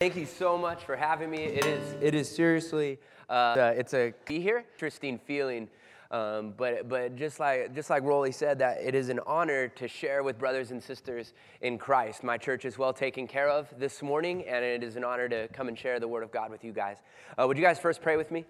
Thank 0.00 0.16
you 0.16 0.24
so 0.24 0.56
much 0.56 0.84
for 0.84 0.96
having 0.96 1.30
me. 1.30 1.42
It 1.42 1.66
is, 1.66 1.94
it 2.00 2.14
is 2.14 2.34
seriously, 2.34 2.98
uh, 3.28 3.74
it's 3.76 3.92
a 3.92 4.14
be 4.24 4.40
here, 4.40 4.64
interesting 4.72 5.18
feeling. 5.18 5.68
Um, 6.10 6.54
but 6.56 6.88
but 6.88 7.16
just 7.16 7.38
like 7.38 7.74
just 7.74 7.90
like 7.90 8.02
Rolly 8.02 8.32
said, 8.32 8.60
that 8.60 8.78
it 8.80 8.94
is 8.94 9.10
an 9.10 9.20
honor 9.26 9.68
to 9.68 9.86
share 9.86 10.22
with 10.22 10.38
brothers 10.38 10.70
and 10.70 10.82
sisters 10.82 11.34
in 11.60 11.76
Christ. 11.76 12.24
My 12.24 12.38
church 12.38 12.64
is 12.64 12.78
well 12.78 12.94
taken 12.94 13.26
care 13.26 13.50
of 13.50 13.68
this 13.78 14.00
morning, 14.00 14.42
and 14.48 14.64
it 14.64 14.82
is 14.82 14.96
an 14.96 15.04
honor 15.04 15.28
to 15.28 15.48
come 15.48 15.68
and 15.68 15.78
share 15.78 16.00
the 16.00 16.08
Word 16.08 16.22
of 16.22 16.32
God 16.32 16.50
with 16.50 16.64
you 16.64 16.72
guys. 16.72 16.96
Uh, 17.38 17.46
would 17.46 17.58
you 17.58 17.62
guys 17.62 17.78
first 17.78 18.00
pray 18.00 18.16
with 18.16 18.30
me? 18.30 18.46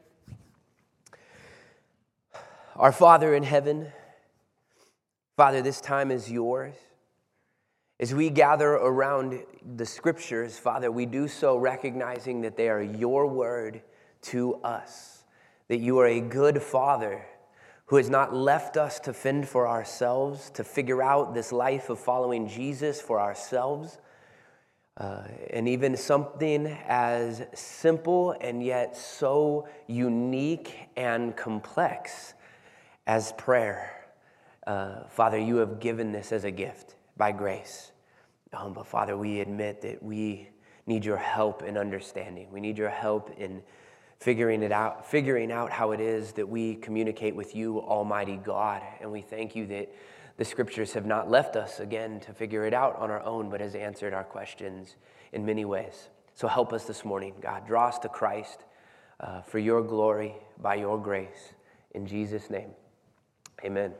Our 2.76 2.92
Father 2.92 3.34
in 3.34 3.42
heaven, 3.42 3.88
Father, 5.36 5.62
this 5.62 5.80
time 5.80 6.12
is 6.12 6.30
yours. 6.30 6.76
As 8.00 8.14
we 8.14 8.30
gather 8.30 8.70
around 8.70 9.42
the 9.76 9.84
scriptures, 9.84 10.58
Father, 10.58 10.90
we 10.90 11.04
do 11.04 11.28
so 11.28 11.58
recognizing 11.58 12.40
that 12.40 12.56
they 12.56 12.70
are 12.70 12.80
your 12.80 13.26
word 13.26 13.82
to 14.22 14.54
us, 14.64 15.24
that 15.68 15.80
you 15.80 15.98
are 15.98 16.06
a 16.06 16.20
good 16.20 16.62
Father 16.62 17.26
who 17.84 17.96
has 17.96 18.08
not 18.08 18.34
left 18.34 18.78
us 18.78 19.00
to 19.00 19.12
fend 19.12 19.46
for 19.46 19.68
ourselves, 19.68 20.48
to 20.52 20.64
figure 20.64 21.02
out 21.02 21.34
this 21.34 21.52
life 21.52 21.90
of 21.90 21.98
following 21.98 22.48
Jesus 22.48 23.02
for 23.02 23.20
ourselves. 23.20 23.98
Uh, 24.96 25.24
and 25.50 25.68
even 25.68 25.94
something 25.94 26.68
as 26.88 27.42
simple 27.52 28.34
and 28.40 28.64
yet 28.64 28.96
so 28.96 29.68
unique 29.88 30.88
and 30.96 31.36
complex 31.36 32.32
as 33.06 33.32
prayer. 33.32 34.08
Uh, 34.66 35.04
Father, 35.10 35.38
you 35.38 35.56
have 35.56 35.80
given 35.80 36.12
this 36.12 36.32
as 36.32 36.44
a 36.44 36.50
gift 36.50 36.94
by 37.20 37.32
grace. 37.32 37.89
Um, 38.52 38.72
but 38.72 38.86
Father, 38.86 39.16
we 39.16 39.40
admit 39.40 39.80
that 39.82 40.02
we 40.02 40.48
need 40.86 41.04
your 41.04 41.16
help 41.16 41.62
in 41.62 41.76
understanding. 41.76 42.48
We 42.50 42.60
need 42.60 42.78
your 42.78 42.88
help 42.88 43.30
in 43.38 43.62
figuring 44.18 44.62
it 44.62 44.72
out, 44.72 45.10
figuring 45.10 45.50
out 45.50 45.70
how 45.70 45.92
it 45.92 46.00
is 46.00 46.32
that 46.32 46.48
we 46.48 46.74
communicate 46.76 47.34
with 47.34 47.54
you, 47.54 47.80
Almighty 47.80 48.36
God. 48.36 48.82
And 49.00 49.10
we 49.10 49.22
thank 49.22 49.56
you 49.56 49.66
that 49.68 49.90
the 50.36 50.44
scriptures 50.44 50.92
have 50.92 51.06
not 51.06 51.30
left 51.30 51.56
us 51.56 51.80
again 51.80 52.20
to 52.20 52.32
figure 52.32 52.66
it 52.66 52.74
out 52.74 52.96
on 52.96 53.10
our 53.10 53.22
own, 53.22 53.50
but 53.50 53.60
has 53.60 53.74
answered 53.74 54.12
our 54.12 54.24
questions 54.24 54.96
in 55.32 55.44
many 55.44 55.64
ways. 55.64 56.08
So 56.34 56.48
help 56.48 56.72
us 56.72 56.84
this 56.84 57.04
morning, 57.04 57.34
God. 57.40 57.66
Draw 57.66 57.88
us 57.88 57.98
to 58.00 58.08
Christ 58.08 58.64
uh, 59.20 59.42
for 59.42 59.58
your 59.58 59.82
glory, 59.82 60.34
by 60.58 60.76
your 60.76 60.98
grace. 60.98 61.54
In 61.92 62.06
Jesus' 62.06 62.50
name, 62.50 62.70
amen. 63.64 63.92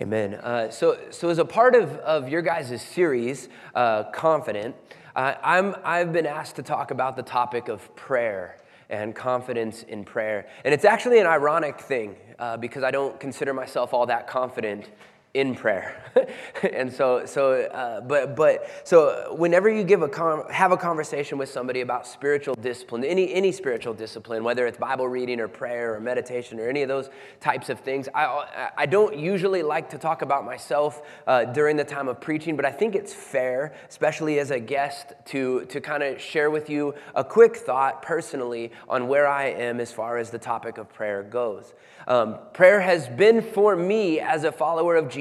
Amen. 0.00 0.34
Uh, 0.34 0.70
so, 0.70 0.96
so 1.10 1.28
as 1.28 1.38
a 1.38 1.44
part 1.44 1.74
of, 1.74 1.96
of 1.96 2.28
your 2.28 2.40
guys' 2.40 2.80
series, 2.80 3.48
uh, 3.74 4.04
Confident, 4.04 4.76
uh, 5.16 5.34
I'm, 5.42 5.74
I've 5.82 6.12
been 6.12 6.26
asked 6.26 6.54
to 6.56 6.62
talk 6.62 6.92
about 6.92 7.16
the 7.16 7.24
topic 7.24 7.66
of 7.66 7.96
prayer 7.96 8.58
and 8.88 9.12
confidence 9.12 9.82
in 9.82 10.04
prayer. 10.04 10.46
And 10.64 10.72
it's 10.72 10.84
actually 10.84 11.18
an 11.18 11.26
ironic 11.26 11.80
thing 11.80 12.14
uh, 12.38 12.56
because 12.56 12.84
I 12.84 12.92
don't 12.92 13.18
consider 13.18 13.52
myself 13.52 13.92
all 13.92 14.06
that 14.06 14.28
confident 14.28 14.88
in 15.34 15.54
prayer. 15.54 16.02
and 16.72 16.92
so, 16.92 17.26
so 17.26 17.52
uh, 17.52 18.00
but, 18.00 18.34
but, 18.34 18.66
so 18.84 19.34
whenever 19.36 19.68
you 19.68 19.84
give 19.84 20.02
a 20.02 20.08
com- 20.08 20.48
have 20.50 20.72
a 20.72 20.76
conversation 20.76 21.38
with 21.38 21.50
somebody 21.50 21.82
about 21.82 22.06
spiritual 22.06 22.54
discipline, 22.54 23.04
any, 23.04 23.32
any 23.32 23.52
spiritual 23.52 23.92
discipline, 23.92 24.42
whether 24.42 24.66
it's 24.66 24.78
Bible 24.78 25.06
reading 25.06 25.38
or 25.38 25.48
prayer 25.48 25.94
or 25.94 26.00
meditation 26.00 26.58
or 26.58 26.68
any 26.68 26.82
of 26.82 26.88
those 26.88 27.10
types 27.40 27.68
of 27.68 27.80
things, 27.80 28.08
I, 28.14 28.70
I 28.76 28.86
don't 28.86 29.16
usually 29.18 29.62
like 29.62 29.90
to 29.90 29.98
talk 29.98 30.22
about 30.22 30.44
myself 30.44 31.02
uh, 31.26 31.44
during 31.44 31.76
the 31.76 31.84
time 31.84 32.08
of 32.08 32.20
preaching, 32.20 32.56
but 32.56 32.64
I 32.64 32.72
think 32.72 32.94
it's 32.94 33.12
fair, 33.12 33.74
especially 33.88 34.38
as 34.38 34.50
a 34.50 34.58
guest, 34.58 35.12
to, 35.26 35.66
to 35.66 35.80
kind 35.80 36.02
of 36.02 36.20
share 36.20 36.50
with 36.50 36.70
you 36.70 36.94
a 37.14 37.22
quick 37.22 37.56
thought 37.56 38.02
personally 38.02 38.72
on 38.88 39.08
where 39.08 39.28
I 39.28 39.46
am 39.46 39.78
as 39.78 39.92
far 39.92 40.16
as 40.16 40.30
the 40.30 40.38
topic 40.38 40.78
of 40.78 40.92
prayer 40.92 41.22
goes. 41.22 41.74
Um, 42.06 42.38
prayer 42.54 42.80
has 42.80 43.06
been 43.06 43.42
for 43.42 43.76
me 43.76 44.18
as 44.18 44.44
a 44.44 44.52
follower 44.52 44.96
of 44.96 45.10
Jesus 45.10 45.17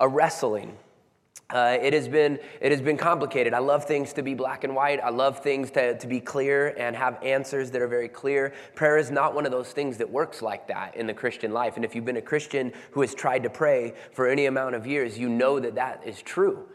a 0.00 0.08
wrestling. 0.08 0.76
Uh, 1.48 1.76
it, 1.82 1.92
has 1.92 2.08
been, 2.08 2.38
it 2.60 2.70
has 2.70 2.80
been 2.80 2.96
complicated. 2.96 3.52
I 3.52 3.58
love 3.58 3.84
things 3.84 4.12
to 4.14 4.22
be 4.22 4.34
black 4.34 4.64
and 4.64 4.74
white. 4.74 5.00
I 5.00 5.10
love 5.10 5.42
things 5.42 5.70
to, 5.72 5.98
to 5.98 6.06
be 6.06 6.20
clear 6.20 6.68
and 6.78 6.96
have 6.96 7.22
answers 7.22 7.70
that 7.70 7.82
are 7.82 7.88
very 7.88 8.08
clear. 8.08 8.54
Prayer 8.74 8.96
is 8.96 9.10
not 9.10 9.34
one 9.34 9.44
of 9.44 9.52
those 9.52 9.70
things 9.72 9.98
that 9.98 10.08
works 10.08 10.40
like 10.40 10.68
that 10.68 10.96
in 10.96 11.06
the 11.06 11.14
Christian 11.14 11.52
life. 11.52 11.76
And 11.76 11.84
if 11.84 11.94
you've 11.94 12.06
been 12.06 12.16
a 12.16 12.22
Christian 12.22 12.72
who 12.92 13.02
has 13.02 13.14
tried 13.14 13.42
to 13.42 13.50
pray 13.50 13.94
for 14.12 14.28
any 14.28 14.46
amount 14.46 14.74
of 14.74 14.86
years, 14.86 15.18
you 15.18 15.28
know 15.28 15.60
that 15.60 15.74
that 15.74 16.02
is 16.06 16.22
true. 16.22 16.66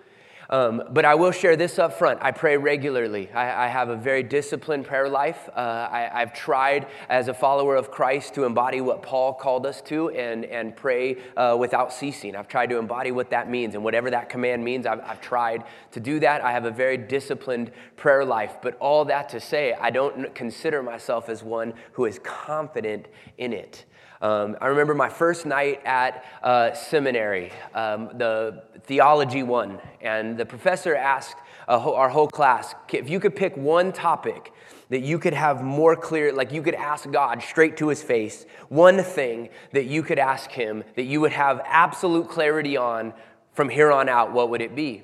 Um, 0.50 0.84
but 0.92 1.04
I 1.04 1.16
will 1.16 1.32
share 1.32 1.56
this 1.56 1.78
up 1.78 1.98
front. 1.98 2.20
I 2.22 2.32
pray 2.32 2.58
regularly. 2.58 3.30
I, 3.32 3.66
I 3.66 3.68
have 3.68 3.90
a 3.90 3.96
very 3.96 4.24
disciplined 4.24 4.86
prayer 4.86 5.10
life. 5.10 5.50
Uh, 5.56 5.90
I, 5.92 6.20
have 6.20 6.34
tried, 6.34 6.88
as 7.10 7.28
a 7.28 7.34
follower 7.34 7.76
of 7.76 7.92
Christ, 7.92 8.34
to 8.36 8.46
embody 8.46 8.80
what 8.80 9.02
Paul 9.02 9.34
called 9.34 9.66
us 9.66 9.82
to 9.84 10.10
and, 10.12 10.46
and 10.46 10.76
pray 10.76 11.18
uh, 11.36 11.58
without 11.60 11.92
ceasing. 11.92 12.36
I've 12.36 12.48
tried 12.48 12.70
to 12.70 12.78
embody 12.78 13.12
what 13.12 13.30
that 13.32 13.50
means. 13.50 13.76
And 13.76 13.84
whatever 13.84 14.10
that 14.12 14.30
command 14.30 14.64
means, 14.64 14.86
I've, 14.86 15.02
I've 15.02 15.22
tried 15.22 15.66
to 15.92 16.00
do 16.00 16.20
that. 16.22 16.42
I 16.42 16.52
have 16.52 16.66
a 16.66 16.72
very 16.72 16.98
disciplined 16.98 17.72
prayer 17.98 18.24
life. 18.24 18.58
But 18.62 18.78
all 18.80 19.04
that 19.06 19.30
to 19.30 19.42
say, 19.42 19.74
I 19.74 19.90
don't 19.90 20.34
consider 20.34 20.82
myself 20.82 21.28
as 21.28 21.44
one 21.44 21.74
who 21.92 22.06
is 22.06 22.20
confident 22.24 23.08
in 23.38 23.52
it. 23.52 23.86
Um, 24.22 24.58
I 24.60 24.68
remember 24.68 24.96
my 24.96 25.10
first 25.10 25.46
night 25.46 25.86
at 25.86 26.26
uh, 26.42 26.74
seminary, 26.74 27.52
um, 27.74 28.10
the 28.18 28.64
theology 28.86 29.44
one, 29.44 29.80
and 30.02 30.38
the 30.38 30.46
professor 30.46 30.96
asked 30.96 31.36
uh, 31.68 31.94
our 31.94 32.10
whole 32.10 32.28
class 32.28 32.74
if 32.92 33.10
you 33.10 33.20
could 33.20 33.36
pick 33.36 33.56
one 33.56 33.92
topic 33.92 34.54
that 34.90 35.02
you 35.02 35.20
could 35.20 35.34
have 35.34 35.62
more 35.62 35.96
clear, 35.96 36.34
like 36.34 36.52
you 36.52 36.62
could 36.62 36.74
ask 36.74 37.10
God 37.12 37.44
straight 37.44 37.78
to 37.78 37.90
his 37.90 38.02
face, 38.02 38.46
one 38.70 39.04
thing 39.04 39.50
that 39.74 39.86
you 39.86 40.02
could 40.02 40.18
ask 40.18 40.50
him 40.50 40.84
that 40.96 41.04
you 41.04 41.22
would 41.22 41.34
have 41.34 41.62
absolute 41.66 42.30
clarity 42.30 42.78
on 42.78 43.14
from 43.54 43.70
here 43.70 43.92
on 43.92 44.08
out, 44.08 44.32
what 44.32 44.50
would 44.50 44.62
it 44.62 44.76
be? 44.76 45.04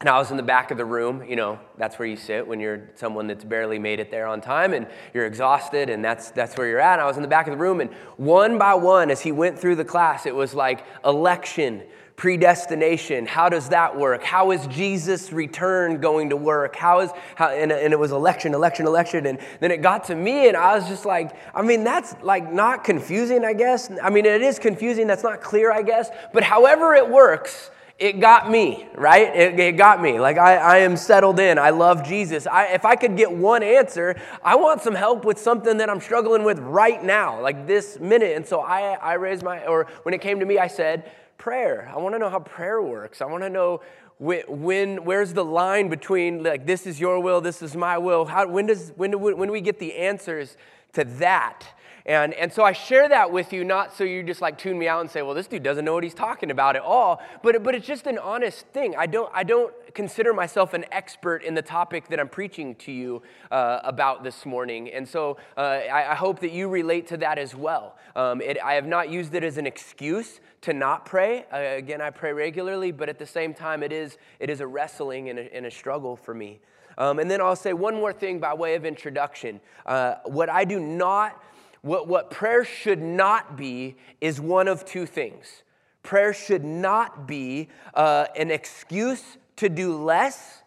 And 0.00 0.10
I 0.10 0.18
was 0.18 0.30
in 0.30 0.36
the 0.36 0.42
back 0.42 0.70
of 0.70 0.76
the 0.76 0.84
room, 0.84 1.24
you 1.26 1.36
know, 1.36 1.58
that's 1.78 1.98
where 1.98 2.06
you 2.06 2.16
sit 2.16 2.46
when 2.46 2.60
you're 2.60 2.90
someone 2.96 3.26
that's 3.26 3.44
barely 3.44 3.78
made 3.78 3.98
it 3.98 4.10
there 4.10 4.26
on 4.26 4.42
time 4.42 4.74
and 4.74 4.86
you're 5.14 5.24
exhausted 5.24 5.88
and 5.88 6.04
that's, 6.04 6.30
that's 6.32 6.54
where 6.58 6.68
you're 6.68 6.80
at. 6.80 6.94
And 6.94 7.02
I 7.02 7.06
was 7.06 7.16
in 7.16 7.22
the 7.22 7.28
back 7.28 7.46
of 7.46 7.52
the 7.52 7.58
room 7.58 7.80
and 7.80 7.90
one 8.18 8.58
by 8.58 8.74
one, 8.74 9.10
as 9.10 9.22
he 9.22 9.32
went 9.32 9.58
through 9.58 9.76
the 9.76 9.86
class, 9.86 10.26
it 10.26 10.34
was 10.34 10.52
like 10.52 10.84
election, 11.02 11.82
predestination. 12.16 13.24
How 13.24 13.48
does 13.48 13.70
that 13.70 13.96
work? 13.96 14.22
How 14.22 14.50
is 14.50 14.66
Jesus' 14.66 15.32
return 15.32 15.98
going 15.98 16.28
to 16.28 16.36
work? 16.36 16.76
How 16.76 17.00
is, 17.00 17.10
how, 17.34 17.48
and, 17.48 17.72
and 17.72 17.94
it 17.94 17.98
was 17.98 18.12
election, 18.12 18.52
election, 18.52 18.86
election. 18.86 19.24
And 19.24 19.38
then 19.60 19.70
it 19.70 19.80
got 19.80 20.04
to 20.04 20.14
me 20.14 20.48
and 20.48 20.58
I 20.58 20.76
was 20.76 20.86
just 20.88 21.06
like, 21.06 21.34
I 21.54 21.62
mean, 21.62 21.84
that's 21.84 22.14
like 22.22 22.52
not 22.52 22.84
confusing, 22.84 23.46
I 23.46 23.54
guess. 23.54 23.90
I 24.02 24.10
mean, 24.10 24.26
it 24.26 24.42
is 24.42 24.58
confusing. 24.58 25.06
That's 25.06 25.22
not 25.22 25.40
clear, 25.40 25.72
I 25.72 25.80
guess. 25.80 26.10
But 26.34 26.42
however 26.42 26.94
it 26.94 27.08
works, 27.08 27.70
it 27.98 28.20
got 28.20 28.50
me, 28.50 28.86
right? 28.94 29.34
It, 29.34 29.58
it, 29.58 29.76
got 29.78 30.02
me. 30.02 30.20
Like, 30.20 30.36
I, 30.36 30.56
I 30.56 30.76
am 30.78 30.98
settled 30.98 31.40
in. 31.40 31.58
I 31.58 31.70
love 31.70 32.04
Jesus. 32.04 32.46
I, 32.46 32.66
if 32.66 32.84
I 32.84 32.94
could 32.94 33.16
get 33.16 33.32
one 33.32 33.62
answer, 33.62 34.20
I 34.44 34.56
want 34.56 34.82
some 34.82 34.94
help 34.94 35.24
with 35.24 35.38
something 35.38 35.78
that 35.78 35.88
I'm 35.88 36.00
struggling 36.00 36.44
with 36.44 36.58
right 36.58 37.02
now, 37.02 37.40
like 37.40 37.66
this 37.66 37.98
minute. 37.98 38.36
And 38.36 38.46
so 38.46 38.60
I, 38.60 38.94
I 38.94 39.14
raised 39.14 39.42
my, 39.42 39.64
or 39.64 39.86
when 40.02 40.12
it 40.12 40.20
came 40.20 40.40
to 40.40 40.46
me, 40.46 40.58
I 40.58 40.66
said, 40.66 41.10
prayer. 41.38 41.90
I 41.94 41.98
want 41.98 42.14
to 42.14 42.18
know 42.18 42.28
how 42.28 42.40
prayer 42.40 42.82
works. 42.82 43.22
I 43.22 43.24
want 43.26 43.42
to 43.44 43.50
know 43.50 43.80
when, 44.18 44.42
when, 44.46 45.04
where's 45.04 45.32
the 45.32 45.44
line 45.44 45.88
between, 45.88 46.42
like, 46.42 46.66
this 46.66 46.86
is 46.86 47.00
your 47.00 47.20
will, 47.20 47.40
this 47.40 47.62
is 47.62 47.74
my 47.74 47.96
will? 47.96 48.26
How, 48.26 48.46
when, 48.46 48.66
does, 48.66 48.92
when, 48.96 49.10
do 49.10 49.18
when 49.18 49.48
do 49.48 49.52
we 49.52 49.62
get 49.62 49.78
the 49.78 49.94
answers 49.94 50.58
to 50.92 51.04
that? 51.04 51.66
And, 52.06 52.34
and 52.34 52.52
so 52.52 52.62
I 52.62 52.70
share 52.70 53.08
that 53.08 53.32
with 53.32 53.52
you, 53.52 53.64
not 53.64 53.92
so 53.92 54.04
you 54.04 54.22
just 54.22 54.40
like 54.40 54.56
tune 54.56 54.78
me 54.78 54.86
out 54.86 55.00
and 55.00 55.10
say, 55.10 55.22
well, 55.22 55.34
this 55.34 55.48
dude 55.48 55.64
doesn't 55.64 55.84
know 55.84 55.94
what 55.94 56.04
he's 56.04 56.14
talking 56.14 56.52
about 56.52 56.76
at 56.76 56.82
all, 56.82 57.20
but, 57.42 57.60
but 57.64 57.74
it's 57.74 57.86
just 57.86 58.06
an 58.06 58.16
honest 58.16 58.64
thing. 58.68 58.94
I 58.96 59.06
don't, 59.06 59.28
I 59.34 59.42
don't 59.42 59.74
consider 59.92 60.32
myself 60.32 60.72
an 60.72 60.84
expert 60.92 61.42
in 61.42 61.54
the 61.54 61.62
topic 61.62 62.06
that 62.08 62.20
I'm 62.20 62.28
preaching 62.28 62.76
to 62.76 62.92
you 62.92 63.22
uh, 63.50 63.80
about 63.82 64.22
this 64.22 64.46
morning. 64.46 64.88
And 64.92 65.08
so 65.08 65.36
uh, 65.56 65.60
I, 65.60 66.12
I, 66.12 66.14
hope 66.14 66.38
that 66.40 66.52
you 66.52 66.68
relate 66.68 67.08
to 67.08 67.16
that 67.16 67.38
as 67.38 67.56
well. 67.56 67.96
Um, 68.14 68.40
it, 68.40 68.56
I 68.62 68.74
have 68.74 68.86
not 68.86 69.10
used 69.10 69.34
it 69.34 69.42
as 69.42 69.58
an 69.58 69.66
excuse 69.66 70.38
to 70.60 70.72
not 70.72 71.06
pray. 71.06 71.44
Uh, 71.52 71.56
again, 71.56 72.00
I 72.00 72.10
pray 72.10 72.32
regularly, 72.32 72.92
but 72.92 73.08
at 73.08 73.18
the 73.18 73.26
same 73.26 73.52
time, 73.52 73.82
it 73.82 73.90
is, 73.90 74.16
it 74.38 74.48
is 74.48 74.60
a 74.60 74.66
wrestling 74.66 75.28
and 75.28 75.40
a, 75.40 75.56
and 75.56 75.66
a 75.66 75.70
struggle 75.72 76.14
for 76.14 76.34
me. 76.34 76.60
Um, 76.98 77.18
and 77.18 77.28
then 77.28 77.40
I'll 77.40 77.56
say 77.56 77.72
one 77.72 77.96
more 77.96 78.12
thing 78.12 78.38
by 78.38 78.54
way 78.54 78.76
of 78.76 78.84
introduction. 78.84 79.60
Uh, 79.84 80.16
what 80.24 80.48
I 80.48 80.64
do 80.64 80.78
not 80.78 81.42
what, 81.86 82.08
what 82.08 82.30
prayer 82.30 82.64
should 82.64 83.00
not 83.00 83.56
be 83.56 83.94
is 84.20 84.40
one 84.40 84.66
of 84.66 84.84
two 84.84 85.06
things. 85.06 85.62
Prayer 86.02 86.32
should 86.32 86.64
not 86.64 87.28
be 87.28 87.68
uh, 87.94 88.26
an 88.36 88.50
excuse 88.50 89.38
to 89.56 89.68
do 89.68 89.96
less 89.96 90.62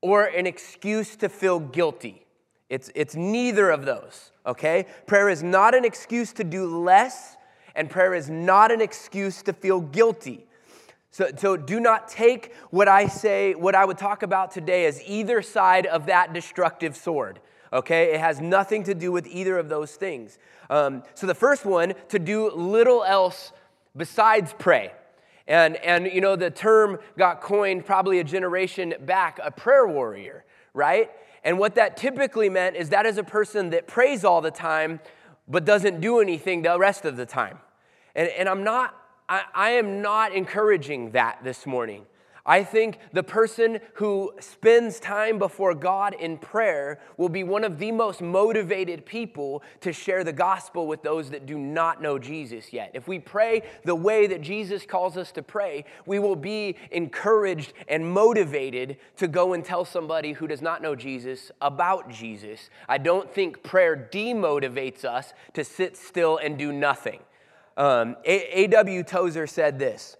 or 0.00 0.26
an 0.26 0.46
excuse 0.46 1.16
to 1.16 1.28
feel 1.28 1.58
guilty. 1.58 2.24
It's, 2.70 2.88
it's 2.94 3.16
neither 3.16 3.70
of 3.70 3.84
those, 3.84 4.30
okay? 4.46 4.86
Prayer 5.06 5.28
is 5.28 5.42
not 5.42 5.74
an 5.74 5.84
excuse 5.84 6.32
to 6.34 6.44
do 6.44 6.66
less, 6.66 7.36
and 7.74 7.90
prayer 7.90 8.14
is 8.14 8.30
not 8.30 8.70
an 8.70 8.80
excuse 8.80 9.42
to 9.42 9.52
feel 9.52 9.80
guilty. 9.80 10.46
So, 11.10 11.30
so 11.36 11.56
do 11.56 11.80
not 11.80 12.08
take 12.08 12.54
what 12.70 12.86
I 12.86 13.08
say, 13.08 13.54
what 13.54 13.74
I 13.74 13.84
would 13.84 13.98
talk 13.98 14.22
about 14.22 14.52
today, 14.52 14.86
as 14.86 15.02
either 15.04 15.42
side 15.42 15.86
of 15.86 16.06
that 16.06 16.32
destructive 16.32 16.96
sword. 16.96 17.40
Okay? 17.74 18.14
It 18.14 18.20
has 18.20 18.40
nothing 18.40 18.84
to 18.84 18.94
do 18.94 19.12
with 19.12 19.26
either 19.26 19.58
of 19.58 19.68
those 19.68 19.96
things. 19.96 20.38
Um, 20.70 21.02
so 21.14 21.26
the 21.26 21.34
first 21.34 21.66
one, 21.66 21.94
to 22.08 22.18
do 22.18 22.50
little 22.50 23.04
else 23.04 23.52
besides 23.96 24.54
pray. 24.58 24.92
And, 25.46 25.76
and, 25.76 26.06
you 26.06 26.22
know, 26.22 26.36
the 26.36 26.50
term 26.50 26.98
got 27.18 27.42
coined 27.42 27.84
probably 27.84 28.20
a 28.20 28.24
generation 28.24 28.94
back, 29.00 29.38
a 29.42 29.50
prayer 29.50 29.86
warrior, 29.86 30.44
right? 30.72 31.10
And 31.42 31.58
what 31.58 31.74
that 31.74 31.98
typically 31.98 32.48
meant 32.48 32.76
is 32.76 32.88
that 32.88 33.04
is 33.04 33.18
a 33.18 33.24
person 33.24 33.70
that 33.70 33.86
prays 33.86 34.24
all 34.24 34.40
the 34.40 34.50
time, 34.50 35.00
but 35.46 35.66
doesn't 35.66 36.00
do 36.00 36.20
anything 36.20 36.62
the 36.62 36.78
rest 36.78 37.04
of 37.04 37.18
the 37.18 37.26
time. 37.26 37.58
And, 38.14 38.30
and 38.30 38.48
I'm 38.48 38.64
not 38.64 38.94
I, 39.28 39.42
I 39.54 39.70
am 39.70 40.02
not 40.02 40.32
encouraging 40.34 41.12
that 41.12 41.42
this 41.42 41.66
morning. 41.66 42.06
I 42.46 42.62
think 42.62 42.98
the 43.12 43.22
person 43.22 43.80
who 43.94 44.34
spends 44.38 45.00
time 45.00 45.38
before 45.38 45.74
God 45.74 46.12
in 46.12 46.36
prayer 46.36 46.98
will 47.16 47.30
be 47.30 47.42
one 47.42 47.64
of 47.64 47.78
the 47.78 47.90
most 47.90 48.20
motivated 48.20 49.06
people 49.06 49.62
to 49.80 49.94
share 49.94 50.24
the 50.24 50.32
gospel 50.32 50.86
with 50.86 51.02
those 51.02 51.30
that 51.30 51.46
do 51.46 51.58
not 51.58 52.02
know 52.02 52.18
Jesus 52.18 52.70
yet. 52.70 52.90
If 52.92 53.08
we 53.08 53.18
pray 53.18 53.62
the 53.84 53.94
way 53.94 54.26
that 54.26 54.42
Jesus 54.42 54.84
calls 54.84 55.16
us 55.16 55.32
to 55.32 55.42
pray, 55.42 55.86
we 56.04 56.18
will 56.18 56.36
be 56.36 56.76
encouraged 56.90 57.72
and 57.88 58.12
motivated 58.12 58.98
to 59.16 59.26
go 59.26 59.54
and 59.54 59.64
tell 59.64 59.86
somebody 59.86 60.32
who 60.32 60.46
does 60.46 60.60
not 60.60 60.82
know 60.82 60.94
Jesus 60.94 61.50
about 61.62 62.10
Jesus. 62.10 62.68
I 62.90 62.98
don't 62.98 63.32
think 63.32 63.62
prayer 63.62 64.08
demotivates 64.12 65.06
us 65.06 65.32
to 65.54 65.64
sit 65.64 65.96
still 65.96 66.36
and 66.36 66.58
do 66.58 66.72
nothing. 66.72 67.20
Um, 67.78 68.16
A.W. 68.26 69.02
Tozer 69.02 69.46
said 69.46 69.78
this 69.78 70.18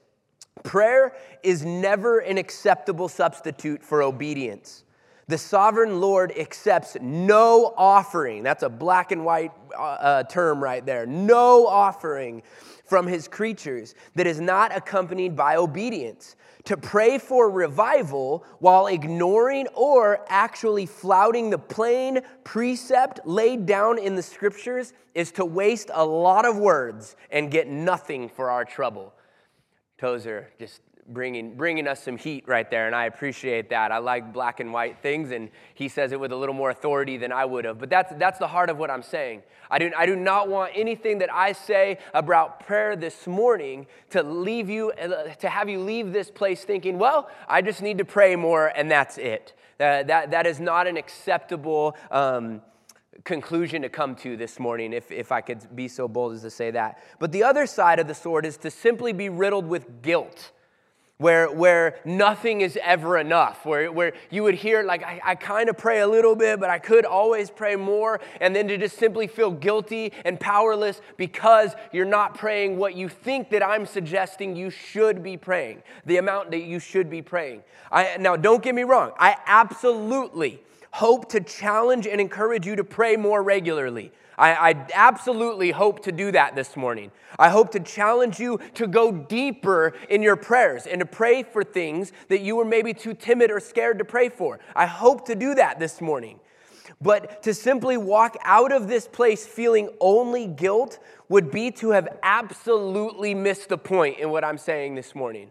Prayer 0.63 1.15
is 1.43 1.65
never 1.65 2.21
an 2.21 2.39
acceptable 2.39 3.09
substitute 3.09 3.83
for 3.83 4.03
obedience. 4.03 4.85
The 5.27 5.39
sovereign 5.39 6.01
Lord 6.01 6.33
accepts 6.39 6.97
no 7.01 7.75
offering. 7.77 8.43
That's 8.43 8.63
a 8.63 8.69
black 8.69 9.11
and 9.11 9.25
white 9.25 9.53
uh, 9.77 9.83
uh 9.83 10.23
term 10.25 10.63
right 10.63 10.85
there. 10.85 11.07
No 11.07 11.67
offering 11.67 12.43
from 12.85 13.07
his 13.07 13.27
creatures 13.27 13.95
that 14.15 14.27
is 14.27 14.41
not 14.41 14.77
accompanied 14.77 15.35
by 15.35 15.57
obedience 15.57 16.37
to 16.65 16.77
pray 16.77 17.19
for 17.19 17.51
revival 17.51 18.45
while 18.59 18.87
ignoring 18.87 19.67
or 19.75 20.25
actually 20.29 20.85
flouting 20.85 21.51
the 21.51 21.59
plain 21.59 22.21
precept 22.43 23.21
laid 23.25 23.65
down 23.65 23.99
in 23.99 24.15
the 24.15 24.23
scriptures 24.23 24.93
is 25.15 25.33
to 25.33 25.45
waste 25.45 25.91
a 25.95 26.05
lot 26.05 26.45
of 26.45 26.59
words 26.59 27.17
and 27.31 27.51
get 27.51 27.67
nothing 27.67 28.29
for 28.29 28.51
our 28.51 28.65
trouble. 28.65 29.14
Tozer 29.99 30.51
just 30.59 30.81
bringing, 31.09 31.57
bringing 31.57 31.87
us 31.87 32.03
some 32.03 32.17
heat 32.17 32.45
right 32.47 32.71
there, 32.71 32.87
and 32.87 32.95
I 32.95 33.07
appreciate 33.07 33.71
that. 33.71 33.93
I 33.93 33.99
like 33.99 34.33
black 34.33 34.61
and 34.61 34.73
white 34.73 34.99
things, 35.03 35.31
and 35.31 35.51
he 35.75 35.89
says 35.89 36.13
it 36.13 36.21
with 36.21 36.33
a 36.33 36.37
little 36.37 36.55
more 36.55 36.71
authority 36.71 37.17
than 37.17 37.33
I 37.33 37.45
would 37.45 37.65
have. 37.65 37.79
But 37.79 37.91
that's, 37.91 38.13
that's 38.17 38.39
the 38.39 38.49
heart 38.49 38.71
of 38.71 38.79
what 38.79 38.91
I'm 38.91 39.03
saying. 39.03 39.43
I 39.71 39.79
do, 39.79 39.91
I 39.97 40.07
do 40.07 40.17
not 40.17 40.49
want 40.49 40.73
anything 40.75 41.19
that 41.19 41.33
I 41.33 41.53
say 41.53 41.99
about 42.13 42.61
prayer 42.61 42.97
this 42.97 43.27
morning 43.27 43.87
to 44.11 44.23
leave 44.23 44.71
you, 44.71 44.93
to 45.41 45.49
have 45.49 45.69
you 45.69 45.81
leave 45.81 46.13
this 46.13 46.31
place 46.31 46.65
thinking, 46.65 46.99
well, 46.99 47.29
I 47.49 47.63
just 47.63 47.83
need 47.83 47.99
to 47.99 48.05
pray 48.05 48.37
more, 48.37 48.69
and 48.69 48.91
that's 48.91 49.19
it. 49.19 49.55
Uh, 49.81 50.05
that, 50.05 50.31
that 50.31 50.47
is 50.47 50.61
not 50.61 50.87
an 50.87 50.97
acceptable. 50.97 51.97
Um, 52.11 52.63
conclusion 53.25 53.83
to 53.83 53.89
come 53.89 54.15
to 54.17 54.37
this 54.37 54.59
morning, 54.59 54.93
if, 54.93 55.11
if 55.13 55.31
I 55.31 55.41
could 55.41 55.75
be 55.75 55.89
so 55.89 56.09
bold 56.09 56.35
as 56.35 56.43
to 56.43 56.51
say 56.51 56.71
that. 56.73 57.03
But 57.19 57.33
the 57.33 57.43
other 57.43 57.67
side 57.67 57.99
of 57.99 58.09
the 58.09 58.15
sword 58.15 58.45
is 58.45 58.57
to 58.59 58.71
simply 58.71 59.13
be 59.13 59.29
riddled 59.29 59.67
with 59.67 60.03
guilt 60.03 60.53
where, 61.19 61.51
where 61.51 62.01
nothing 62.05 62.61
is 62.61 62.77
ever 62.83 63.19
enough, 63.19 63.65
where, 63.65 63.91
where 63.93 64.15
you 64.31 64.43
would 64.43 64.57
hear, 64.57 64.83
like, 64.83 65.05
I, 65.05 65.21
I 65.25 65.35
kind 65.37 65.69
of 65.69 65.79
pray 65.79 66.01
a 66.01 66.09
little 66.09 66.35
bit, 66.35 66.59
but 66.59 66.71
I 66.71 66.81
could 66.81 67.05
always 67.05 67.51
pray 67.51 67.77
more, 67.77 68.21
and 68.41 68.55
then 68.55 68.67
to 68.69 68.77
just 68.77 68.99
simply 68.99 69.29
feel 69.29 69.53
guilty 69.53 70.13
and 70.25 70.41
powerless 70.41 71.01
because 71.17 71.75
you're 71.93 72.05
not 72.05 72.37
praying 72.37 72.79
what 72.79 72.97
you 72.97 73.09
think 73.09 73.51
that 73.51 73.65
I'm 73.65 73.87
suggesting 73.87 74.57
you 74.57 74.71
should 74.71 75.23
be 75.23 75.37
praying, 75.37 75.85
the 76.05 76.17
amount 76.17 76.51
that 76.51 76.65
you 76.65 76.81
should 76.81 77.09
be 77.09 77.23
praying. 77.23 77.63
I, 77.93 78.17
now, 78.19 78.35
don't 78.35 78.63
get 78.63 78.75
me 78.75 78.83
wrong, 78.83 79.13
I 79.17 79.37
absolutely 79.47 80.63
hope 80.95 81.29
to 81.29 81.41
challenge 81.41 82.07
and 82.07 82.21
encourage 82.21 82.65
you 82.65 82.77
to 82.77 82.85
pray 82.85 83.17
more 83.17 83.43
regularly. 83.43 84.13
I, 84.39 84.71
I, 84.71 84.87
absolutely 84.95 85.73
hope 85.73 86.05
to 86.05 86.13
do 86.13 86.31
that 86.31 86.55
this 86.55 86.77
morning. 86.77 87.11
I 87.37 87.49
hope 87.49 87.73
to 87.73 87.81
challenge 87.81 88.39
you 88.39 88.61
to 88.75 88.87
go 88.87 89.11
deeper 89.11 89.95
in 90.09 90.23
your 90.23 90.37
prayers 90.37 90.87
and 90.87 91.01
to 91.01 91.07
pray 91.07 91.43
for 91.43 91.65
things 91.65 92.13
that 92.29 92.43
you 92.43 92.55
were 92.55 92.65
maybe 92.65 92.95
too 92.95 93.13
timid 93.13 93.51
or 93.51 93.59
scared 93.59 93.99
to 93.99 94.05
pray 94.05 94.29
for. 94.29 94.61
I 94.77 94.87
hope 94.87 95.27
to 95.27 95.35
do 95.35 95.57
that 95.57 95.81
this 95.81 96.01
morning. 96.01 96.39
But 97.01 97.43
to 97.43 97.55
simply 97.55 97.97
walk 97.97 98.37
out 98.45 98.71
of 98.71 98.87
this 98.87 99.09
place 99.09 99.45
feeling 99.45 99.89
only 100.01 100.47
guilt 100.47 101.01
would 101.29 101.51
be 101.51 101.73
to 101.73 101.91
have 101.91 102.07
absolutely 102.23 103.35
missed 103.35 103.69
the 103.69 103.79
point 103.79 104.21
in 104.21 104.31
what 104.31 104.45
I'm 104.45 104.59
saying 104.59 104.95
this 104.95 105.13
morning. 105.13 105.51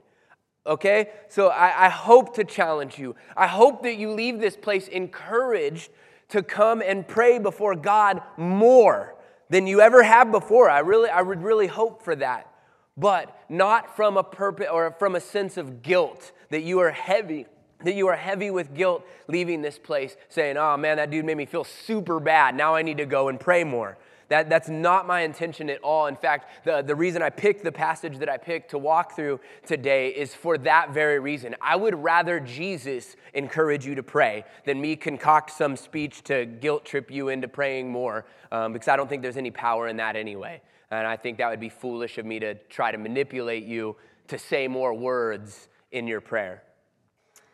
Okay? 0.65 1.09
So 1.29 1.49
I, 1.49 1.85
I 1.85 1.89
hope 1.89 2.35
to 2.35 2.43
challenge 2.43 2.97
you. 2.97 3.15
I 3.35 3.47
hope 3.47 3.83
that 3.83 3.95
you 3.95 4.11
leave 4.11 4.39
this 4.39 4.55
place 4.55 4.87
encouraged 4.87 5.89
to 6.29 6.41
come 6.41 6.81
and 6.81 7.07
pray 7.07 7.37
before 7.37 7.75
God 7.75 8.21
more 8.37 9.15
than 9.49 9.67
you 9.67 9.81
ever 9.81 10.03
have 10.03 10.31
before. 10.31 10.69
I 10.69 10.79
really, 10.79 11.09
I 11.09 11.21
would 11.21 11.43
really 11.43 11.67
hope 11.67 12.03
for 12.03 12.15
that. 12.15 12.49
But 12.95 13.35
not 13.49 13.95
from 13.95 14.17
a 14.17 14.23
purpose 14.23 14.67
or 14.71 14.95
from 14.99 15.15
a 15.15 15.19
sense 15.19 15.57
of 15.57 15.81
guilt 15.81 16.31
that 16.49 16.61
you 16.61 16.79
are 16.79 16.91
heavy, 16.91 17.47
that 17.83 17.95
you 17.95 18.07
are 18.07 18.15
heavy 18.15 18.51
with 18.51 18.73
guilt 18.73 19.05
leaving 19.27 19.61
this 19.61 19.79
place 19.79 20.15
saying, 20.29 20.57
oh 20.57 20.77
man, 20.77 20.97
that 20.97 21.09
dude 21.09 21.25
made 21.25 21.37
me 21.37 21.45
feel 21.45 21.63
super 21.63 22.19
bad. 22.19 22.55
Now 22.55 22.75
I 22.75 22.83
need 22.83 22.97
to 22.97 23.05
go 23.05 23.27
and 23.29 23.39
pray 23.39 23.63
more. 23.63 23.97
That, 24.33 24.49
that's 24.49 24.67
not 24.67 25.05
my 25.05 25.21
intention 25.21 25.69
at 25.69 25.79
all. 25.83 26.07
In 26.07 26.15
fact, 26.15 26.65
the, 26.65 26.81
the 26.81 26.95
reason 26.95 27.21
I 27.21 27.29
picked 27.29 27.63
the 27.63 27.71
passage 27.71 28.17
that 28.17 28.29
I 28.29 28.37
picked 28.37 28.71
to 28.71 28.79
walk 28.79 29.15
through 29.15 29.39
today 29.63 30.09
is 30.09 30.33
for 30.33 30.57
that 30.57 30.91
very 30.91 31.19
reason. 31.19 31.55
I 31.61 31.75
would 31.75 31.93
rather 32.01 32.39
Jesus 32.39 33.15
encourage 33.35 33.85
you 33.85 33.93
to 33.93 34.01
pray 34.01 34.43
than 34.65 34.81
me 34.81 34.95
concoct 34.95 35.51
some 35.51 35.75
speech 35.75 36.23
to 36.23 36.47
guilt 36.47 36.83
trip 36.83 37.11
you 37.11 37.29
into 37.29 37.47
praying 37.47 37.91
more, 37.91 38.25
um, 38.51 38.73
because 38.73 38.87
I 38.87 38.95
don't 38.95 39.07
think 39.07 39.21
there's 39.21 39.37
any 39.37 39.51
power 39.51 39.87
in 39.87 39.97
that 39.97 40.15
anyway. 40.15 40.63
And 40.89 41.05
I 41.05 41.15
think 41.15 41.37
that 41.37 41.51
would 41.51 41.59
be 41.59 41.69
foolish 41.69 42.17
of 42.17 42.25
me 42.25 42.39
to 42.39 42.55
try 42.55 42.91
to 42.91 42.97
manipulate 42.97 43.65
you 43.65 43.97
to 44.29 44.39
say 44.39 44.67
more 44.67 44.95
words 44.95 45.67
in 45.91 46.07
your 46.07 46.21
prayer. 46.21 46.63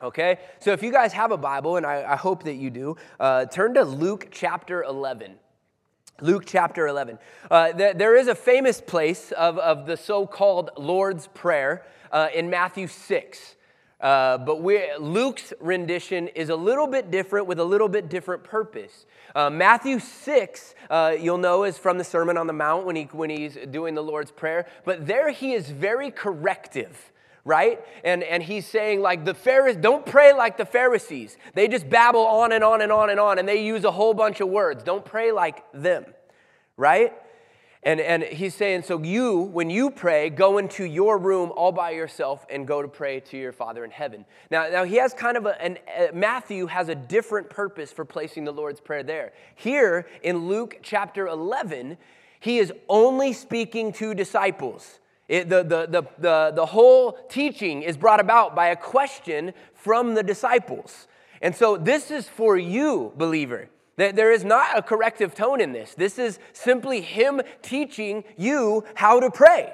Okay? 0.02 0.40
So 0.60 0.72
if 0.72 0.82
you 0.82 0.94
guys 0.94 1.12
have 1.12 1.34
a 1.34 1.38
Bible, 1.38 1.76
and 1.76 1.86
I, 1.86 2.14
I 2.14 2.16
hope 2.16 2.44
that 2.44 2.56
you 2.56 2.70
do, 2.70 2.96
uh, 3.20 3.48
turn 3.48 3.74
to 3.74 3.84
Luke 3.84 4.30
chapter 4.32 4.84
11. 4.84 5.36
Luke 6.22 6.44
chapter 6.46 6.88
11. 6.88 7.20
Uh, 7.50 7.72
th- 7.72 7.98
there 7.98 8.16
is 8.16 8.28
a 8.28 8.36
famous 8.36 8.82
place 8.82 9.32
of, 9.32 9.58
of 9.58 9.86
the 9.86 9.98
so 9.98 10.26
called 10.26 10.72
Lord's 10.78 11.28
Prayer 11.28 11.86
uh, 12.12 12.28
in 12.34 12.50
Matthew 12.50 12.88
6. 12.88 13.56
Uh, 14.02 14.38
but 14.38 14.62
Luke's 14.62 15.52
rendition 15.60 16.30
is 16.30 16.50
a 16.50 16.56
little 16.56 16.88
bit 16.88 17.12
different 17.12 17.48
with 17.48 17.60
a 17.60 17.64
little 17.66 17.90
bit 17.90 18.10
different 18.10 18.44
purpose. 18.44 19.06
Uh, 19.36 19.50
Matthew 19.50 20.00
6, 20.00 20.76
uh, 20.90 21.16
you'll 21.20 21.38
know, 21.38 21.66
is 21.66 21.78
from 21.78 21.98
the 21.98 22.04
Sermon 22.04 22.38
on 22.38 22.48
the 22.48 22.54
Mount 22.54 22.86
when, 22.86 22.96
he, 22.96 23.04
when 23.12 23.30
he's 23.30 23.58
doing 23.72 23.96
the 23.96 24.04
Lord's 24.04 24.32
Prayer. 24.32 24.68
But 24.86 25.06
there 25.06 25.32
he 25.32 25.54
is 25.54 25.70
very 25.70 26.12
corrective 26.12 27.12
right? 27.46 27.80
And, 28.04 28.24
and 28.24 28.44
he's 28.44 28.66
saying, 28.66 29.02
like, 29.02 29.26
the 29.26 29.34
Pharisees, 29.34 29.82
don't 29.82 30.06
pray 30.06 30.34
like 30.34 30.58
the 30.58 30.66
Pharisees. 30.66 31.38
They 31.54 31.68
just 31.68 31.90
babble 31.90 32.26
on 32.26 32.52
and 32.52 32.64
on 32.64 32.82
and 32.82 32.92
on 32.92 33.10
and 33.10 33.20
on, 33.20 33.40
and 33.40 33.48
they 33.48 33.64
use 33.64 33.84
a 33.84 33.92
whole 33.92 34.14
bunch 34.14 34.42
of 34.42 34.50
words. 34.50 34.84
Don't 34.84 35.06
pray 35.06 35.32
like 35.32 35.64
them, 35.74 36.06
right? 36.78 37.14
And, 37.82 38.02
and 38.02 38.24
he's 38.24 38.56
saying, 38.56 38.84
so 38.84 39.02
you, 39.02 39.40
when 39.40 39.70
you 39.70 39.90
pray, 39.90 40.30
go 40.30 40.58
into 40.58 40.84
your 40.84 41.18
room 41.18 41.54
all 41.56 41.72
by 41.72 41.92
yourself 41.92 42.46
and 42.50 42.68
go 42.68 42.82
to 42.82 42.90
pray 42.90 43.22
to 43.22 43.38
your 43.38 43.54
Father 43.54 43.86
in 43.86 43.92
heaven. 43.92 44.26
Now, 44.52 44.68
now 44.68 44.84
he 44.84 44.98
has 44.98 45.14
kind 45.14 45.38
of 45.38 45.46
a, 45.46 45.62
an, 45.62 45.78
uh, 45.98 46.08
Matthew 46.14 46.66
has 46.66 46.90
a 46.90 46.96
different 46.96 47.50
purpose 47.50 47.94
for 47.94 48.04
placing 48.04 48.44
the 48.44 48.52
Lord's 48.52 48.82
Prayer 48.82 49.04
there. 49.04 49.32
Here 49.56 50.08
in 50.24 50.50
Luke 50.50 50.80
chapter 50.84 51.28
11, 51.28 51.98
he 52.42 52.58
is 52.58 52.74
only 52.90 53.32
speaking 53.32 53.94
to 53.94 54.14
disciples. 54.14 55.00
It, 55.30 55.48
the, 55.48 55.64
the, 55.64 55.86
the, 55.86 56.04
the, 56.18 56.52
the 56.56 56.66
whole 56.66 57.14
teaching 57.30 57.84
is 57.84 57.96
brought 57.96 58.20
about 58.20 58.56
by 58.56 58.68
a 58.68 58.76
question 58.76 59.54
from 59.76 60.16
the 60.16 60.24
disciples. 60.24 61.08
And 61.42 61.56
so 61.56 61.78
this 61.78 62.12
is 62.12 62.28
for 62.28 62.58
you, 62.58 63.14
believer. 63.16 63.70
There 63.96 64.32
is 64.32 64.44
not 64.44 64.78
a 64.78 64.82
corrective 64.82 65.36
tone 65.36 65.62
in 65.62 65.72
this. 65.72 65.94
This 65.94 66.18
is 66.18 66.40
simply 66.54 67.02
Him 67.02 67.42
teaching 67.62 68.24
you 68.38 68.86
how 68.96 69.20
to 69.20 69.30
pray. 69.30 69.74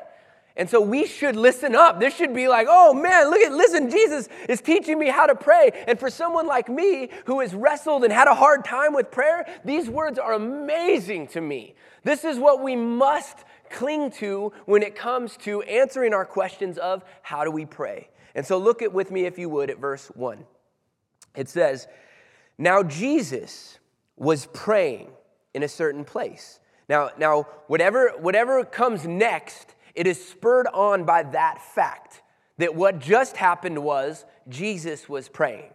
And 0.57 0.69
so 0.69 0.81
we 0.81 1.05
should 1.05 1.35
listen 1.35 1.75
up. 1.75 1.99
This 1.99 2.15
should 2.15 2.33
be 2.33 2.47
like, 2.47 2.67
oh 2.69 2.93
man, 2.93 3.29
look 3.29 3.41
at, 3.41 3.51
listen, 3.51 3.89
Jesus 3.89 4.29
is 4.47 4.61
teaching 4.61 4.97
me 4.97 5.09
how 5.09 5.25
to 5.25 5.35
pray. 5.35 5.71
And 5.87 5.99
for 5.99 6.09
someone 6.09 6.47
like 6.47 6.69
me 6.69 7.09
who 7.25 7.41
has 7.41 7.53
wrestled 7.53 8.03
and 8.03 8.11
had 8.11 8.27
a 8.27 8.33
hard 8.33 8.65
time 8.65 8.93
with 8.93 9.11
prayer, 9.11 9.45
these 9.63 9.89
words 9.89 10.17
are 10.17 10.33
amazing 10.33 11.27
to 11.29 11.41
me. 11.41 11.75
This 12.03 12.23
is 12.23 12.39
what 12.39 12.63
we 12.63 12.75
must 12.75 13.39
cling 13.69 14.11
to 14.11 14.51
when 14.65 14.83
it 14.83 14.95
comes 14.95 15.37
to 15.37 15.61
answering 15.63 16.13
our 16.13 16.25
questions 16.25 16.77
of 16.77 17.03
how 17.21 17.43
do 17.43 17.51
we 17.51 17.65
pray. 17.65 18.09
And 18.33 18.45
so 18.45 18.57
look 18.57 18.81
at 18.81 18.93
with 18.93 19.11
me, 19.11 19.25
if 19.25 19.37
you 19.37 19.49
would, 19.49 19.69
at 19.69 19.79
verse 19.79 20.07
1. 20.07 20.45
It 21.35 21.49
says, 21.49 21.87
Now 22.57 22.83
Jesus 22.83 23.79
was 24.15 24.47
praying 24.47 25.09
in 25.53 25.63
a 25.63 25.67
certain 25.67 26.03
place. 26.03 26.59
Now, 26.87 27.11
now 27.17 27.47
whatever, 27.67 28.11
whatever 28.19 28.63
comes 28.63 29.07
next, 29.07 29.75
it 29.95 30.07
is 30.07 30.23
spurred 30.23 30.67
on 30.73 31.05
by 31.05 31.23
that 31.23 31.61
fact 31.61 32.21
that 32.57 32.75
what 32.75 32.99
just 32.99 33.37
happened 33.37 33.81
was 33.83 34.25
Jesus 34.47 35.09
was 35.09 35.27
praying. 35.27 35.71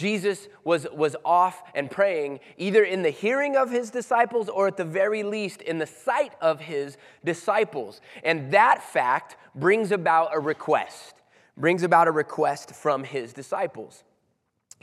Jesus 0.00 0.48
was, 0.64 0.86
was 0.94 1.14
off 1.26 1.62
and 1.74 1.90
praying, 1.90 2.40
either 2.56 2.82
in 2.82 3.02
the 3.02 3.10
hearing 3.10 3.54
of 3.54 3.70
his 3.70 3.90
disciples 3.90 4.48
or 4.48 4.66
at 4.66 4.78
the 4.78 4.84
very 4.84 5.22
least 5.22 5.60
in 5.60 5.76
the 5.76 5.86
sight 5.86 6.32
of 6.40 6.58
his 6.58 6.96
disciples. 7.22 8.00
And 8.24 8.50
that 8.52 8.82
fact 8.82 9.36
brings 9.54 9.92
about 9.92 10.30
a 10.32 10.40
request, 10.40 11.16
brings 11.54 11.82
about 11.82 12.08
a 12.08 12.12
request 12.12 12.74
from 12.74 13.04
his 13.04 13.34
disciples. 13.34 14.02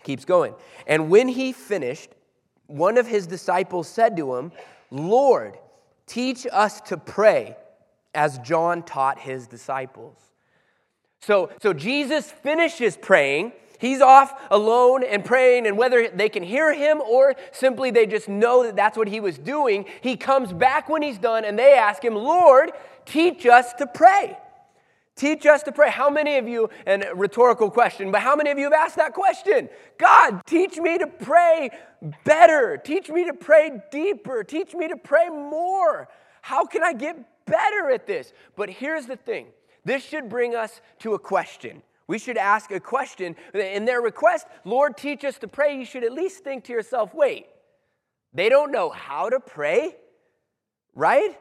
Keeps 0.04 0.24
going. 0.24 0.54
And 0.86 1.10
when 1.10 1.28
he 1.28 1.52
finished, 1.52 2.12
one 2.68 3.00
of 3.00 3.08
his 3.08 3.26
disciples 3.26 3.88
said 3.88 4.16
to 4.18 4.36
him, 4.36 4.52
Lord, 4.92 5.58
teach 6.06 6.46
us 6.52 6.80
to 6.82 6.98
pray 6.98 7.58
as 8.14 8.38
John 8.40 8.84
taught 8.84 9.18
his 9.18 9.48
disciples. 9.48 10.16
So, 11.22 11.50
so 11.60 11.74
Jesus 11.74 12.32
finishes 12.32 12.96
praying 12.96 13.54
He's 13.80 14.02
off 14.02 14.40
alone 14.50 15.04
and 15.04 15.24
praying, 15.24 15.68
and 15.68 15.78
whether 15.78 16.08
they 16.08 16.30
can 16.30 16.44
hear 16.44 16.74
him 16.74 17.02
or 17.02 17.36
simply 17.52 17.92
they 17.92 18.06
just 18.06 18.28
know 18.28 18.64
that 18.64 18.76
that's 18.76 18.98
what 18.98 19.08
he 19.08 19.20
was 19.20 19.38
doing, 19.38 19.86
he 20.02 20.18
comes 20.18 20.52
back 20.54 20.90
when 20.90 21.02
he's 21.02 21.18
done 21.18 21.46
and 21.46 21.58
they 21.58 21.74
ask 21.74 22.04
him, 22.04 22.16
Lord, 22.16 22.72
teach 23.06 23.46
us 23.46 23.74
to 23.74 23.88
pray. 23.88 24.38
Teach 25.16 25.48
us 25.48 25.64
to 25.64 25.72
pray. 25.72 25.90
How 25.90 26.12
many 26.12 26.38
of 26.38 26.48
you, 26.48 26.70
and 26.86 27.04
rhetorical 27.16 27.72
question, 27.72 28.12
but 28.12 28.22
how 28.22 28.36
many 28.36 28.52
of 28.52 28.60
you 28.60 28.66
have 28.66 28.74
asked 28.74 28.98
that 28.98 29.14
question? 29.14 29.68
God, 29.98 30.42
teach 30.46 30.78
me 30.78 31.00
to 31.00 31.08
pray 31.08 31.72
better. 32.24 32.78
Teach 32.78 33.10
me 33.10 33.26
to 33.26 33.34
pray 33.34 33.82
deeper. 33.92 34.44
Teach 34.44 34.76
me 34.76 34.88
to 34.88 34.96
pray 34.96 35.28
more. 35.30 36.08
How 36.42 36.66
can 36.66 36.84
I 36.84 36.94
get 36.94 37.18
better 37.48 37.90
at 37.90 38.06
this? 38.06 38.32
But 38.56 38.70
here's 38.70 39.08
the 39.08 39.16
thing 39.16 39.48
this 39.86 40.04
should 40.04 40.30
bring 40.30 40.56
us 40.56 40.82
to 41.00 41.16
a 41.16 41.20
question. 41.20 41.82
We 42.08 42.20
should 42.20 42.38
ask 42.38 42.72
a 42.72 42.80
question. 42.80 43.36
In 43.54 43.86
their 43.86 44.02
request, 44.02 44.48
Lord, 44.64 44.96
teach 44.98 45.26
us 45.26 45.38
to 45.40 45.48
pray, 45.48 45.78
you 45.78 45.86
should 45.86 46.04
at 46.04 46.14
least 46.14 46.44
think 46.44 46.64
to 46.66 46.74
yourself, 46.74 47.14
wait, 47.14 47.48
they 48.34 48.50
don't 48.50 48.72
know 48.72 48.90
how 48.90 49.30
to 49.30 49.40
pray, 49.40 49.96
right? 50.96 51.38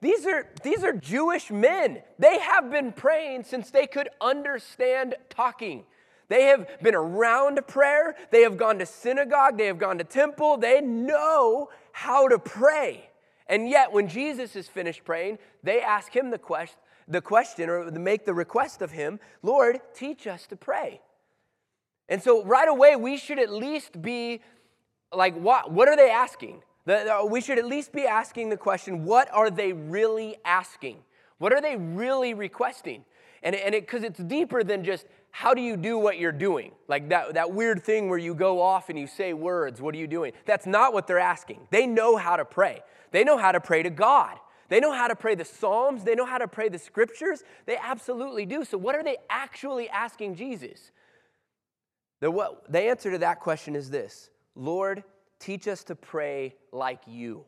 These 0.00 0.26
are, 0.26 0.46
these 0.62 0.84
are 0.84 0.92
Jewish 0.92 1.50
men. 1.50 2.02
They 2.18 2.38
have 2.38 2.70
been 2.70 2.92
praying 2.92 3.44
since 3.44 3.70
they 3.70 3.86
could 3.86 4.08
understand 4.20 5.14
talking. 5.28 5.84
They 6.28 6.44
have 6.44 6.68
been 6.82 6.94
around 6.94 7.58
prayer. 7.66 8.14
They 8.30 8.42
have 8.42 8.56
gone 8.56 8.78
to 8.78 8.86
synagogue. 8.86 9.56
They 9.56 9.66
have 9.66 9.78
gone 9.78 9.98
to 9.98 10.04
temple. 10.04 10.58
They 10.58 10.80
know 10.80 11.70
how 11.92 12.28
to 12.28 12.38
pray. 12.38 13.08
And 13.46 13.68
yet, 13.68 13.92
when 13.92 14.08
Jesus 14.08 14.54
is 14.54 14.68
finished 14.68 15.04
praying, 15.04 15.38
they 15.62 15.80
ask 15.80 16.14
him 16.14 16.30
the 16.30 16.38
question 16.38 16.78
the 17.08 17.20
question 17.20 17.68
or 17.70 17.90
make 17.90 18.24
the 18.24 18.34
request 18.34 18.82
of 18.82 18.92
him, 18.92 19.18
Lord, 19.42 19.80
teach 19.94 20.26
us 20.26 20.46
to 20.48 20.56
pray. 20.56 21.00
And 22.08 22.22
so 22.22 22.44
right 22.44 22.68
away, 22.68 22.96
we 22.96 23.16
should 23.16 23.38
at 23.38 23.50
least 23.50 24.00
be 24.00 24.40
like, 25.12 25.34
what, 25.36 25.72
what 25.72 25.88
are 25.88 25.96
they 25.96 26.10
asking? 26.10 26.62
The, 26.84 27.20
the, 27.20 27.26
we 27.26 27.40
should 27.40 27.58
at 27.58 27.66
least 27.66 27.92
be 27.92 28.06
asking 28.06 28.48
the 28.48 28.56
question, 28.56 29.04
what 29.04 29.32
are 29.32 29.50
they 29.50 29.72
really 29.72 30.36
asking? 30.44 30.98
What 31.38 31.52
are 31.52 31.60
they 31.60 31.76
really 31.76 32.34
requesting? 32.34 33.04
And 33.42 33.54
because 33.70 34.02
and 34.02 34.04
it, 34.04 34.20
it's 34.20 34.20
deeper 34.20 34.64
than 34.64 34.84
just 34.84 35.06
how 35.30 35.54
do 35.54 35.60
you 35.60 35.76
do 35.76 35.98
what 35.98 36.18
you're 36.18 36.32
doing? 36.32 36.72
Like 36.88 37.08
that, 37.10 37.34
that 37.34 37.52
weird 37.52 37.82
thing 37.82 38.08
where 38.08 38.18
you 38.18 38.34
go 38.34 38.60
off 38.60 38.88
and 38.88 38.98
you 38.98 39.06
say 39.06 39.32
words, 39.32 39.80
what 39.80 39.94
are 39.94 39.98
you 39.98 40.06
doing? 40.06 40.32
That's 40.46 40.66
not 40.66 40.92
what 40.92 41.06
they're 41.06 41.18
asking. 41.18 41.68
They 41.70 41.86
know 41.86 42.16
how 42.16 42.36
to 42.36 42.44
pray, 42.44 42.80
they 43.12 43.24
know 43.24 43.38
how 43.38 43.52
to 43.52 43.60
pray 43.60 43.82
to 43.82 43.90
God. 43.90 44.38
They 44.68 44.80
know 44.80 44.92
how 44.92 45.08
to 45.08 45.16
pray 45.16 45.34
the 45.34 45.44
Psalms, 45.44 46.04
they 46.04 46.14
know 46.14 46.26
how 46.26 46.38
to 46.38 46.48
pray 46.48 46.68
the 46.68 46.78
scriptures. 46.78 47.42
They 47.66 47.76
absolutely 47.76 48.46
do. 48.46 48.64
So, 48.64 48.76
what 48.78 48.94
are 48.94 49.02
they 49.02 49.16
actually 49.30 49.88
asking 49.88 50.34
Jesus? 50.36 50.90
The, 52.20 52.30
what, 52.30 52.70
the 52.70 52.80
answer 52.80 53.10
to 53.10 53.18
that 53.18 53.40
question 53.40 53.74
is 53.76 53.90
this 53.90 54.30
Lord, 54.54 55.04
teach 55.38 55.66
us 55.68 55.84
to 55.84 55.94
pray 55.94 56.54
like 56.72 57.00
you. 57.06 57.44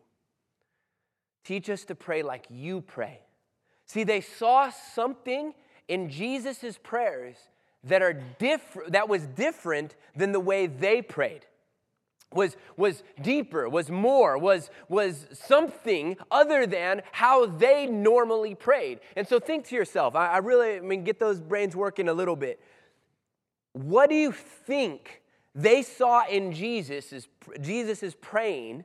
Teach 1.44 1.68
us 1.70 1.84
to 1.86 1.94
pray 1.94 2.22
like 2.22 2.46
you 2.48 2.80
pray. 2.80 3.20
See, 3.86 4.04
they 4.04 4.20
saw 4.20 4.70
something 4.70 5.52
in 5.88 6.08
Jesus' 6.08 6.78
prayers 6.82 7.36
that, 7.84 8.02
are 8.02 8.12
diff- 8.12 8.76
that 8.88 9.08
was 9.08 9.26
different 9.26 9.96
than 10.14 10.32
the 10.32 10.40
way 10.40 10.66
they 10.66 11.02
prayed 11.02 11.46
was, 12.32 12.56
was 12.76 13.02
deeper, 13.20 13.68
was 13.68 13.90
more, 13.90 14.38
was, 14.38 14.70
was 14.88 15.26
something 15.32 16.16
other 16.30 16.66
than 16.66 17.02
how 17.12 17.46
they 17.46 17.86
normally 17.86 18.54
prayed. 18.54 19.00
And 19.16 19.26
so 19.26 19.40
think 19.40 19.66
to 19.68 19.74
yourself, 19.74 20.14
I, 20.14 20.28
I 20.28 20.38
really 20.38 20.76
I 20.76 20.80
mean, 20.80 21.04
get 21.04 21.18
those 21.18 21.40
brains 21.40 21.74
working 21.74 22.08
a 22.08 22.12
little 22.12 22.36
bit. 22.36 22.60
What 23.72 24.10
do 24.10 24.16
you 24.16 24.32
think 24.32 25.22
they 25.54 25.82
saw 25.82 26.26
in 26.26 26.52
Jesus' 26.52 27.28
Jesus's 27.60 28.14
praying 28.14 28.84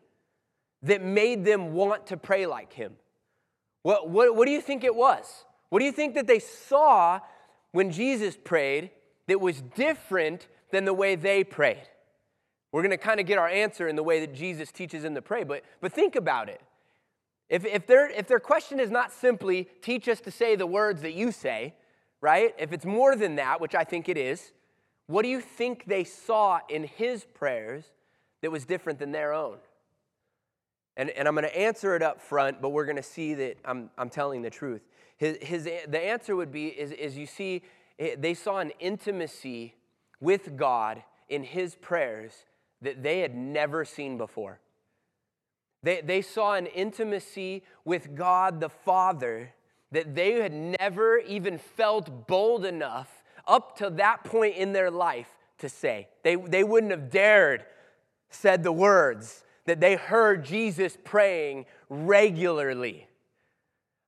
that 0.81 1.03
made 1.03 1.45
them 1.45 1.73
want 1.73 2.07
to 2.07 2.17
pray 2.17 2.45
like 2.45 2.73
him? 2.73 2.93
What, 3.83 4.09
what, 4.09 4.35
what 4.35 4.45
do 4.45 4.51
you 4.51 4.61
think 4.61 4.83
it 4.83 4.95
was? 4.95 5.45
What 5.69 5.79
do 5.79 5.85
you 5.85 5.91
think 5.91 6.15
that 6.15 6.25
they 6.25 6.39
saw 6.39 7.19
when 7.71 7.91
Jesus 7.91 8.37
prayed 8.43 8.89
that 9.27 9.39
was 9.39 9.61
different 9.61 10.47
than 10.71 10.85
the 10.85 10.93
way 10.93 11.15
they 11.15 11.43
prayed? 11.43 11.87
We're 12.75 12.81
going 12.81 12.91
to 12.91 12.97
kind 12.97 13.21
of 13.21 13.25
get 13.25 13.37
our 13.37 13.47
answer 13.47 13.87
in 13.87 13.95
the 13.95 14.03
way 14.03 14.19
that 14.19 14.35
Jesus 14.35 14.69
teaches 14.69 15.03
them 15.03 15.15
to 15.15 15.21
pray, 15.21 15.45
but, 15.45 15.63
but 15.79 15.93
think 15.93 16.17
about 16.17 16.49
it. 16.49 16.59
If, 17.47 17.63
if, 17.63 17.87
their, 17.87 18.09
if 18.09 18.27
their 18.27 18.41
question 18.41 18.81
is 18.81 18.91
not 18.91 19.13
simply, 19.13 19.69
teach 19.81 20.09
us 20.09 20.19
to 20.19 20.29
say 20.29 20.57
the 20.57 20.67
words 20.67 21.01
that 21.03 21.13
you 21.13 21.31
say, 21.31 21.73
right? 22.19 22.53
If 22.59 22.73
it's 22.73 22.83
more 22.83 23.15
than 23.15 23.37
that, 23.37 23.61
which 23.61 23.75
I 23.75 23.85
think 23.85 24.09
it 24.09 24.17
is, 24.17 24.51
what 25.07 25.21
do 25.21 25.29
you 25.29 25.39
think 25.39 25.85
they 25.85 26.03
saw 26.03 26.59
in 26.67 26.83
his 26.83 27.23
prayers 27.23 27.85
that 28.41 28.51
was 28.51 28.65
different 28.65 28.99
than 28.99 29.13
their 29.13 29.31
own? 29.31 29.55
And, 30.97 31.11
and 31.11 31.29
I'm 31.29 31.33
going 31.33 31.45
to 31.45 31.57
answer 31.57 31.95
it 31.95 32.01
up 32.01 32.19
front, 32.19 32.61
but 32.61 32.71
we're 32.71 32.83
going 32.83 32.97
to 32.97 33.03
see 33.03 33.35
that 33.35 33.55
I'm, 33.63 33.89
I'm 33.97 34.09
telling 34.09 34.41
the 34.41 34.49
truth. 34.49 34.81
His, 35.15 35.37
his, 35.41 35.63
the 35.63 36.01
answer 36.05 36.35
would 36.35 36.51
be 36.51 36.67
is, 36.67 36.91
is 36.91 37.17
you 37.17 37.25
see, 37.25 37.61
eh, 37.99 38.17
they 38.19 38.33
saw 38.33 38.57
an 38.57 38.73
intimacy 38.81 39.75
with 40.19 40.57
God 40.57 41.03
in 41.29 41.45
his 41.45 41.75
prayers 41.75 42.33
that 42.81 43.03
they 43.03 43.19
had 43.19 43.35
never 43.35 43.85
seen 43.85 44.17
before. 44.17 44.59
They, 45.83 46.01
they 46.01 46.21
saw 46.21 46.53
an 46.53 46.65
intimacy 46.67 47.63
with 47.83 48.15
God 48.15 48.59
the 48.59 48.69
Father 48.69 49.53
that 49.91 50.15
they 50.15 50.33
had 50.33 50.51
never 50.51 51.19
even 51.19 51.57
felt 51.57 52.27
bold 52.27 52.65
enough 52.65 53.23
up 53.47 53.77
to 53.77 53.89
that 53.91 54.23
point 54.23 54.55
in 54.55 54.73
their 54.73 54.89
life 54.89 55.29
to 55.59 55.69
say. 55.69 56.07
They, 56.23 56.35
they 56.35 56.63
wouldn't 56.63 56.91
have 56.91 57.09
dared 57.09 57.65
said 58.29 58.63
the 58.63 58.71
words 58.71 59.43
that 59.65 59.79
they 59.79 59.95
heard 59.95 60.43
Jesus 60.43 60.97
praying 61.03 61.65
regularly. 61.89 63.07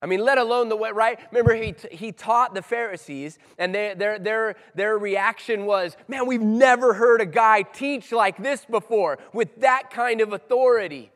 I 0.02 0.06
mean, 0.06 0.24
let 0.24 0.38
alone 0.38 0.70
the 0.70 0.76
way, 0.76 0.92
right? 0.92 1.20
Remember, 1.32 1.56
he, 1.56 1.74
he 1.92 2.12
taught 2.12 2.54
the 2.54 2.62
Pharisees, 2.62 3.40
and 3.58 3.74
they, 3.74 3.96
their, 3.98 4.20
their, 4.20 4.56
their 4.76 4.98
reaction 4.98 5.66
was, 5.66 5.98
man, 6.08 6.28
we've 6.28 6.40
never 6.40 6.94
heard 6.94 7.20
a 7.20 7.26
guy 7.26 7.64
teach 7.64 8.12
like 8.12 8.38
this 8.38 8.64
before 8.66 9.18
with 9.34 9.62
that 9.62 9.90
kind 9.90 10.22
of 10.22 10.34
authority. 10.34 11.12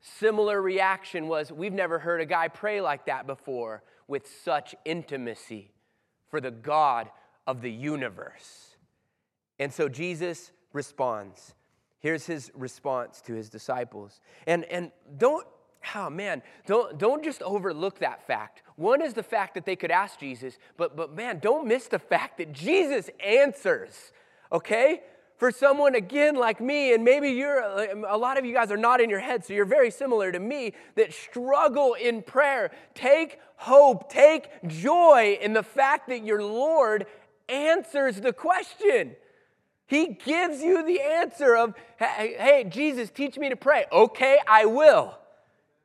Similar 0.00 0.60
reaction 0.60 1.28
was, 1.28 1.52
we've 1.52 1.72
never 1.72 2.00
heard 2.00 2.20
a 2.20 2.26
guy 2.26 2.48
pray 2.48 2.80
like 2.80 3.06
that 3.06 3.26
before 3.26 3.84
with 4.08 4.28
such 4.44 4.74
intimacy 4.84 5.70
for 6.28 6.40
the 6.40 6.50
God 6.50 7.10
of 7.46 7.62
the 7.62 7.70
universe. 7.70 8.76
And 9.60 9.72
so 9.72 9.88
Jesus 9.88 10.50
responds. 10.72 11.54
Here's 12.00 12.26
his 12.26 12.50
response 12.54 13.22
to 13.22 13.32
his 13.32 13.48
disciples. 13.48 14.20
And, 14.46 14.64
and 14.64 14.90
don't, 15.16 15.46
oh 15.94 16.10
man, 16.10 16.42
don't, 16.66 16.98
don't 16.98 17.22
just 17.24 17.42
overlook 17.42 17.98
that 18.00 18.26
fact. 18.26 18.62
One 18.76 19.02
is 19.02 19.14
the 19.14 19.22
fact 19.22 19.54
that 19.54 19.66
they 19.66 19.76
could 19.76 19.90
ask 19.90 20.18
Jesus, 20.18 20.58
but, 20.76 20.96
but 20.96 21.14
man, 21.14 21.38
don't 21.40 21.66
miss 21.66 21.88
the 21.88 21.98
fact 21.98 22.38
that 22.38 22.52
Jesus 22.52 23.10
answers, 23.24 24.12
okay? 24.52 25.02
For 25.36 25.50
someone, 25.50 25.94
again, 25.96 26.36
like 26.36 26.60
me, 26.60 26.94
and 26.94 27.04
maybe 27.04 27.30
you're, 27.30 27.58
a 27.58 28.16
lot 28.16 28.38
of 28.38 28.44
you 28.44 28.54
guys 28.54 28.70
are 28.70 28.76
not 28.76 29.00
in 29.00 29.10
your 29.10 29.18
head, 29.18 29.44
so 29.44 29.52
you're 29.52 29.64
very 29.64 29.90
similar 29.90 30.30
to 30.30 30.38
me, 30.38 30.74
that 30.94 31.12
struggle 31.12 31.94
in 31.94 32.22
prayer. 32.22 32.70
Take 32.94 33.40
hope, 33.56 34.08
take 34.10 34.48
joy 34.66 35.38
in 35.40 35.52
the 35.52 35.62
fact 35.62 36.08
that 36.08 36.24
your 36.24 36.42
Lord 36.42 37.06
answers 37.48 38.20
the 38.20 38.32
question. 38.32 39.16
He 39.86 40.06
gives 40.24 40.62
you 40.62 40.84
the 40.84 41.00
answer 41.00 41.56
of, 41.56 41.74
hey, 41.98 42.64
Jesus, 42.68 43.10
teach 43.10 43.36
me 43.36 43.48
to 43.48 43.56
pray. 43.56 43.84
Okay, 43.92 44.38
I 44.46 44.66
will. 44.66 45.18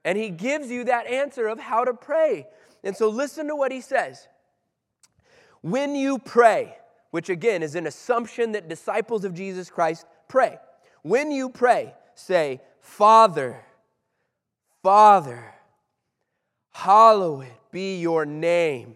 And 0.05 0.17
he 0.17 0.29
gives 0.29 0.69
you 0.69 0.85
that 0.85 1.07
answer 1.07 1.47
of 1.47 1.59
how 1.59 1.83
to 1.83 1.93
pray. 1.93 2.47
And 2.83 2.95
so 2.95 3.09
listen 3.09 3.47
to 3.47 3.55
what 3.55 3.71
he 3.71 3.81
says. 3.81 4.27
When 5.61 5.95
you 5.95 6.19
pray, 6.19 6.77
which 7.11 7.29
again 7.29 7.63
is 7.63 7.75
an 7.75 7.87
assumption 7.87 8.53
that 8.53 8.69
disciples 8.69 9.25
of 9.25 9.33
Jesus 9.33 9.69
Christ 9.69 10.05
pray. 10.27 10.57
When 11.01 11.31
you 11.31 11.49
pray, 11.49 11.93
say, 12.15 12.61
Father, 12.81 13.65
Father, 14.81 15.53
hallowed 16.71 17.47
be 17.71 17.99
your 17.99 18.25
name. 18.25 18.95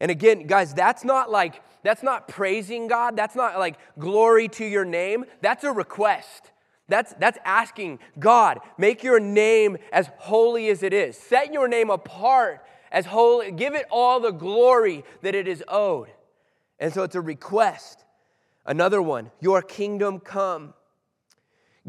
And 0.00 0.10
again, 0.10 0.46
guys, 0.46 0.74
that's 0.74 1.04
not 1.04 1.30
like, 1.30 1.62
that's 1.82 2.02
not 2.02 2.28
praising 2.28 2.88
God. 2.88 3.16
That's 3.16 3.36
not 3.36 3.58
like 3.58 3.76
glory 3.98 4.48
to 4.48 4.64
your 4.64 4.84
name. 4.84 5.24
That's 5.40 5.64
a 5.64 5.72
request. 5.72 6.50
That's, 6.92 7.14
that's 7.14 7.38
asking 7.46 8.00
God, 8.18 8.60
make 8.76 9.02
your 9.02 9.18
name 9.18 9.78
as 9.94 10.10
holy 10.18 10.68
as 10.68 10.82
it 10.82 10.92
is. 10.92 11.16
Set 11.16 11.50
your 11.50 11.66
name 11.66 11.88
apart 11.88 12.66
as 12.90 13.06
holy. 13.06 13.50
Give 13.50 13.74
it 13.74 13.86
all 13.90 14.20
the 14.20 14.30
glory 14.30 15.02
that 15.22 15.34
it 15.34 15.48
is 15.48 15.64
owed. 15.68 16.10
And 16.78 16.92
so 16.92 17.02
it's 17.02 17.14
a 17.14 17.22
request. 17.22 18.04
Another 18.66 19.00
one, 19.00 19.30
your 19.40 19.62
kingdom 19.62 20.20
come. 20.20 20.74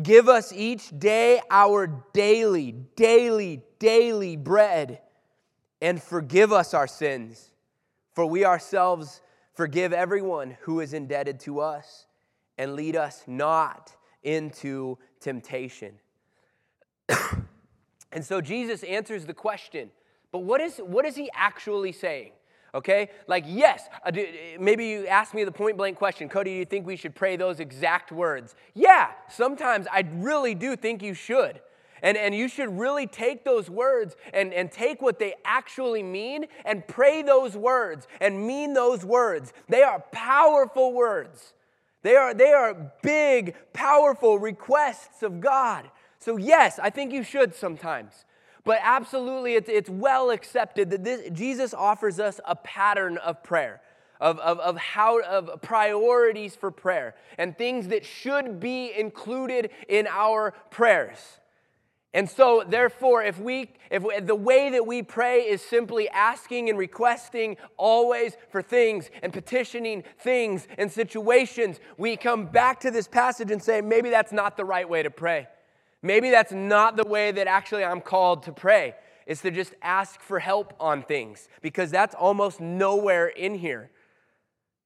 Give 0.01 0.29
us 0.29 0.53
each 0.53 0.97
day 0.97 1.41
our 1.51 2.01
daily, 2.13 2.71
daily, 2.95 3.61
daily 3.79 4.37
bread, 4.37 5.01
and 5.81 6.01
forgive 6.01 6.53
us 6.53 6.73
our 6.73 6.87
sins, 6.87 7.51
for 8.13 8.25
we 8.25 8.45
ourselves 8.45 9.19
forgive 9.53 9.91
everyone 9.91 10.55
who 10.61 10.79
is 10.79 10.93
indebted 10.93 11.41
to 11.41 11.59
us, 11.59 12.05
and 12.57 12.75
lead 12.75 12.95
us 12.95 13.21
not 13.27 13.97
into 14.23 14.97
temptation. 15.19 15.93
and 18.11 18.23
so 18.23 18.41
Jesus 18.41 18.83
answers 18.83 19.25
the 19.25 19.33
question, 19.33 19.91
but 20.31 20.39
what 20.39 20.61
is, 20.61 20.77
what 20.77 21.05
is 21.05 21.15
he 21.15 21.29
actually 21.33 21.91
saying? 21.91 22.31
okay? 22.75 23.09
Like, 23.27 23.45
yes, 23.47 23.87
uh, 24.05 24.11
maybe 24.59 24.87
you 24.87 25.07
ask 25.07 25.33
me 25.33 25.43
the 25.43 25.51
point 25.51 25.77
blank 25.77 25.97
question 25.97 26.29
Cody, 26.29 26.51
do 26.51 26.57
you 26.57 26.65
think 26.65 26.85
we 26.85 26.95
should 26.95 27.15
pray 27.15 27.35
those 27.35 27.59
exact 27.59 28.11
words? 28.11 28.55
Yeah, 28.73 29.11
sometimes 29.29 29.87
I 29.91 30.05
really 30.13 30.55
do 30.55 30.75
think 30.75 31.03
you 31.03 31.13
should. 31.13 31.61
And, 32.01 32.17
and 32.17 32.35
you 32.35 32.49
should 32.49 32.77
really 32.77 33.07
take 33.07 33.45
those 33.45 33.69
words 33.69 34.17
and, 34.33 34.53
and 34.53 34.69
take 34.69 35.01
what 35.01 35.19
they 35.19 35.35
actually 35.45 36.03
mean 36.03 36.47
and 36.65 36.85
pray 36.85 37.21
those 37.21 37.55
words 37.55 38.09
and 38.19 38.45
mean 38.45 38.73
those 38.73 39.05
words. 39.05 39.53
They 39.69 39.83
are 39.83 40.03
powerful 40.11 40.91
words. 40.91 41.53
They 42.03 42.15
are, 42.15 42.33
they 42.33 42.51
are 42.51 42.91
big, 43.01 43.55
powerful 43.73 44.37
requests 44.37 45.23
of 45.23 45.41
God. 45.41 45.89
So, 46.19 46.37
yes, 46.37 46.79
I 46.81 46.89
think 46.89 47.11
you 47.11 47.23
should 47.23 47.55
sometimes. 47.55 48.25
But 48.63 48.79
absolutely, 48.81 49.55
it's, 49.55 49.69
it's 49.69 49.89
well 49.89 50.29
accepted 50.29 50.89
that 50.91 51.03
this, 51.03 51.29
Jesus 51.31 51.73
offers 51.73 52.19
us 52.19 52.39
a 52.45 52.55
pattern 52.55 53.17
of 53.17 53.43
prayer. 53.43 53.81
Of, 54.21 54.39
of, 54.39 54.59
of 54.59 54.77
how 54.77 55.19
of 55.21 55.61
priorities 55.61 56.55
for 56.55 56.71
prayer 56.71 57.13
and 57.37 57.57
things 57.57 57.89
that 57.89 58.05
should 58.05 58.57
be 58.57 58.93
included 58.97 59.71
in 59.89 60.07
our 60.07 60.53
prayers. 60.69 61.17
And 62.15 62.29
so, 62.29 62.63
therefore, 62.67 63.23
if 63.23 63.39
we, 63.39 63.71
if 63.89 64.03
we, 64.03 64.19
the 64.19 64.35
way 64.35 64.69
that 64.69 64.85
we 64.85 65.01
pray 65.01 65.41
is 65.41 65.63
simply 65.63 66.07
asking 66.09 66.69
and 66.69 66.77
requesting 66.77 67.57
always 67.75 68.37
for 68.51 68.61
things 68.61 69.09
and 69.23 69.33
petitioning 69.33 70.03
things 70.19 70.67
and 70.77 70.91
situations, 70.91 71.79
we 71.97 72.15
come 72.15 72.45
back 72.45 72.79
to 72.81 72.91
this 72.91 73.07
passage 73.07 73.49
and 73.49 73.63
say, 73.63 73.81
maybe 73.81 74.11
that's 74.11 74.31
not 74.31 74.57
the 74.57 74.65
right 74.65 74.87
way 74.87 75.01
to 75.01 75.09
pray. 75.09 75.47
Maybe 76.03 76.29
that's 76.29 76.51
not 76.51 76.97
the 76.97 77.07
way 77.07 77.31
that 77.31 77.47
actually 77.47 77.83
I'm 77.83 78.01
called 78.01 78.43
to 78.43 78.51
pray, 78.51 78.93
is 79.25 79.41
to 79.41 79.49
just 79.49 79.73
ask 79.81 80.21
for 80.21 80.37
help 80.37 80.75
on 80.79 81.01
things, 81.01 81.49
because 81.63 81.89
that's 81.89 82.13
almost 82.13 82.61
nowhere 82.61 83.27
in 83.27 83.55
here. 83.55 83.89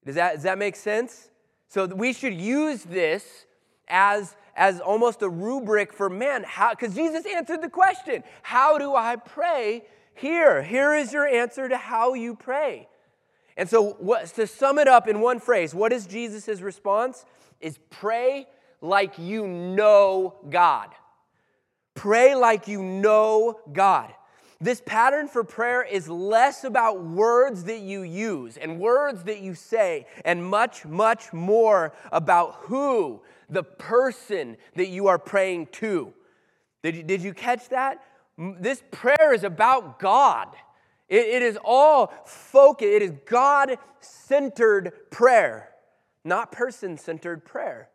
Does 0.06 0.14
that, 0.14 0.34
does 0.34 0.44
that 0.44 0.56
make 0.56 0.76
sense? 0.76 1.28
So 1.68 1.84
we 1.84 2.14
should 2.14 2.32
use 2.32 2.84
this 2.84 3.44
as, 3.88 4.34
as 4.58 4.80
almost 4.80 5.22
a 5.22 5.28
rubric 5.28 5.92
for 5.92 6.10
man, 6.10 6.44
because 6.70 6.94
Jesus 6.94 7.24
answered 7.24 7.62
the 7.62 7.70
question 7.70 8.24
How 8.42 8.76
do 8.76 8.94
I 8.94 9.16
pray? 9.16 9.84
Here, 10.14 10.62
here 10.62 10.94
is 10.94 11.12
your 11.12 11.26
answer 11.26 11.68
to 11.68 11.76
how 11.76 12.14
you 12.14 12.34
pray. 12.34 12.88
And 13.56 13.68
so, 13.68 13.92
what, 14.00 14.26
to 14.34 14.46
sum 14.48 14.78
it 14.78 14.88
up 14.88 15.06
in 15.06 15.20
one 15.20 15.38
phrase, 15.38 15.74
what 15.74 15.92
is 15.92 16.06
Jesus' 16.06 16.60
response? 16.60 17.24
Is 17.60 17.78
pray 17.90 18.46
like 18.80 19.18
you 19.18 19.46
know 19.46 20.34
God. 20.50 20.90
Pray 21.94 22.34
like 22.34 22.68
you 22.68 22.82
know 22.82 23.60
God. 23.72 24.12
This 24.60 24.82
pattern 24.84 25.28
for 25.28 25.44
prayer 25.44 25.84
is 25.84 26.08
less 26.08 26.64
about 26.64 27.04
words 27.04 27.64
that 27.64 27.78
you 27.78 28.02
use 28.02 28.56
and 28.56 28.80
words 28.80 29.22
that 29.24 29.40
you 29.40 29.54
say, 29.54 30.06
and 30.24 30.44
much, 30.44 30.84
much 30.84 31.32
more 31.32 31.92
about 32.10 32.56
who, 32.62 33.20
the 33.48 33.62
person 33.62 34.56
that 34.76 34.88
you 34.88 35.08
are 35.08 35.18
praying 35.18 35.68
to. 35.72 36.12
Did 36.82 36.96
you, 36.96 37.02
did 37.02 37.22
you 37.22 37.34
catch 37.34 37.68
that? 37.70 38.02
This 38.36 38.82
prayer 38.90 39.32
is 39.32 39.44
about 39.44 39.98
God. 39.98 40.48
it, 41.08 41.26
it 41.26 41.42
is 41.42 41.58
all 41.64 42.12
focused, 42.24 42.88
it 42.88 43.02
is 43.02 43.12
God 43.26 43.78
centered 44.00 44.92
prayer, 45.10 45.70
not 46.24 46.52
person 46.52 46.96
centered 46.96 47.44
prayer 47.44 47.88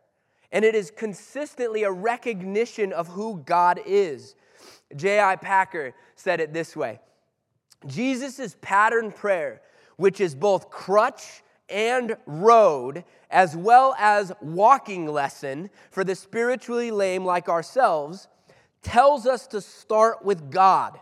and 0.54 0.64
it 0.64 0.76
is 0.76 0.92
consistently 0.92 1.82
a 1.82 1.90
recognition 1.90 2.92
of 2.92 3.08
who 3.08 3.42
God 3.44 3.80
is. 3.84 4.36
J.I. 4.94 5.34
Packer 5.36 5.94
said 6.14 6.40
it 6.40 6.54
this 6.54 6.76
way 6.76 7.00
Jesus' 7.86 8.56
pattern 8.62 9.10
prayer, 9.10 9.60
which 9.96 10.20
is 10.20 10.34
both 10.34 10.70
crutch 10.70 11.42
and 11.68 12.16
road, 12.26 13.04
as 13.30 13.56
well 13.56 13.94
as 13.98 14.32
walking 14.40 15.06
lesson 15.06 15.70
for 15.90 16.04
the 16.04 16.14
spiritually 16.14 16.90
lame 16.90 17.24
like 17.24 17.48
ourselves, 17.48 18.28
tells 18.82 19.26
us 19.26 19.46
to 19.48 19.60
start 19.60 20.24
with 20.24 20.50
God, 20.50 21.00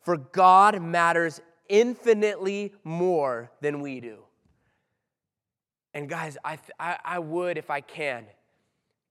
for 0.00 0.16
God 0.16 0.82
matters 0.82 1.40
infinitely 1.68 2.72
more 2.84 3.50
than 3.60 3.80
we 3.80 4.00
do. 4.00 4.24
And 5.94 6.08
guys, 6.08 6.38
I, 6.44 6.58
I, 6.78 6.98
I 7.04 7.18
would, 7.18 7.58
if 7.58 7.70
I 7.70 7.80
can, 7.80 8.24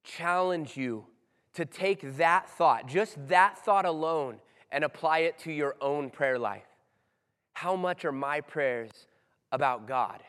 challenge 0.03 0.77
you 0.77 1.05
to 1.53 1.65
take 1.65 2.17
that 2.17 2.49
thought, 2.49 2.87
just 2.87 3.15
that 3.27 3.57
thought 3.57 3.85
alone, 3.85 4.37
and 4.71 4.83
apply 4.83 5.19
it 5.19 5.37
to 5.39 5.51
your 5.51 5.75
own 5.81 6.09
prayer 6.09 6.37
life. 6.37 6.67
How 7.53 7.75
much 7.75 8.05
are 8.05 8.11
my 8.11 8.41
prayers 8.41 8.91
about 9.51 9.87
God? 9.87 10.21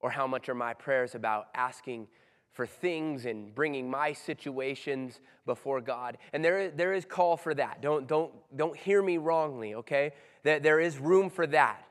Or 0.00 0.10
how 0.10 0.26
much 0.26 0.48
are 0.48 0.54
my 0.54 0.74
prayers 0.74 1.14
about 1.14 1.48
asking 1.54 2.08
for 2.52 2.66
things 2.66 3.26
and 3.26 3.54
bringing 3.54 3.90
my 3.90 4.12
situations 4.12 5.20
before 5.46 5.80
God? 5.80 6.18
And 6.32 6.44
there, 6.44 6.70
there 6.70 6.92
is 6.92 7.04
call 7.04 7.36
for 7.36 7.54
that. 7.54 7.82
Don't, 7.82 8.06
don't, 8.06 8.32
don't 8.56 8.76
hear 8.76 9.02
me 9.02 9.18
wrongly, 9.18 9.74
okay? 9.74 10.12
That 10.44 10.62
there 10.62 10.80
is 10.80 10.98
room 10.98 11.30
for 11.30 11.46
that. 11.48 11.84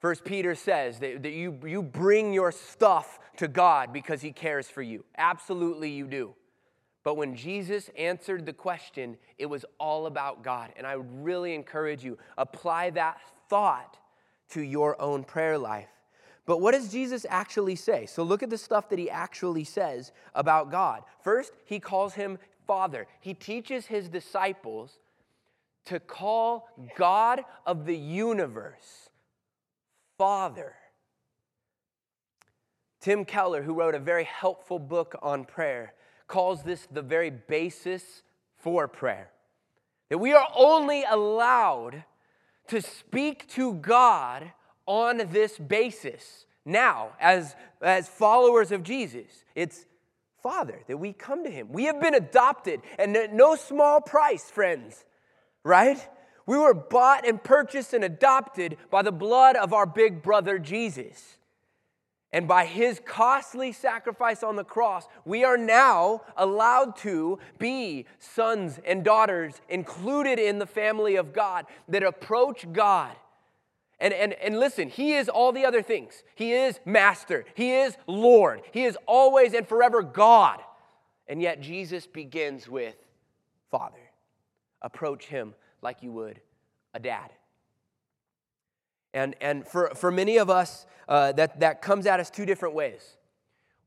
First 0.00 0.24
Peter 0.24 0.54
says 0.54 0.98
that, 0.98 1.22
that 1.22 1.32
you, 1.32 1.58
you 1.64 1.82
bring 1.82 2.34
your 2.34 2.52
stuff 2.52 3.18
to 3.38 3.48
God 3.48 3.92
because 3.92 4.20
he 4.20 4.32
cares 4.32 4.68
for 4.68 4.82
you. 4.82 5.04
Absolutely, 5.16 5.90
you 5.90 6.06
do. 6.06 6.34
But 7.04 7.16
when 7.16 7.36
Jesus 7.36 7.90
answered 7.96 8.46
the 8.46 8.52
question, 8.52 9.16
it 9.38 9.46
was 9.46 9.64
all 9.78 10.06
about 10.06 10.42
God. 10.42 10.72
And 10.76 10.86
I 10.86 10.96
would 10.96 11.24
really 11.24 11.54
encourage 11.54 12.04
you, 12.04 12.18
apply 12.36 12.90
that 12.90 13.18
thought 13.48 13.98
to 14.50 14.60
your 14.60 15.00
own 15.00 15.24
prayer 15.24 15.58
life. 15.58 15.88
But 16.46 16.60
what 16.60 16.72
does 16.72 16.92
Jesus 16.92 17.24
actually 17.28 17.76
say? 17.76 18.06
So 18.06 18.22
look 18.22 18.42
at 18.42 18.50
the 18.50 18.58
stuff 18.58 18.88
that 18.90 18.98
he 18.98 19.08
actually 19.08 19.64
says 19.64 20.12
about 20.34 20.70
God. 20.70 21.02
First, 21.22 21.52
he 21.64 21.80
calls 21.80 22.14
him 22.14 22.38
Father. 22.66 23.06
He 23.20 23.34
teaches 23.34 23.86
his 23.86 24.08
disciples 24.08 24.98
to 25.86 26.00
call 26.00 26.68
God 26.96 27.44
of 27.66 27.86
the 27.86 27.96
universe 27.96 29.10
Father. 30.18 30.74
Tim 33.00 33.24
Keller, 33.24 33.62
who 33.62 33.74
wrote 33.74 33.94
a 33.94 33.98
very 33.98 34.24
helpful 34.24 34.78
book 34.78 35.14
on 35.20 35.44
prayer, 35.44 35.92
calls 36.26 36.62
this 36.62 36.86
the 36.90 37.02
very 37.02 37.30
basis 37.30 38.22
for 38.56 38.88
prayer. 38.88 39.30
That 40.08 40.18
we 40.18 40.32
are 40.32 40.48
only 40.54 41.04
allowed 41.04 42.04
to 42.68 42.80
speak 42.80 43.46
to 43.48 43.74
God 43.74 44.52
on 44.86 45.18
this 45.30 45.58
basis 45.58 46.46
now 46.64 47.10
as, 47.20 47.54
as 47.82 48.08
followers 48.08 48.72
of 48.72 48.82
Jesus. 48.82 49.44
It's 49.54 49.86
Father 50.42 50.80
that 50.88 50.98
we 50.98 51.12
come 51.12 51.44
to 51.44 51.50
Him. 51.50 51.68
We 51.70 51.84
have 51.84 52.00
been 52.00 52.14
adopted, 52.14 52.80
and 52.98 53.16
at 53.16 53.32
no 53.32 53.56
small 53.56 54.00
price, 54.00 54.50
friends, 54.50 55.04
right? 55.62 56.06
We 56.46 56.58
were 56.58 56.74
bought 56.74 57.26
and 57.26 57.42
purchased 57.42 57.94
and 57.94 58.04
adopted 58.04 58.76
by 58.90 59.02
the 59.02 59.12
blood 59.12 59.56
of 59.56 59.72
our 59.72 59.86
big 59.86 60.22
brother 60.22 60.58
Jesus. 60.58 61.38
And 62.34 62.48
by 62.48 62.66
his 62.66 63.00
costly 63.04 63.70
sacrifice 63.70 64.42
on 64.42 64.56
the 64.56 64.64
cross, 64.64 65.06
we 65.24 65.44
are 65.44 65.56
now 65.56 66.22
allowed 66.36 66.96
to 66.96 67.38
be 67.58 68.06
sons 68.18 68.80
and 68.84 69.04
daughters 69.04 69.54
included 69.68 70.40
in 70.40 70.58
the 70.58 70.66
family 70.66 71.14
of 71.14 71.32
God 71.32 71.64
that 71.88 72.02
approach 72.02 72.66
God. 72.72 73.14
And, 74.00 74.12
and, 74.12 74.32
and 74.34 74.58
listen, 74.58 74.88
he 74.88 75.14
is 75.14 75.28
all 75.28 75.52
the 75.52 75.64
other 75.64 75.82
things. 75.82 76.22
He 76.34 76.52
is 76.52 76.80
master, 76.84 77.44
he 77.54 77.72
is 77.72 77.96
Lord, 78.06 78.62
he 78.72 78.84
is 78.84 78.98
always 79.06 79.54
and 79.54 79.66
forever 79.66 80.02
God. 80.02 80.60
And 81.26 81.40
yet, 81.40 81.60
Jesus 81.60 82.06
begins 82.06 82.68
with 82.68 82.96
Father. 83.70 83.96
Approach 84.82 85.24
him 85.24 85.54
like 85.80 86.02
you 86.02 86.12
would 86.12 86.40
a 86.92 87.00
dad. 87.00 87.30
And, 89.14 89.34
and 89.40 89.66
for, 89.66 89.94
for 89.94 90.10
many 90.10 90.36
of 90.36 90.50
us, 90.50 90.86
uh, 91.08 91.32
that, 91.32 91.60
that 91.60 91.80
comes 91.80 92.06
at 92.06 92.20
us 92.20 92.30
two 92.30 92.44
different 92.44 92.74
ways. 92.74 93.16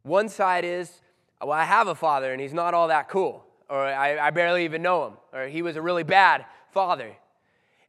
One 0.04 0.30
side 0.30 0.64
is, 0.64 1.02
well, 1.42 1.52
I 1.52 1.66
have 1.66 1.88
a 1.88 1.96
father 1.96 2.32
and 2.32 2.42
he's 2.42 2.54
not 2.54 2.74
all 2.74 2.88
that 2.88 3.10
cool, 3.10 3.46
or 3.70 3.84
I, 3.86 4.18
I 4.18 4.30
barely 4.32 4.64
even 4.66 4.82
know 4.82 5.08
him, 5.08 5.14
or 5.34 5.48
he 5.48 5.62
was 5.62 5.76
a 5.76 5.82
really 5.82 6.04
bad 6.04 6.46
father. 6.72 7.12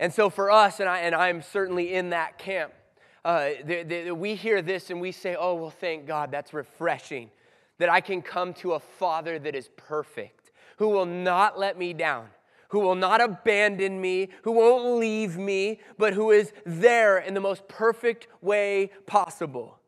And 0.00 0.12
so 0.12 0.30
for 0.30 0.50
us, 0.50 0.80
and, 0.80 0.88
I, 0.88 1.00
and 1.00 1.14
I'm 1.14 1.42
certainly 1.42 1.94
in 1.94 2.10
that 2.10 2.38
camp, 2.38 2.72
uh, 3.24 3.50
the, 3.64 3.82
the, 3.82 4.10
we 4.12 4.34
hear 4.34 4.62
this 4.62 4.90
and 4.90 5.00
we 5.00 5.12
say, 5.12 5.36
oh, 5.38 5.54
well, 5.54 5.70
thank 5.70 6.06
God, 6.06 6.30
that's 6.30 6.52
refreshing 6.52 7.30
that 7.78 7.88
I 7.88 8.00
can 8.00 8.22
come 8.22 8.54
to 8.54 8.74
a 8.74 8.80
father 8.80 9.38
that 9.38 9.54
is 9.54 9.68
perfect, 9.76 10.50
who 10.78 10.88
will 10.88 11.06
not 11.06 11.58
let 11.58 11.78
me 11.78 11.92
down 11.92 12.28
who 12.68 12.80
will 12.80 12.94
not 12.94 13.20
abandon 13.20 14.00
me, 14.00 14.28
who 14.42 14.52
won't 14.52 14.98
leave 14.98 15.36
me, 15.36 15.80
but 15.96 16.12
who 16.12 16.30
is 16.30 16.52
there 16.64 17.18
in 17.18 17.34
the 17.34 17.40
most 17.40 17.66
perfect 17.66 18.28
way 18.40 18.90
possible. 19.06 19.78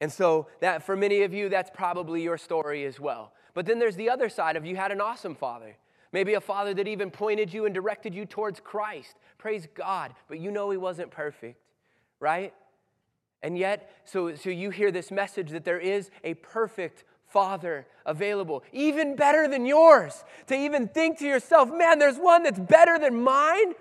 And 0.00 0.10
so, 0.10 0.46
that 0.60 0.82
for 0.82 0.96
many 0.96 1.22
of 1.22 1.34
you, 1.34 1.48
that's 1.48 1.70
probably 1.72 2.22
your 2.22 2.38
story 2.38 2.84
as 2.86 2.98
well. 2.98 3.32
But 3.52 3.66
then 3.66 3.78
there's 3.78 3.96
the 3.96 4.08
other 4.08 4.28
side 4.28 4.56
of 4.56 4.64
you 4.64 4.76
had 4.76 4.92
an 4.92 5.00
awesome 5.00 5.34
father. 5.34 5.76
Maybe 6.12 6.34
a 6.34 6.40
father 6.40 6.74
that 6.74 6.88
even 6.88 7.10
pointed 7.10 7.52
you 7.52 7.66
and 7.66 7.74
directed 7.74 8.14
you 8.14 8.26
towards 8.26 8.60
Christ. 8.60 9.16
Praise 9.38 9.68
God. 9.74 10.14
But 10.28 10.40
you 10.40 10.50
know 10.50 10.70
he 10.70 10.76
wasn't 10.76 11.10
perfect, 11.10 11.62
right? 12.18 12.52
And 13.42 13.56
yet, 13.56 13.90
so, 14.04 14.34
so 14.34 14.50
you 14.50 14.70
hear 14.70 14.90
this 14.90 15.10
message 15.10 15.50
that 15.50 15.64
there 15.64 15.78
is 15.78 16.10
a 16.24 16.34
perfect 16.34 17.04
Father 17.26 17.86
available, 18.04 18.64
even 18.72 19.14
better 19.14 19.46
than 19.46 19.64
yours. 19.64 20.24
To 20.48 20.56
even 20.56 20.88
think 20.88 21.18
to 21.18 21.26
yourself, 21.26 21.70
man, 21.72 22.00
there's 22.00 22.16
one 22.16 22.42
that's 22.42 22.58
better 22.58 22.98
than 22.98 23.22
mine. 23.22 23.74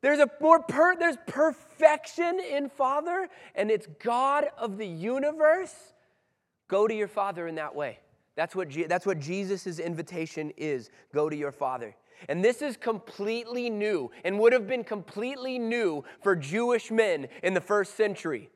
There's 0.00 0.18
a 0.18 0.28
more 0.40 0.60
per, 0.62 0.96
there's 0.96 1.16
perfection 1.26 2.40
in 2.40 2.68
Father, 2.68 3.28
and 3.54 3.70
it's 3.70 3.86
God 4.02 4.46
of 4.58 4.78
the 4.78 4.86
universe. 4.86 5.74
Go 6.66 6.88
to 6.88 6.94
your 6.94 7.08
Father 7.08 7.46
in 7.46 7.54
that 7.54 7.74
way. 7.74 8.00
That's 8.38 8.54
what, 8.54 8.68
that's 8.88 9.04
what 9.04 9.18
Jesus' 9.18 9.80
invitation 9.80 10.52
is. 10.56 10.90
Go 11.12 11.28
to 11.28 11.34
your 11.34 11.50
Father. 11.50 11.96
And 12.28 12.44
this 12.44 12.62
is 12.62 12.76
completely 12.76 13.68
new 13.68 14.12
and 14.22 14.38
would 14.38 14.52
have 14.52 14.68
been 14.68 14.84
completely 14.84 15.58
new 15.58 16.04
for 16.22 16.36
Jewish 16.36 16.92
men 16.92 17.26
in 17.42 17.54
the 17.54 17.60
first 17.60 17.96
century. 17.96 18.48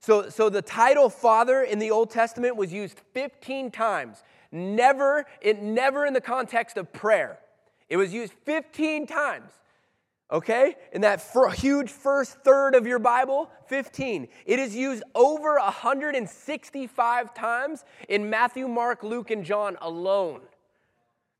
So, 0.00 0.30
so 0.30 0.48
the 0.48 0.62
title 0.62 1.08
father 1.08 1.62
in 1.62 1.78
the 1.78 1.92
Old 1.92 2.10
Testament 2.10 2.56
was 2.56 2.72
used 2.72 3.00
15 3.14 3.70
times, 3.70 4.24
never, 4.50 5.24
it, 5.40 5.62
never 5.62 6.06
in 6.06 6.12
the 6.12 6.20
context 6.20 6.76
of 6.76 6.92
prayer. 6.92 7.38
It 7.88 7.98
was 7.98 8.12
used 8.12 8.32
15 8.46 9.06
times. 9.06 9.52
Okay? 10.32 10.76
In 10.92 11.00
that 11.00 11.22
huge 11.56 11.90
first 11.90 12.38
third 12.44 12.74
of 12.74 12.86
your 12.86 12.98
Bible, 12.98 13.50
15. 13.66 14.28
It 14.46 14.58
is 14.58 14.76
used 14.76 15.02
over 15.14 15.54
165 15.54 17.34
times 17.34 17.84
in 18.08 18.30
Matthew, 18.30 18.68
Mark, 18.68 19.02
Luke, 19.02 19.30
and 19.30 19.44
John 19.44 19.76
alone. 19.80 20.42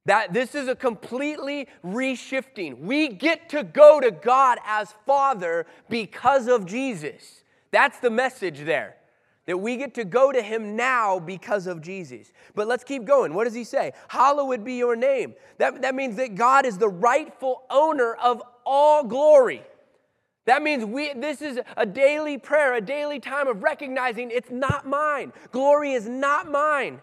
That 0.06 0.32
this 0.32 0.54
is 0.54 0.66
a 0.66 0.74
completely 0.74 1.68
reshifting. 1.84 2.80
We 2.80 3.08
get 3.08 3.48
to 3.50 3.62
go 3.62 4.00
to 4.00 4.10
God 4.10 4.58
as 4.66 4.94
Father 5.06 5.66
because 5.88 6.48
of 6.48 6.66
Jesus. 6.66 7.44
That's 7.70 7.98
the 8.00 8.10
message 8.10 8.60
there. 8.64 8.96
That 9.46 9.58
we 9.58 9.76
get 9.76 9.94
to 9.94 10.04
go 10.04 10.32
to 10.32 10.42
him 10.42 10.76
now 10.76 11.18
because 11.18 11.66
of 11.66 11.80
Jesus. 11.80 12.32
But 12.54 12.66
let's 12.66 12.84
keep 12.84 13.04
going. 13.04 13.34
What 13.34 13.44
does 13.44 13.54
he 13.54 13.64
say? 13.64 13.92
Hallowed 14.08 14.64
be 14.64 14.74
your 14.74 14.96
name. 14.96 15.34
That, 15.58 15.82
that 15.82 15.94
means 15.94 16.16
that 16.16 16.34
God 16.34 16.66
is 16.66 16.78
the 16.78 16.88
rightful 16.88 17.62
owner 17.70 18.14
of 18.14 18.42
all 18.64 19.04
glory. 19.04 19.62
That 20.46 20.62
means 20.62 20.84
we, 20.84 21.12
this 21.12 21.42
is 21.42 21.60
a 21.76 21.86
daily 21.86 22.38
prayer, 22.38 22.74
a 22.74 22.80
daily 22.80 23.20
time 23.20 23.46
of 23.46 23.62
recognizing 23.62 24.30
it's 24.30 24.50
not 24.50 24.86
mine. 24.86 25.32
Glory 25.52 25.92
is 25.92 26.08
not 26.08 26.50
mine. 26.50 27.00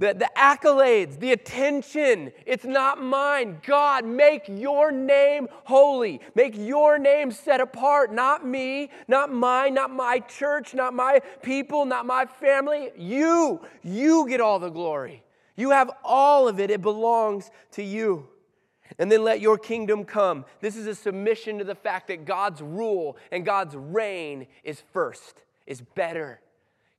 The, 0.00 0.14
the 0.14 0.30
accolades, 0.34 1.20
the 1.20 1.32
attention, 1.32 2.32
it's 2.46 2.64
not 2.64 3.02
mine. 3.02 3.60
God, 3.66 4.06
make 4.06 4.48
your 4.48 4.90
name 4.90 5.46
holy. 5.64 6.22
Make 6.34 6.56
your 6.56 6.98
name 6.98 7.30
set 7.30 7.60
apart. 7.60 8.10
Not 8.10 8.46
me, 8.46 8.88
not 9.08 9.30
mine, 9.30 9.74
not 9.74 9.90
my 9.90 10.20
church, 10.20 10.72
not 10.72 10.94
my 10.94 11.20
people, 11.42 11.84
not 11.84 12.06
my 12.06 12.24
family. 12.24 12.92
You, 12.96 13.60
you 13.82 14.26
get 14.26 14.40
all 14.40 14.58
the 14.58 14.70
glory. 14.70 15.22
You 15.54 15.70
have 15.72 15.90
all 16.02 16.48
of 16.48 16.58
it, 16.60 16.70
it 16.70 16.80
belongs 16.80 17.50
to 17.72 17.82
you. 17.82 18.26
And 18.98 19.10
then 19.10 19.22
let 19.22 19.40
your 19.40 19.58
kingdom 19.58 20.04
come. 20.04 20.44
This 20.60 20.76
is 20.76 20.86
a 20.86 20.94
submission 20.94 21.58
to 21.58 21.64
the 21.64 21.74
fact 21.74 22.08
that 22.08 22.24
God's 22.24 22.60
rule 22.60 23.16
and 23.30 23.44
God's 23.44 23.76
reign 23.76 24.46
is 24.64 24.82
first, 24.92 25.42
is 25.66 25.80
better. 25.80 26.40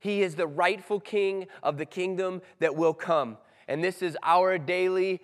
He 0.00 0.22
is 0.22 0.34
the 0.34 0.46
rightful 0.46 1.00
king 1.00 1.46
of 1.62 1.78
the 1.78 1.86
kingdom 1.86 2.42
that 2.58 2.74
will 2.74 2.94
come. 2.94 3.38
And 3.68 3.84
this 3.84 4.02
is 4.02 4.16
our 4.22 4.58
daily 4.58 5.20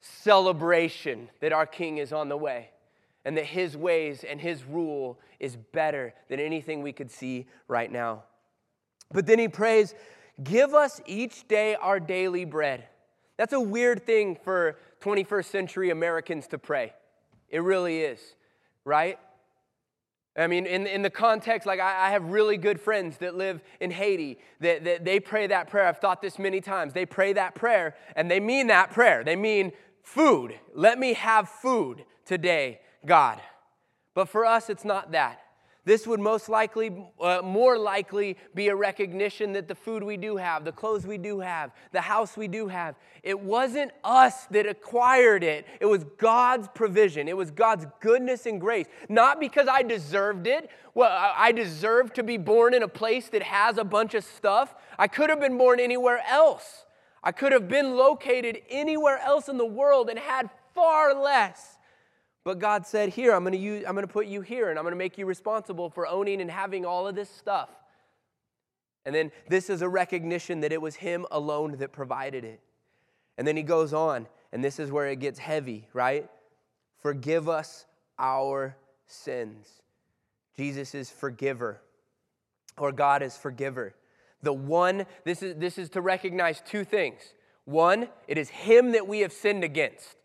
celebration 0.00 1.28
that 1.40 1.52
our 1.52 1.66
king 1.66 1.98
is 1.98 2.12
on 2.12 2.28
the 2.28 2.36
way 2.36 2.70
and 3.24 3.36
that 3.36 3.46
his 3.46 3.76
ways 3.76 4.24
and 4.24 4.40
his 4.40 4.64
rule 4.64 5.18
is 5.40 5.56
better 5.56 6.14
than 6.28 6.40
anything 6.40 6.82
we 6.82 6.92
could 6.92 7.10
see 7.10 7.46
right 7.68 7.90
now. 7.90 8.22
But 9.12 9.26
then 9.26 9.38
he 9.38 9.48
prays, 9.48 9.94
Give 10.42 10.72
us 10.72 11.00
each 11.06 11.48
day 11.48 11.74
our 11.74 11.98
daily 11.98 12.44
bread. 12.44 12.84
That's 13.36 13.52
a 13.52 13.60
weird 13.60 14.06
thing 14.06 14.36
for 14.36 14.78
21st 15.00 15.44
century 15.44 15.90
Americans 15.90 16.46
to 16.48 16.58
pray. 16.58 16.92
It 17.48 17.60
really 17.60 18.00
is, 18.02 18.20
right? 18.84 19.18
I 20.36 20.46
mean, 20.46 20.66
in, 20.66 20.86
in 20.86 21.02
the 21.02 21.10
context, 21.10 21.66
like 21.66 21.80
I, 21.80 22.06
I, 22.06 22.10
have 22.10 22.24
really 22.30 22.56
good 22.56 22.80
friends 22.80 23.18
that 23.18 23.34
live 23.34 23.60
in 23.80 23.90
Haiti 23.90 24.38
that, 24.60 24.84
that 24.84 25.04
they 25.04 25.18
pray 25.18 25.48
that 25.48 25.68
prayer. 25.68 25.88
I've 25.88 25.98
thought 25.98 26.22
this 26.22 26.38
many 26.38 26.60
times. 26.60 26.92
They 26.92 27.06
pray 27.06 27.32
that 27.32 27.56
prayer 27.56 27.96
and 28.14 28.30
they 28.30 28.38
mean 28.38 28.68
that 28.68 28.92
prayer. 28.92 29.24
They 29.24 29.34
mean 29.34 29.72
food. 30.02 30.54
Let 30.74 30.98
me 30.98 31.14
have 31.14 31.48
food 31.48 32.04
today, 32.24 32.80
God. 33.04 33.40
But 34.14 34.28
for 34.28 34.44
us, 34.46 34.70
it's 34.70 34.84
not 34.84 35.10
that. 35.12 35.40
This 35.88 36.06
would 36.06 36.20
most 36.20 36.50
likely, 36.50 36.94
uh, 37.18 37.40
more 37.42 37.78
likely, 37.78 38.36
be 38.54 38.68
a 38.68 38.76
recognition 38.76 39.54
that 39.54 39.68
the 39.68 39.74
food 39.74 40.04
we 40.04 40.18
do 40.18 40.36
have, 40.36 40.66
the 40.66 40.70
clothes 40.70 41.06
we 41.06 41.16
do 41.16 41.40
have, 41.40 41.70
the 41.92 42.02
house 42.02 42.36
we 42.36 42.46
do 42.46 42.68
have, 42.68 42.94
it 43.22 43.40
wasn't 43.40 43.92
us 44.04 44.44
that 44.50 44.66
acquired 44.66 45.42
it. 45.42 45.64
It 45.80 45.86
was 45.86 46.04
God's 46.18 46.68
provision. 46.74 47.26
It 47.26 47.38
was 47.38 47.50
God's 47.50 47.86
goodness 48.00 48.44
and 48.44 48.60
grace. 48.60 48.84
Not 49.08 49.40
because 49.40 49.66
I 49.66 49.82
deserved 49.82 50.46
it. 50.46 50.68
Well, 50.92 51.10
I 51.10 51.52
deserved 51.52 52.16
to 52.16 52.22
be 52.22 52.36
born 52.36 52.74
in 52.74 52.82
a 52.82 52.88
place 52.88 53.30
that 53.30 53.42
has 53.42 53.78
a 53.78 53.84
bunch 53.84 54.12
of 54.12 54.24
stuff. 54.24 54.74
I 54.98 55.08
could 55.08 55.30
have 55.30 55.40
been 55.40 55.56
born 55.56 55.80
anywhere 55.80 56.22
else. 56.28 56.84
I 57.24 57.32
could 57.32 57.52
have 57.52 57.66
been 57.66 57.96
located 57.96 58.60
anywhere 58.68 59.20
else 59.20 59.48
in 59.48 59.56
the 59.56 59.64
world 59.64 60.10
and 60.10 60.18
had 60.18 60.50
far 60.74 61.14
less. 61.14 61.77
But 62.48 62.60
God 62.60 62.86
said, 62.86 63.10
Here, 63.10 63.34
I'm 63.34 63.42
going 63.42 63.52
to 63.52 63.58
use, 63.58 63.84
I'm 63.86 63.92
going 63.92 64.06
to 64.06 64.10
put 64.10 64.26
you 64.26 64.40
here, 64.40 64.70
and 64.70 64.78
I'm 64.78 64.82
going 64.82 64.92
to 64.92 64.96
make 64.96 65.18
you 65.18 65.26
responsible 65.26 65.90
for 65.90 66.06
owning 66.06 66.40
and 66.40 66.50
having 66.50 66.86
all 66.86 67.06
of 67.06 67.14
this 67.14 67.28
stuff. 67.28 67.68
And 69.04 69.14
then 69.14 69.32
this 69.50 69.68
is 69.68 69.82
a 69.82 69.88
recognition 69.90 70.60
that 70.60 70.72
it 70.72 70.80
was 70.80 70.96
Him 70.96 71.26
alone 71.30 71.76
that 71.76 71.92
provided 71.92 72.46
it. 72.46 72.62
And 73.36 73.46
then 73.46 73.54
he 73.54 73.62
goes 73.62 73.92
on, 73.92 74.28
and 74.50 74.64
this 74.64 74.78
is 74.78 74.90
where 74.90 75.08
it 75.08 75.20
gets 75.20 75.38
heavy, 75.38 75.88
right? 75.92 76.26
Forgive 77.02 77.50
us 77.50 77.84
our 78.18 78.78
sins. 79.04 79.68
Jesus 80.56 80.94
is 80.94 81.10
forgiver, 81.10 81.82
or 82.78 82.92
God 82.92 83.22
is 83.22 83.36
forgiver. 83.36 83.94
The 84.42 84.54
one, 84.54 85.04
this 85.24 85.42
is, 85.42 85.54
this 85.56 85.76
is 85.76 85.90
to 85.90 86.00
recognize 86.00 86.62
two 86.62 86.84
things. 86.84 87.20
One, 87.66 88.08
it 88.26 88.38
is 88.38 88.48
Him 88.48 88.92
that 88.92 89.06
we 89.06 89.20
have 89.20 89.34
sinned 89.34 89.64
against. 89.64 90.16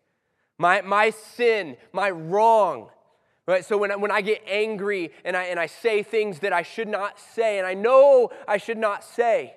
My, 0.64 0.80
my 0.80 1.10
sin, 1.10 1.76
my 1.92 2.10
wrong. 2.10 2.88
Right? 3.46 3.66
So 3.66 3.78
when 3.78 3.92
I, 3.92 3.98
when 3.98 4.12
I 4.12 4.22
get 4.22 4.42
angry 4.48 5.12
and 5.26 5.36
I, 5.36 5.44
and 5.48 5.60
I 5.60 5.66
say 5.66 6.04
things 6.04 6.40
that 6.40 6.54
I 6.54 6.62
should 6.62 6.88
not 6.88 7.20
say, 7.20 7.58
and 7.58 7.68
I 7.68 7.74
know 7.74 8.30
I 8.48 8.56
should 8.56 8.78
not 8.78 9.04
say, 9.04 9.56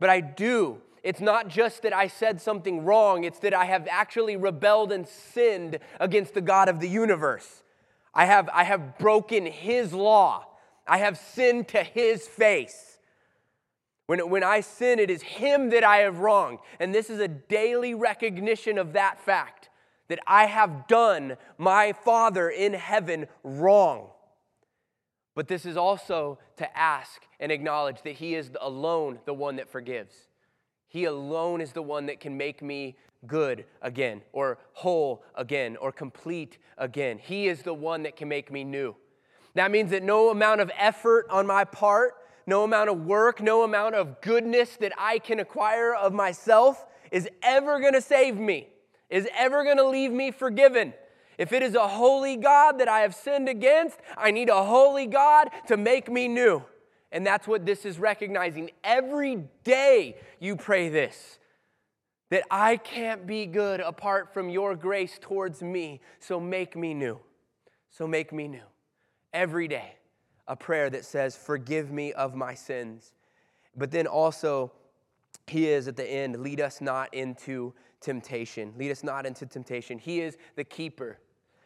but 0.00 0.10
I 0.10 0.20
do, 0.20 0.78
it's 1.04 1.20
not 1.20 1.46
just 1.46 1.82
that 1.82 1.92
I 1.92 2.08
said 2.08 2.40
something 2.40 2.84
wrong, 2.84 3.22
it's 3.22 3.38
that 3.38 3.54
I 3.54 3.66
have 3.66 3.86
actually 3.88 4.36
rebelled 4.36 4.90
and 4.90 5.06
sinned 5.06 5.78
against 6.00 6.34
the 6.34 6.40
God 6.40 6.68
of 6.68 6.80
the 6.80 6.88
universe. 6.88 7.62
I 8.12 8.26
have, 8.26 8.50
I 8.52 8.64
have 8.64 8.98
broken 8.98 9.46
His 9.46 9.92
law, 9.92 10.44
I 10.88 10.98
have 10.98 11.18
sinned 11.18 11.68
to 11.68 11.84
His 11.84 12.26
face. 12.26 12.98
When, 14.06 14.28
when 14.28 14.42
I 14.42 14.62
sin, 14.62 14.98
it 14.98 15.08
is 15.08 15.22
Him 15.22 15.70
that 15.70 15.84
I 15.84 15.98
have 15.98 16.18
wronged. 16.18 16.58
And 16.80 16.92
this 16.92 17.10
is 17.10 17.20
a 17.20 17.28
daily 17.28 17.94
recognition 17.94 18.76
of 18.76 18.94
that 18.94 19.20
fact 19.20 19.68
that 20.12 20.20
I 20.26 20.44
have 20.44 20.86
done 20.88 21.38
my 21.56 21.94
Father 21.94 22.50
in 22.50 22.74
heaven 22.74 23.28
wrong. 23.42 24.08
But 25.34 25.48
this 25.48 25.64
is 25.64 25.74
also 25.74 26.38
to 26.58 26.78
ask 26.78 27.22
and 27.40 27.50
acknowledge 27.50 28.02
that 28.02 28.16
He 28.16 28.34
is 28.34 28.50
alone 28.60 29.20
the 29.24 29.32
one 29.32 29.56
that 29.56 29.72
forgives. 29.72 30.14
He 30.86 31.06
alone 31.06 31.62
is 31.62 31.72
the 31.72 31.80
one 31.80 32.04
that 32.06 32.20
can 32.20 32.36
make 32.36 32.60
me 32.60 32.98
good 33.26 33.64
again, 33.80 34.20
or 34.34 34.58
whole 34.74 35.24
again, 35.34 35.78
or 35.78 35.92
complete 35.92 36.58
again. 36.76 37.16
He 37.16 37.48
is 37.48 37.62
the 37.62 37.72
one 37.72 38.02
that 38.02 38.14
can 38.14 38.28
make 38.28 38.52
me 38.52 38.64
new. 38.64 38.94
That 39.54 39.70
means 39.70 39.92
that 39.92 40.02
no 40.02 40.28
amount 40.28 40.60
of 40.60 40.70
effort 40.76 41.24
on 41.30 41.46
my 41.46 41.64
part, 41.64 42.16
no 42.46 42.64
amount 42.64 42.90
of 42.90 43.06
work, 43.06 43.40
no 43.40 43.64
amount 43.64 43.94
of 43.94 44.20
goodness 44.20 44.76
that 44.76 44.92
I 44.98 45.20
can 45.20 45.40
acquire 45.40 45.94
of 45.94 46.12
myself 46.12 46.84
is 47.10 47.30
ever 47.42 47.80
to 47.94 48.02
save 48.02 48.36
me, 48.36 48.68
is 49.12 49.28
ever 49.36 49.62
going 49.62 49.76
to 49.76 49.86
leave 49.86 50.10
me 50.10 50.30
forgiven. 50.30 50.94
If 51.36 51.52
it 51.52 51.62
is 51.62 51.74
a 51.74 51.86
holy 51.86 52.36
God 52.36 52.78
that 52.78 52.88
I 52.88 53.00
have 53.00 53.14
sinned 53.14 53.48
against, 53.48 53.98
I 54.16 54.30
need 54.30 54.48
a 54.48 54.64
holy 54.64 55.06
God 55.06 55.50
to 55.68 55.76
make 55.76 56.10
me 56.10 56.28
new. 56.28 56.64
And 57.12 57.26
that's 57.26 57.46
what 57.46 57.66
this 57.66 57.84
is 57.84 57.98
recognizing. 57.98 58.70
Every 58.82 59.44
day 59.64 60.16
you 60.40 60.56
pray 60.56 60.88
this 60.88 61.38
that 62.30 62.44
I 62.50 62.78
can't 62.78 63.26
be 63.26 63.44
good 63.44 63.80
apart 63.80 64.32
from 64.32 64.48
your 64.48 64.74
grace 64.74 65.18
towards 65.20 65.62
me, 65.62 66.00
so 66.18 66.40
make 66.40 66.74
me 66.74 66.94
new. 66.94 67.20
So 67.90 68.06
make 68.06 68.32
me 68.32 68.48
new. 68.48 68.64
Every 69.34 69.68
day, 69.68 69.96
a 70.48 70.56
prayer 70.56 70.88
that 70.88 71.04
says, 71.04 71.36
Forgive 71.36 71.92
me 71.92 72.14
of 72.14 72.34
my 72.34 72.54
sins. 72.54 73.12
But 73.76 73.90
then 73.90 74.06
also, 74.06 74.72
he 75.46 75.68
is 75.68 75.88
at 75.88 75.96
the 75.96 76.10
end, 76.10 76.40
lead 76.40 76.62
us 76.62 76.80
not 76.80 77.12
into 77.12 77.74
temptation. 78.02 78.74
Lead 78.76 78.90
us 78.90 79.02
not 79.02 79.26
into 79.26 79.46
temptation. 79.46 79.98
He 79.98 80.20
is 80.20 80.36
the 80.56 80.64
keeper. 80.64 81.18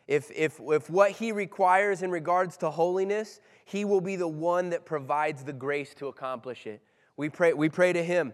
If, 0.07 0.31
if, 0.31 0.61
if 0.61 0.89
what 0.89 1.11
he 1.13 1.33
requires 1.33 2.03
in 2.03 2.11
regards 2.11 2.57
to 2.59 2.71
holiness, 2.71 3.41
he 3.65 3.85
will 3.85 4.01
be 4.01 4.17
the 4.17 4.29
one 4.29 4.71
that 4.71 4.85
provides 4.85 5.43
the 5.43 5.53
grace 5.53 5.95
to 5.95 6.07
accomplish 6.07 6.67
it. 6.67 6.81
We 7.17 7.29
pray, 7.29 7.53
we 7.53 7.69
pray 7.69 7.93
to 7.93 8.05
him 8.05 8.33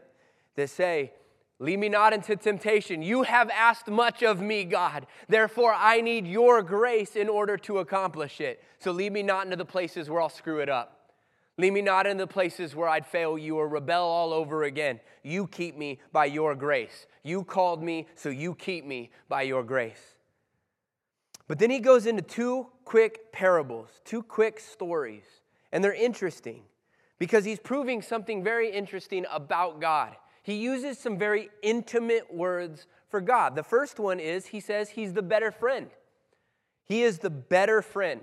to 0.56 0.68
say, 0.68 1.12
Lead 1.62 1.78
me 1.78 1.88
not 1.88 2.12
into 2.12 2.34
temptation. 2.34 3.02
You 3.02 3.22
have 3.22 3.48
asked 3.50 3.86
much 3.86 4.24
of 4.24 4.40
me, 4.40 4.64
God. 4.64 5.06
Therefore, 5.28 5.72
I 5.72 6.00
need 6.00 6.26
your 6.26 6.60
grace 6.60 7.14
in 7.14 7.28
order 7.28 7.56
to 7.58 7.78
accomplish 7.78 8.40
it. 8.40 8.60
So 8.80 8.90
lead 8.90 9.12
me 9.12 9.22
not 9.22 9.44
into 9.44 9.54
the 9.54 9.64
places 9.64 10.10
where 10.10 10.20
I'll 10.20 10.28
screw 10.28 10.58
it 10.58 10.68
up. 10.68 11.01
Lead 11.62 11.72
me 11.72 11.81
not 11.81 12.07
into 12.07 12.25
the 12.25 12.27
places 12.27 12.77
where 12.77 12.88
I'd 12.88 13.07
fail 13.07 13.38
you 13.38 13.57
or 13.57 13.66
rebel 13.66 14.05
all 14.05 14.35
over 14.35 14.64
again. 14.64 15.01
You 15.22 15.46
keep 15.46 15.79
me 15.79 16.01
by 16.12 16.27
your 16.27 16.55
grace. 16.55 17.07
You 17.22 17.44
called 17.44 17.83
me, 17.83 18.07
so 18.14 18.29
you 18.29 18.55
keep 18.55 18.85
me 18.85 19.11
by 19.31 19.42
your 19.42 19.62
grace. 19.62 20.16
But 21.48 21.59
then 21.59 21.70
he 21.70 21.79
goes 21.79 22.05
into 22.05 22.22
two 22.22 22.66
quick 22.85 23.33
parables, 23.33 23.88
two 24.05 24.22
quick 24.22 24.61
stories. 24.61 25.25
And 25.72 25.83
they're 25.83 25.94
interesting 25.94 26.64
because 27.18 27.46
he's 27.46 27.59
proving 27.59 28.03
something 28.03 28.44
very 28.44 28.70
interesting 28.70 29.25
about 29.31 29.81
God 29.81 30.16
he 30.42 30.55
uses 30.55 30.98
some 30.98 31.18
very 31.18 31.51
intimate 31.62 32.33
words 32.33 32.87
for 33.09 33.20
God. 33.20 33.55
The 33.55 33.62
first 33.62 34.01
one 34.01 34.18
is 34.18 34.46
he 34.46 34.61
says 34.61 34.90
he's 34.90 35.12
the 35.12 35.22
better 35.22 35.53
friend. 35.53 35.88
He 36.85 37.03
is 37.03 37.18
the 37.18 37.31
better 37.31 37.81
friend. 37.81 38.22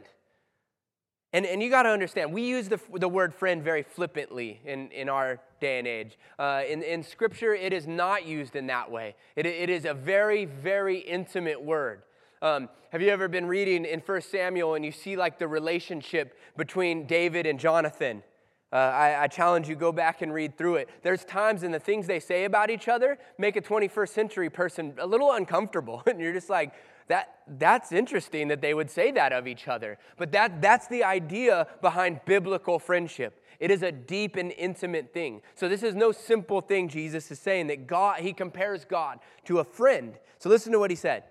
And, 1.32 1.46
and 1.46 1.62
you 1.62 1.70
got 1.70 1.84
to 1.84 1.90
understand, 1.90 2.34
we 2.34 2.42
use 2.42 2.70
the, 2.70 2.80
the 2.96 3.08
word 3.08 3.36
friend 3.36 3.64
very 3.64 3.84
flippantly 3.84 4.60
in, 4.66 4.90
in 4.92 5.10
our 5.10 5.40
day 5.62 5.78
and 5.78 5.88
age. 5.88 6.18
Uh, 6.40 6.64
in, 6.68 6.82
in 6.82 7.04
Scripture, 7.04 7.54
it 7.54 7.72
is 7.72 7.86
not 7.86 8.26
used 8.26 8.56
in 8.56 8.68
that 8.68 8.90
way. 8.90 9.16
It, 9.36 9.46
it 9.46 9.70
is 9.70 9.86
a 9.86 9.94
very, 9.94 10.46
very 10.46 10.98
intimate 10.98 11.62
word. 11.62 12.02
Um, 12.42 12.70
have 12.92 13.02
you 13.02 13.10
ever 13.10 13.28
been 13.28 13.46
reading 13.46 13.86
in 13.86 14.00
1 14.00 14.22
Samuel 14.22 14.74
and 14.74 14.84
you 14.84 14.92
see 14.92 15.16
like 15.16 15.38
the 15.38 15.48
relationship 15.48 16.36
between 16.58 17.06
David 17.06 17.46
and 17.46 17.60
Jonathan? 17.60 18.24
Uh, 18.72 18.76
I, 18.76 19.24
I, 19.24 19.28
challenge 19.28 19.68
you, 19.68 19.76
go 19.76 19.92
back 19.92 20.22
and 20.22 20.32
read 20.32 20.56
through 20.56 20.76
it. 20.76 20.90
There's 21.02 21.26
times 21.26 21.64
in 21.64 21.72
the 21.72 21.80
things 21.80 22.06
they 22.06 22.20
say 22.20 22.46
about 22.46 22.70
each 22.70 22.88
other 22.88 23.18
make 23.40 23.56
a 23.56 23.62
21st 23.62 24.10
century 24.10 24.50
person 24.50 24.94
a 25.00 25.08
little 25.08 25.32
uncomfortable. 25.32 26.04
And 26.08 26.20
you're 26.20 26.34
just 26.34 26.52
like, 26.52 26.74
that, 27.10 27.40
that's 27.58 27.92
interesting 27.92 28.48
that 28.50 28.62
they 28.62 28.74
would 28.74 28.90
say 28.90 29.12
that 29.12 29.34
of 29.34 29.48
each 29.48 29.68
other. 29.68 29.98
But 30.18 30.32
that, 30.32 30.62
that's 30.62 30.88
the 30.88 31.04
idea 31.04 31.68
behind 31.82 32.22
biblical 32.26 32.78
friendship. 32.78 33.44
It 33.60 33.72
is 33.72 33.82
a 33.82 33.92
deep 33.92 34.36
and 34.36 34.52
intimate 34.52 35.12
thing. 35.12 35.42
So 35.56 35.68
this 35.68 35.82
is 35.82 35.96
no 35.96 36.12
simple 36.12 36.62
thing 36.62 36.88
Jesus 36.88 37.30
is 37.32 37.40
saying 37.40 37.68
that 37.68 37.88
God, 37.88 38.22
he 38.22 38.32
compares 38.32 38.86
God 38.86 39.20
to 39.46 39.58
a 39.58 39.64
friend. 39.64 40.14
So 40.38 40.50
listen 40.50 40.72
to 40.72 40.80
what 40.80 40.92
he 40.92 40.96
said. 40.96 41.24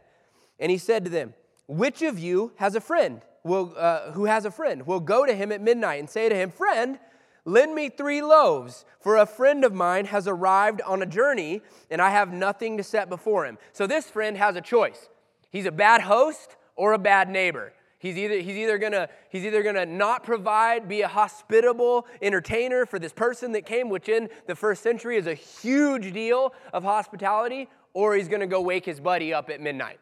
And 0.59 0.71
he 0.71 0.79
said 0.79 1.05
to 1.05 1.11
them, 1.11 1.35
Which 1.69 2.03
of 2.03 2.19
you 2.19 2.53
has 2.57 2.75
a 2.75 2.81
friend? 2.81 3.23
Will, 3.45 3.73
uh, 3.77 4.11
who 4.11 4.25
has 4.25 4.45
a 4.45 4.51
friend 4.51 4.85
will 4.85 5.01
go 5.01 5.25
to 5.25 5.33
him 5.33 5.53
at 5.53 5.63
midnight 5.63 6.01
and 6.01 6.11
say 6.11 6.29
to 6.29 6.35
him, 6.35 6.51
Friend, 6.51 6.99
Lend 7.45 7.75
me 7.75 7.89
three 7.89 8.21
loaves, 8.21 8.85
for 9.01 9.17
a 9.17 9.25
friend 9.25 9.65
of 9.65 9.73
mine 9.73 10.05
has 10.07 10.29
arrived 10.29 10.83
on 10.83 11.01
a 11.01 11.07
journey, 11.07 11.63
and 11.89 12.03
I 12.03 12.11
have 12.11 12.31
nothing 12.31 12.77
to 12.77 12.83
set 12.83 13.09
before 13.09 13.47
him. 13.47 13.57
So 13.73 13.87
this 13.87 14.11
friend 14.11 14.37
has 14.37 14.55
a 14.55 14.61
choice. 14.61 15.09
He's 15.51 15.67
a 15.67 15.73
bad 15.73 16.03
host 16.03 16.57
or 16.77 16.93
a 16.93 16.99
bad 16.99 17.29
neighbor. 17.29 17.73
He's 17.99 18.17
either, 18.17 18.39
he's 18.39 18.57
either 18.57 18.79
gonna 18.79 19.09
he's 19.29 19.45
either 19.45 19.63
gonna 19.63 19.85
not 19.85 20.23
provide, 20.23 20.89
be 20.89 21.03
a 21.03 21.09
hospitable 21.09 22.07
entertainer 22.23 22.87
for 22.87 22.99
this 23.01 23.13
person 23.13 23.53
that 23.53 23.67
came, 23.67 23.89
which 23.89 24.09
in 24.09 24.29
the 24.47 24.55
first 24.55 24.83
century 24.83 25.17
is 25.17 25.27
a 25.27 25.35
huge 25.35 26.13
deal 26.13 26.55
of 26.73 26.85
hospitality, 26.85 27.69
or 27.95 28.15
he's 28.15 28.29
gonna 28.29 28.47
go 28.47 28.61
wake 28.61 28.85
his 28.85 29.01
buddy 29.01 29.35
up 29.35 29.51
at 29.51 29.61
midnight. 29.61 29.99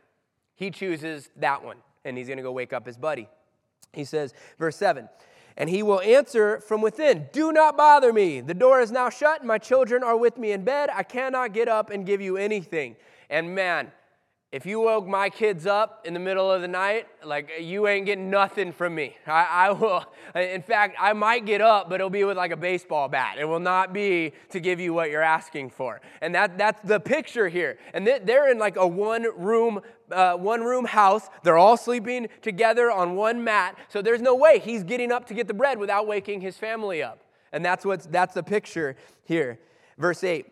He 0.56 0.70
chooses 0.70 1.30
that 1.36 1.64
one, 1.64 1.78
and 2.04 2.18
he's 2.18 2.28
gonna 2.28 2.42
go 2.42 2.52
wake 2.52 2.74
up 2.74 2.84
his 2.86 2.98
buddy. 2.98 3.28
He 3.92 4.04
says, 4.04 4.34
verse 4.58 4.76
7 4.76 5.08
and 5.56 5.70
he 5.70 5.82
will 5.82 6.00
answer 6.02 6.60
from 6.60 6.82
within 6.82 7.28
Do 7.32 7.52
not 7.52 7.76
bother 7.76 8.12
me. 8.12 8.40
The 8.40 8.54
door 8.54 8.80
is 8.80 8.92
now 8.92 9.08
shut, 9.08 9.40
and 9.40 9.48
my 9.48 9.58
children 9.58 10.02
are 10.02 10.16
with 10.16 10.36
me 10.36 10.52
in 10.52 10.64
bed. 10.64 10.90
I 10.92 11.02
cannot 11.02 11.52
get 11.52 11.68
up 11.68 11.90
and 11.90 12.04
give 12.04 12.20
you 12.20 12.36
anything. 12.36 12.96
And 13.30 13.54
man, 13.54 13.90
if 14.52 14.64
you 14.64 14.80
woke 14.80 15.06
my 15.06 15.28
kids 15.28 15.66
up 15.66 16.06
in 16.06 16.14
the 16.14 16.20
middle 16.20 16.50
of 16.50 16.62
the 16.62 16.68
night, 16.68 17.08
like 17.24 17.50
you 17.60 17.88
ain't 17.88 18.06
getting 18.06 18.30
nothing 18.30 18.72
from 18.72 18.94
me. 18.94 19.16
I, 19.26 19.44
I, 19.44 19.70
will, 19.72 20.04
in 20.34 20.62
fact, 20.62 20.96
I 21.00 21.12
might 21.14 21.44
get 21.44 21.60
up, 21.60 21.88
but 21.88 21.96
it'll 21.96 22.10
be 22.10 22.22
with 22.22 22.36
like 22.36 22.52
a 22.52 22.56
baseball 22.56 23.08
bat. 23.08 23.38
It 23.38 23.44
will 23.44 23.60
not 23.60 23.92
be 23.92 24.32
to 24.50 24.60
give 24.60 24.78
you 24.78 24.94
what 24.94 25.10
you're 25.10 25.20
asking 25.20 25.70
for. 25.70 26.00
And 26.20 26.34
that, 26.36 26.56
that's 26.56 26.80
the 26.82 27.00
picture 27.00 27.48
here. 27.48 27.78
And 27.92 28.06
they're 28.06 28.50
in 28.50 28.58
like 28.58 28.76
a 28.76 28.86
one 28.86 29.26
room, 29.36 29.80
uh, 30.12 30.34
one 30.36 30.62
room 30.62 30.84
house. 30.84 31.28
They're 31.42 31.58
all 31.58 31.76
sleeping 31.76 32.28
together 32.40 32.90
on 32.90 33.16
one 33.16 33.42
mat. 33.42 33.76
So 33.88 34.00
there's 34.00 34.22
no 34.22 34.36
way 34.36 34.60
he's 34.60 34.84
getting 34.84 35.10
up 35.10 35.26
to 35.26 35.34
get 35.34 35.48
the 35.48 35.54
bread 35.54 35.78
without 35.78 36.06
waking 36.06 36.40
his 36.40 36.56
family 36.56 37.02
up. 37.02 37.20
And 37.52 37.64
that's 37.64 37.84
what's, 37.84 38.06
that's 38.06 38.34
the 38.34 38.44
picture 38.44 38.96
here. 39.24 39.58
Verse 39.98 40.22
8. 40.22 40.46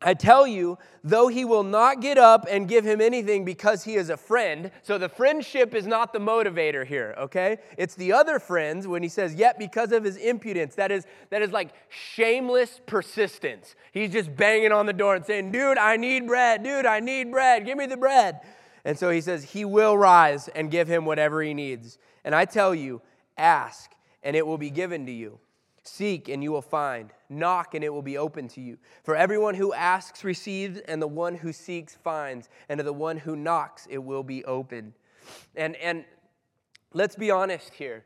I 0.00 0.14
tell 0.14 0.46
you, 0.46 0.78
though 1.02 1.26
he 1.26 1.44
will 1.44 1.64
not 1.64 2.00
get 2.00 2.18
up 2.18 2.46
and 2.48 2.68
give 2.68 2.84
him 2.84 3.00
anything 3.00 3.44
because 3.44 3.82
he 3.82 3.96
is 3.96 4.10
a 4.10 4.16
friend, 4.16 4.70
so 4.82 4.96
the 4.96 5.08
friendship 5.08 5.74
is 5.74 5.88
not 5.88 6.12
the 6.12 6.20
motivator 6.20 6.86
here, 6.86 7.16
okay? 7.18 7.58
It's 7.76 7.96
the 7.96 8.12
other 8.12 8.38
friends 8.38 8.86
when 8.86 9.02
he 9.02 9.08
says, 9.08 9.34
yet 9.34 9.58
because 9.58 9.90
of 9.90 10.04
his 10.04 10.16
impudence. 10.16 10.76
That 10.76 10.92
is, 10.92 11.04
that 11.30 11.42
is 11.42 11.50
like 11.50 11.70
shameless 11.88 12.80
persistence. 12.86 13.74
He's 13.90 14.12
just 14.12 14.36
banging 14.36 14.70
on 14.70 14.86
the 14.86 14.92
door 14.92 15.16
and 15.16 15.26
saying, 15.26 15.50
dude, 15.50 15.78
I 15.78 15.96
need 15.96 16.28
bread. 16.28 16.62
Dude, 16.62 16.86
I 16.86 17.00
need 17.00 17.32
bread. 17.32 17.66
Give 17.66 17.76
me 17.76 17.86
the 17.86 17.96
bread. 17.96 18.40
And 18.84 18.96
so 18.96 19.10
he 19.10 19.20
says, 19.20 19.42
he 19.42 19.64
will 19.64 19.98
rise 19.98 20.46
and 20.48 20.70
give 20.70 20.86
him 20.86 21.06
whatever 21.06 21.42
he 21.42 21.54
needs. 21.54 21.98
And 22.24 22.36
I 22.36 22.44
tell 22.44 22.72
you, 22.72 23.02
ask, 23.36 23.90
and 24.22 24.36
it 24.36 24.46
will 24.46 24.58
be 24.58 24.70
given 24.70 25.06
to 25.06 25.12
you. 25.12 25.40
Seek 25.88 26.28
and 26.28 26.42
you 26.42 26.52
will 26.52 26.62
find. 26.62 27.12
Knock 27.28 27.74
and 27.74 27.82
it 27.82 27.92
will 27.92 28.02
be 28.02 28.18
open 28.18 28.48
to 28.48 28.60
you. 28.60 28.78
For 29.02 29.16
everyone 29.16 29.54
who 29.54 29.72
asks 29.72 30.22
receives, 30.22 30.78
and 30.80 31.00
the 31.00 31.08
one 31.08 31.34
who 31.34 31.52
seeks 31.52 31.94
finds, 31.96 32.48
and 32.68 32.78
to 32.78 32.84
the 32.84 32.92
one 32.92 33.16
who 33.16 33.34
knocks 33.34 33.86
it 33.90 33.98
will 33.98 34.22
be 34.22 34.44
opened. 34.44 34.92
And, 35.56 35.76
and 35.76 36.04
let's 36.92 37.16
be 37.16 37.30
honest 37.30 37.74
here. 37.74 38.04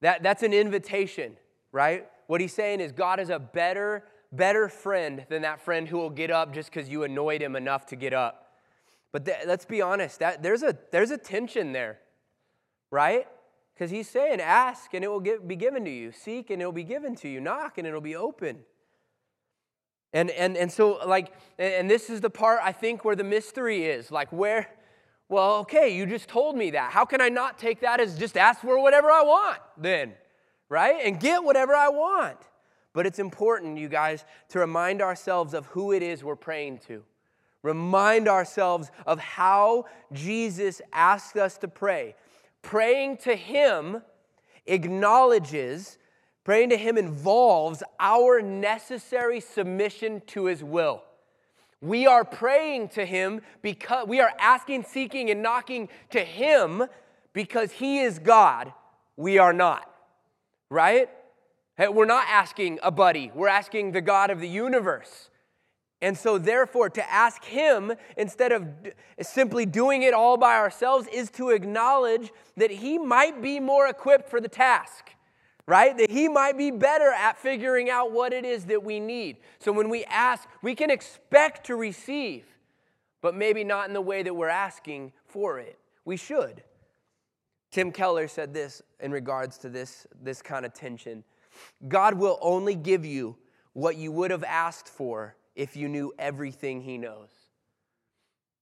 That, 0.00 0.22
that's 0.22 0.42
an 0.42 0.52
invitation, 0.52 1.36
right? 1.72 2.06
What 2.26 2.40
he's 2.40 2.52
saying 2.52 2.80
is 2.80 2.92
God 2.92 3.20
is 3.20 3.30
a 3.30 3.38
better, 3.38 4.04
better 4.32 4.68
friend 4.68 5.24
than 5.28 5.42
that 5.42 5.60
friend 5.60 5.88
who 5.88 5.98
will 5.98 6.10
get 6.10 6.30
up 6.30 6.52
just 6.52 6.70
because 6.72 6.88
you 6.88 7.04
annoyed 7.04 7.42
him 7.42 7.56
enough 7.56 7.86
to 7.86 7.96
get 7.96 8.12
up. 8.12 8.58
But 9.12 9.24
th- 9.24 9.46
let's 9.46 9.64
be 9.64 9.80
honest, 9.80 10.18
that, 10.18 10.42
there's, 10.42 10.62
a, 10.62 10.76
there's 10.90 11.10
a 11.10 11.18
tension 11.18 11.72
there, 11.72 11.98
right? 12.90 13.26
Because 13.76 13.90
he's 13.90 14.08
saying, 14.08 14.40
ask 14.40 14.94
and 14.94 15.04
it 15.04 15.08
will 15.08 15.20
get, 15.20 15.46
be 15.46 15.54
given 15.54 15.84
to 15.84 15.90
you. 15.90 16.10
Seek 16.10 16.48
and 16.48 16.62
it 16.62 16.64
will 16.64 16.72
be 16.72 16.82
given 16.82 17.14
to 17.16 17.28
you. 17.28 17.40
Knock 17.40 17.76
and 17.76 17.86
it'll 17.86 18.00
be 18.00 18.16
open. 18.16 18.60
And, 20.14 20.30
and, 20.30 20.56
and 20.56 20.72
so, 20.72 20.98
like, 21.06 21.30
and 21.58 21.90
this 21.90 22.08
is 22.08 22.22
the 22.22 22.30
part 22.30 22.60
I 22.62 22.72
think 22.72 23.04
where 23.04 23.14
the 23.14 23.24
mystery 23.24 23.84
is. 23.84 24.10
Like, 24.10 24.32
where, 24.32 24.66
well, 25.28 25.56
okay, 25.56 25.94
you 25.94 26.06
just 26.06 26.26
told 26.26 26.56
me 26.56 26.70
that. 26.70 26.90
How 26.90 27.04
can 27.04 27.20
I 27.20 27.28
not 27.28 27.58
take 27.58 27.80
that 27.80 28.00
as 28.00 28.18
just 28.18 28.38
ask 28.38 28.62
for 28.62 28.80
whatever 28.80 29.10
I 29.10 29.22
want 29.22 29.58
then? 29.76 30.14
Right? 30.70 30.96
And 31.04 31.20
get 31.20 31.44
whatever 31.44 31.74
I 31.74 31.90
want. 31.90 32.38
But 32.94 33.04
it's 33.04 33.18
important, 33.18 33.76
you 33.76 33.90
guys, 33.90 34.24
to 34.48 34.58
remind 34.58 35.02
ourselves 35.02 35.52
of 35.52 35.66
who 35.66 35.92
it 35.92 36.02
is 36.02 36.24
we're 36.24 36.34
praying 36.34 36.78
to. 36.86 37.02
Remind 37.62 38.26
ourselves 38.26 38.90
of 39.06 39.18
how 39.18 39.84
Jesus 40.14 40.80
asked 40.94 41.36
us 41.36 41.58
to 41.58 41.68
pray. 41.68 42.14
Praying 42.66 43.18
to 43.18 43.36
Him 43.36 44.02
acknowledges, 44.66 45.98
praying 46.42 46.70
to 46.70 46.76
Him 46.76 46.98
involves 46.98 47.84
our 48.00 48.42
necessary 48.42 49.38
submission 49.38 50.20
to 50.26 50.46
His 50.46 50.64
will. 50.64 51.04
We 51.80 52.08
are 52.08 52.24
praying 52.24 52.88
to 52.88 53.06
Him 53.06 53.42
because 53.62 54.08
we 54.08 54.18
are 54.18 54.32
asking, 54.40 54.82
seeking, 54.82 55.30
and 55.30 55.44
knocking 55.44 55.88
to 56.10 56.18
Him 56.24 56.82
because 57.32 57.70
He 57.70 58.00
is 58.00 58.18
God. 58.18 58.72
We 59.16 59.38
are 59.38 59.52
not, 59.52 59.88
right? 60.68 61.08
We're 61.78 62.04
not 62.04 62.26
asking 62.28 62.80
a 62.82 62.90
buddy, 62.90 63.30
we're 63.32 63.46
asking 63.46 63.92
the 63.92 64.00
God 64.00 64.30
of 64.30 64.40
the 64.40 64.48
universe. 64.48 65.30
And 66.06 66.16
so, 66.16 66.38
therefore, 66.38 66.88
to 66.90 67.12
ask 67.12 67.44
Him 67.44 67.92
instead 68.16 68.52
of 68.52 68.68
simply 69.20 69.66
doing 69.66 70.04
it 70.04 70.14
all 70.14 70.36
by 70.36 70.54
ourselves 70.54 71.08
is 71.12 71.32
to 71.32 71.50
acknowledge 71.50 72.30
that 72.56 72.70
He 72.70 72.96
might 72.96 73.42
be 73.42 73.58
more 73.58 73.88
equipped 73.88 74.30
for 74.30 74.40
the 74.40 74.46
task, 74.46 75.10
right? 75.66 75.98
That 75.98 76.08
He 76.08 76.28
might 76.28 76.56
be 76.56 76.70
better 76.70 77.10
at 77.10 77.36
figuring 77.36 77.90
out 77.90 78.12
what 78.12 78.32
it 78.32 78.44
is 78.44 78.66
that 78.66 78.84
we 78.84 79.00
need. 79.00 79.38
So, 79.58 79.72
when 79.72 79.88
we 79.88 80.04
ask, 80.04 80.48
we 80.62 80.76
can 80.76 80.90
expect 80.90 81.66
to 81.66 81.74
receive, 81.74 82.44
but 83.20 83.34
maybe 83.34 83.64
not 83.64 83.88
in 83.88 83.92
the 83.92 84.00
way 84.00 84.22
that 84.22 84.32
we're 84.32 84.48
asking 84.48 85.12
for 85.24 85.58
it. 85.58 85.76
We 86.04 86.16
should. 86.16 86.62
Tim 87.72 87.90
Keller 87.90 88.28
said 88.28 88.54
this 88.54 88.80
in 89.00 89.10
regards 89.10 89.58
to 89.58 89.68
this, 89.68 90.06
this 90.22 90.40
kind 90.40 90.64
of 90.64 90.72
tension 90.72 91.24
God 91.88 92.14
will 92.14 92.38
only 92.42 92.76
give 92.76 93.04
you 93.04 93.36
what 93.72 93.96
you 93.96 94.12
would 94.12 94.30
have 94.30 94.44
asked 94.44 94.88
for 94.88 95.34
if 95.56 95.76
you 95.76 95.88
knew 95.88 96.12
everything 96.18 96.82
He 96.82 96.98
knows. 96.98 97.30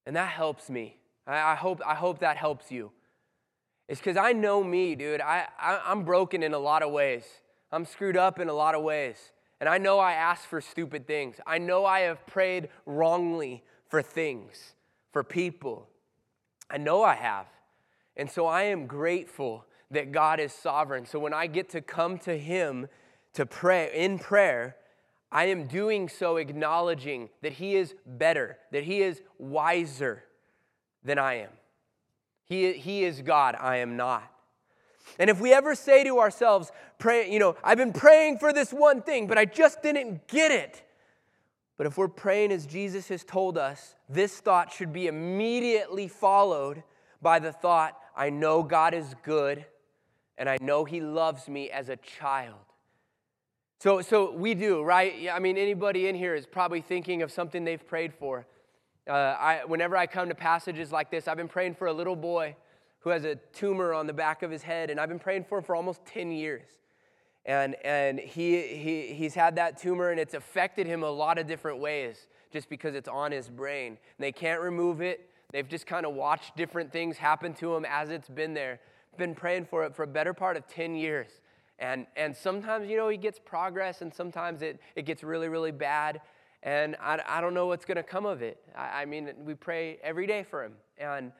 And 0.06 0.16
that 0.16 0.30
helps 0.30 0.70
me. 0.70 0.96
I, 1.26 1.52
I 1.52 1.54
hope, 1.54 1.82
I 1.86 1.94
hope 1.94 2.20
that 2.20 2.36
helps 2.36 2.70
you. 2.70 2.90
It's 3.88 4.00
because 4.00 4.16
I 4.16 4.32
know 4.32 4.64
me, 4.64 4.94
dude. 4.94 5.20
I, 5.20 5.46
I, 5.60 5.80
I'm 5.84 6.04
broken 6.04 6.42
in 6.42 6.54
a 6.54 6.58
lot 6.58 6.82
of 6.82 6.90
ways. 6.90 7.24
I'm 7.70 7.84
screwed 7.84 8.16
up 8.16 8.38
in 8.38 8.48
a 8.48 8.54
lot 8.54 8.74
of 8.74 8.82
ways. 8.82 9.32
And 9.60 9.68
I 9.68 9.78
know 9.78 9.98
I 9.98 10.12
ask 10.12 10.48
for 10.48 10.60
stupid 10.60 11.06
things. 11.06 11.36
I 11.46 11.58
know 11.58 11.84
I 11.84 12.00
have 12.00 12.26
prayed 12.26 12.68
wrongly 12.86 13.62
for 13.88 14.02
things, 14.02 14.74
for 15.12 15.22
people. 15.22 15.88
I 16.70 16.78
know 16.78 17.02
I 17.02 17.14
have. 17.14 17.46
And 18.16 18.30
so 18.30 18.46
I 18.46 18.64
am 18.64 18.86
grateful 18.86 19.66
that 19.90 20.12
God 20.12 20.40
is 20.40 20.52
sovereign. 20.52 21.06
So 21.06 21.18
when 21.18 21.34
I 21.34 21.46
get 21.46 21.68
to 21.70 21.80
come 21.80 22.18
to 22.20 22.36
Him 22.38 22.88
to 23.34 23.44
pray 23.44 23.90
in 23.94 24.18
prayer, 24.18 24.76
I 25.34 25.46
am 25.46 25.66
doing 25.66 26.08
so 26.08 26.36
acknowledging 26.36 27.28
that 27.42 27.52
He 27.52 27.74
is 27.74 27.94
better, 28.06 28.56
that 28.70 28.84
He 28.84 29.02
is 29.02 29.20
wiser 29.36 30.22
than 31.04 31.18
I 31.18 31.34
am. 31.34 31.50
He, 32.46 32.72
he 32.74 33.04
is 33.04 33.20
God, 33.20 33.56
I 33.58 33.78
am 33.78 33.96
not. 33.96 34.30
And 35.18 35.28
if 35.28 35.40
we 35.40 35.52
ever 35.52 35.74
say 35.74 36.04
to 36.04 36.18
ourselves, 36.20 36.70
pray, 36.98 37.30
you 37.30 37.38
know, 37.38 37.56
I've 37.64 37.78
been 37.78 37.92
praying 37.92 38.38
for 38.38 38.52
this 38.52 38.72
one 38.72 39.02
thing, 39.02 39.26
but 39.26 39.36
I 39.36 39.44
just 39.44 39.82
didn't 39.82 40.28
get 40.28 40.50
it. 40.50 40.82
But 41.76 41.86
if 41.86 41.98
we're 41.98 42.08
praying 42.08 42.52
as 42.52 42.66
Jesus 42.66 43.08
has 43.08 43.24
told 43.24 43.58
us, 43.58 43.96
this 44.08 44.38
thought 44.38 44.72
should 44.72 44.92
be 44.92 45.08
immediately 45.08 46.06
followed 46.06 46.82
by 47.20 47.38
the 47.38 47.52
thought, 47.52 47.98
I 48.16 48.30
know 48.30 48.62
God 48.62 48.94
is 48.94 49.14
good 49.24 49.64
and 50.38 50.48
I 50.48 50.58
know 50.60 50.84
He 50.84 51.00
loves 51.00 51.48
me 51.48 51.70
as 51.70 51.88
a 51.88 51.96
child. 51.96 52.54
So, 53.84 54.00
so 54.00 54.32
we 54.32 54.54
do, 54.54 54.82
right? 54.82 55.28
I 55.30 55.38
mean, 55.40 55.58
anybody 55.58 56.08
in 56.08 56.14
here 56.14 56.34
is 56.34 56.46
probably 56.46 56.80
thinking 56.80 57.20
of 57.20 57.30
something 57.30 57.66
they've 57.66 57.86
prayed 57.86 58.14
for. 58.14 58.46
Uh, 59.06 59.12
I, 59.12 59.60
whenever 59.66 59.94
I 59.94 60.06
come 60.06 60.30
to 60.30 60.34
passages 60.34 60.90
like 60.90 61.10
this, 61.10 61.28
I've 61.28 61.36
been 61.36 61.48
praying 61.48 61.74
for 61.74 61.88
a 61.88 61.92
little 61.92 62.16
boy 62.16 62.56
who 63.00 63.10
has 63.10 63.26
a 63.26 63.34
tumor 63.52 63.92
on 63.92 64.06
the 64.06 64.14
back 64.14 64.42
of 64.42 64.50
his 64.50 64.62
head, 64.62 64.88
and 64.88 64.98
I've 64.98 65.10
been 65.10 65.18
praying 65.18 65.44
for 65.44 65.58
him 65.58 65.64
for 65.64 65.76
almost 65.76 66.02
10 66.06 66.30
years. 66.30 66.66
And, 67.44 67.76
and 67.84 68.18
he, 68.18 68.62
he, 68.62 69.12
he's 69.12 69.34
had 69.34 69.56
that 69.56 69.76
tumor, 69.76 70.08
and 70.08 70.18
it's 70.18 70.32
affected 70.32 70.86
him 70.86 71.02
a 71.02 71.10
lot 71.10 71.36
of 71.36 71.46
different 71.46 71.78
ways 71.78 72.26
just 72.50 72.70
because 72.70 72.94
it's 72.94 73.06
on 73.06 73.32
his 73.32 73.50
brain. 73.50 73.88
And 73.88 73.98
they 74.18 74.32
can't 74.32 74.62
remove 74.62 75.02
it. 75.02 75.28
They've 75.52 75.68
just 75.68 75.86
kind 75.86 76.06
of 76.06 76.14
watched 76.14 76.56
different 76.56 76.90
things 76.90 77.18
happen 77.18 77.52
to 77.56 77.74
him 77.74 77.84
as 77.84 78.08
it's 78.08 78.30
been 78.30 78.54
there. 78.54 78.80
Been 79.18 79.34
praying 79.34 79.66
for 79.66 79.84
it 79.84 79.94
for 79.94 80.04
a 80.04 80.06
better 80.06 80.32
part 80.32 80.56
of 80.56 80.66
10 80.68 80.94
years. 80.94 81.28
And, 81.84 82.06
and 82.16 82.34
sometimes, 82.34 82.88
you 82.88 82.96
know, 82.96 83.08
he 83.10 83.18
gets 83.18 83.38
progress, 83.38 84.00
and 84.00 84.12
sometimes 84.12 84.62
it, 84.62 84.80
it 84.96 85.04
gets 85.04 85.22
really, 85.22 85.48
really 85.48 85.70
bad. 85.70 86.22
And 86.62 86.96
I, 86.98 87.20
I 87.28 87.42
don't 87.42 87.52
know 87.52 87.66
what's 87.66 87.84
going 87.84 87.98
to 87.98 88.02
come 88.02 88.24
of 88.24 88.40
it. 88.40 88.56
I, 88.74 89.02
I 89.02 89.04
mean, 89.04 89.30
we 89.44 89.52
pray 89.52 89.98
every 90.02 90.26
day 90.26 90.44
for 90.44 90.64
him. 90.64 90.72
And, 90.96 91.30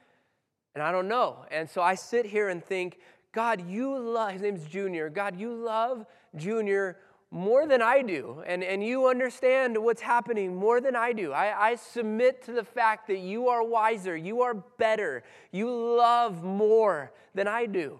and 0.75 0.83
I 0.83 0.91
don't 0.91 1.07
know. 1.07 1.45
And 1.49 1.67
so 1.67 1.81
I 1.81 1.95
sit 1.95 2.27
here 2.27 2.49
and 2.49 2.63
think, 2.63 2.99
God, 3.31 3.67
you 3.67 3.97
love, 3.97 4.33
his 4.33 4.43
name's 4.43 4.65
Junior. 4.65 5.09
God, 5.09 5.35
you 5.35 5.51
love 5.51 6.05
Junior 6.35 6.97
more 7.31 7.65
than 7.65 7.81
I 7.81 8.03
do. 8.03 8.43
And, 8.45 8.63
and 8.63 8.83
you 8.83 9.07
understand 9.07 9.75
what's 9.75 10.01
happening 10.01 10.55
more 10.55 10.79
than 10.79 10.95
I 10.95 11.11
do. 11.11 11.33
I, 11.33 11.69
I 11.71 11.75
submit 11.75 12.45
to 12.45 12.51
the 12.51 12.63
fact 12.63 13.07
that 13.07 13.17
you 13.17 13.49
are 13.49 13.63
wiser, 13.63 14.15
you 14.15 14.41
are 14.41 14.53
better, 14.53 15.23
you 15.51 15.71
love 15.71 16.43
more 16.43 17.11
than 17.33 17.47
I 17.47 17.65
do. 17.65 17.99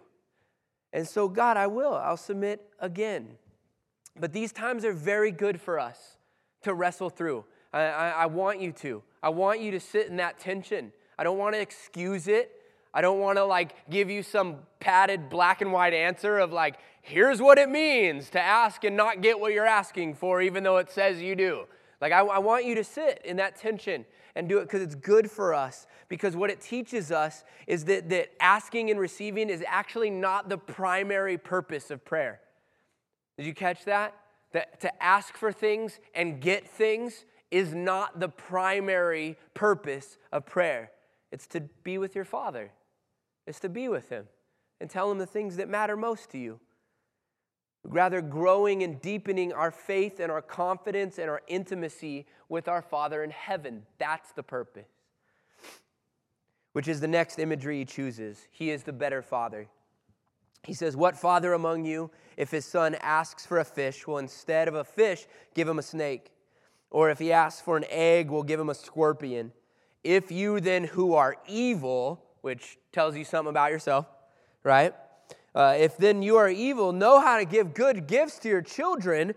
And 0.96 1.06
so, 1.06 1.28
God, 1.28 1.58
I 1.58 1.68
will. 1.68 1.94
I'll 1.94 2.16
submit 2.16 2.66
again. 2.80 3.28
But 4.18 4.32
these 4.32 4.54
times 4.54 4.86
are 4.86 4.94
very 4.94 5.30
good 5.30 5.60
for 5.60 5.78
us 5.78 6.16
to 6.62 6.74
wrestle 6.74 7.10
through. 7.10 7.44
I, 7.74 7.82
I, 7.82 8.10
I, 8.10 8.26
want 8.28 8.62
you 8.62 8.72
to. 8.72 9.04
I 9.22 9.28
want 9.28 9.60
you 9.60 9.72
to 9.72 9.80
sit 9.82 10.08
in 10.08 10.16
that 10.16 10.40
tension. 10.40 10.94
I 11.20 11.26
don't 11.26 11.38
want 11.38 11.54
to 11.54 11.60
excuse 11.60 12.30
it. 12.30 12.50
I 12.94 13.02
don't 13.02 13.20
want 13.20 13.38
to 13.38 13.44
like 13.44 13.90
give 13.90 14.10
you 14.10 14.24
some 14.24 14.60
padded 14.80 15.30
black 15.30 15.60
and 15.60 15.74
white 15.74 15.94
answer 15.94 16.40
of 16.40 16.54
like, 16.54 16.78
here's 17.02 17.42
what 17.42 17.58
it 17.58 17.68
means 17.68 18.30
to 18.30 18.40
ask 18.40 18.86
and 18.86 18.96
not 18.96 19.20
get 19.20 19.38
what 19.38 19.52
you're 19.52 19.66
asking 19.66 20.16
for, 20.16 20.42
even 20.42 20.64
though 20.64 20.78
it 20.78 20.90
says 20.90 21.22
you 21.22 21.36
do. 21.36 21.66
Like, 22.00 22.14
I, 22.14 22.20
I 22.20 22.40
want 22.40 22.64
you 22.64 22.74
to 22.76 22.86
sit 22.86 23.22
in 23.26 23.36
that 23.36 23.58
tension 23.58 24.06
and 24.36 24.50
do 24.50 24.58
it 24.60 24.64
because 24.64 24.82
it's 24.82 24.96
good 24.96 25.32
for 25.32 25.54
us. 25.54 25.88
Because 26.10 26.36
what 26.36 26.50
it 26.50 26.62
teaches 26.62 27.12
us 27.12 27.44
is 27.68 27.86
that, 27.86 28.10
that 28.10 28.32
asking 28.40 28.92
and 28.92 29.00
receiving 29.00 29.50
is 29.50 29.64
actually 29.68 30.10
not 30.10 30.50
the 30.50 30.58
primary 30.58 31.38
purpose 31.38 31.90
of 31.90 32.04
prayer. 32.04 32.42
Did 33.38 33.46
you 33.46 33.54
catch 33.54 33.86
that? 33.86 34.16
That 34.52 34.80
to 34.82 35.04
ask 35.04 35.36
for 35.36 35.52
things 35.52 36.00
and 36.14 36.42
get 36.42 36.68
things 36.68 37.26
is 37.52 37.74
not 37.74 38.20
the 38.20 38.30
primary 38.30 39.38
purpose 39.54 40.18
of 40.32 40.46
prayer. 40.46 40.92
It's 41.32 41.48
to 41.48 41.62
be 41.84 41.98
with 41.98 42.16
your 42.16 42.26
Father, 42.26 42.72
it's 43.48 43.60
to 43.62 43.70
be 43.70 43.88
with 43.88 44.10
Him 44.10 44.28
and 44.80 44.90
tell 44.90 45.12
Him 45.12 45.18
the 45.18 45.26
things 45.26 45.58
that 45.58 45.70
matter 45.70 45.96
most 45.96 46.30
to 46.32 46.38
you 46.38 46.60
rather 47.88 48.22
growing 48.22 48.84
and 48.84 49.02
deepening 49.02 49.54
our 49.54 49.72
faith 49.72 50.20
and 50.20 50.32
our 50.32 50.42
confidence 50.42 51.18
and 51.20 51.30
our 51.30 51.42
intimacy 51.48 52.26
with 52.50 52.68
our 52.68 52.82
Father 52.82 53.24
in 53.24 53.30
heaven. 53.30 53.84
That's 53.98 54.32
the 54.32 54.44
purpose. 54.44 54.90
Which 56.74 56.88
is 56.88 57.00
the 57.00 57.08
next 57.08 57.40
imagery 57.40 57.80
he 57.80 57.86
chooses. 57.86 58.48
He 58.52 58.70
is 58.70 58.84
the 58.84 58.94
better 58.94 59.22
Father. 59.22 59.68
He 60.66 60.74
says, 60.74 60.98
What 60.98 61.16
father 61.16 61.54
among 61.54 61.86
you, 61.86 62.12
if 62.38 62.52
his 62.52 62.66
son 62.66 62.96
asks 62.96 63.46
for 63.46 63.60
a 63.60 63.66
fish, 63.66 64.08
will 64.08 64.18
instead 64.18 64.68
of 64.68 64.76
a 64.76 64.84
fish 64.84 65.28
give 65.54 65.68
him 65.68 65.80
a 65.80 65.84
snake? 65.84 66.32
Or 66.90 67.10
if 67.10 67.20
he 67.20 67.32
asks 67.32 67.62
for 67.62 67.78
an 67.78 67.86
egg, 67.90 68.30
will 68.30 68.44
give 68.44 68.60
him 68.60 68.70
a 68.70 68.76
scorpion? 68.76 69.52
If 70.04 70.32
you 70.32 70.60
then, 70.60 70.84
who 70.84 71.14
are 71.14 71.36
evil, 71.48 72.24
which 72.42 72.78
tells 72.92 73.16
you 73.16 73.24
something 73.24 73.50
about 73.50 73.72
yourself, 73.72 74.08
right? 74.64 74.94
Uh, 75.56 75.74
if 75.78 75.96
then 75.96 76.22
you 76.22 76.36
are 76.36 76.50
evil, 76.50 76.92
know 76.92 77.22
how 77.22 77.38
to 77.38 77.46
give 77.46 77.74
good 77.74 78.08
gifts 78.08 78.38
to 78.40 78.50
your 78.50 78.62
children, 78.62 79.34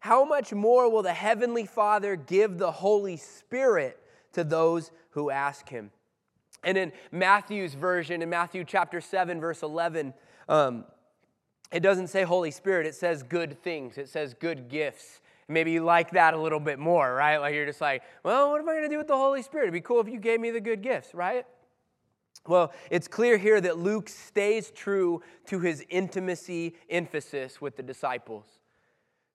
how 0.00 0.24
much 0.24 0.52
more 0.52 0.90
will 0.90 1.02
the 1.02 1.12
Heavenly 1.12 1.64
Father 1.64 2.16
give 2.16 2.58
the 2.58 2.72
Holy 2.72 3.16
Spirit 3.16 3.98
to 4.32 4.42
those 4.42 4.90
who 5.10 5.30
ask 5.30 5.68
Him? 5.68 5.92
And 6.64 6.76
in 6.76 6.92
Matthew's 7.12 7.74
version, 7.74 8.20
in 8.20 8.28
Matthew 8.28 8.64
chapter 8.64 9.00
7, 9.00 9.40
verse 9.40 9.62
11, 9.62 10.12
um, 10.48 10.84
it 11.70 11.80
doesn't 11.80 12.08
say 12.08 12.24
Holy 12.24 12.50
Spirit, 12.50 12.86
it 12.86 12.96
says 12.96 13.22
good 13.22 13.62
things, 13.62 13.96
it 13.96 14.08
says 14.08 14.34
good 14.34 14.68
gifts. 14.68 15.20
Maybe 15.46 15.70
you 15.70 15.84
like 15.84 16.10
that 16.12 16.34
a 16.34 16.40
little 16.40 16.60
bit 16.60 16.78
more, 16.78 17.14
right? 17.14 17.38
Like 17.38 17.54
you're 17.54 17.66
just 17.66 17.80
like, 17.80 18.02
well, 18.24 18.50
what 18.50 18.60
am 18.60 18.68
I 18.68 18.72
going 18.72 18.84
to 18.84 18.88
do 18.88 18.98
with 18.98 19.08
the 19.08 19.16
Holy 19.16 19.42
Spirit? 19.42 19.64
It'd 19.64 19.74
be 19.74 19.80
cool 19.80 20.00
if 20.00 20.08
you 20.08 20.18
gave 20.18 20.40
me 20.40 20.50
the 20.50 20.60
good 20.60 20.82
gifts, 20.82 21.14
right? 21.14 21.46
Well, 22.46 22.72
it's 22.90 23.06
clear 23.06 23.36
here 23.36 23.60
that 23.60 23.78
Luke 23.78 24.08
stays 24.08 24.70
true 24.70 25.22
to 25.46 25.60
his 25.60 25.84
intimacy 25.88 26.74
emphasis 26.88 27.60
with 27.60 27.76
the 27.76 27.82
disciples. 27.82 28.46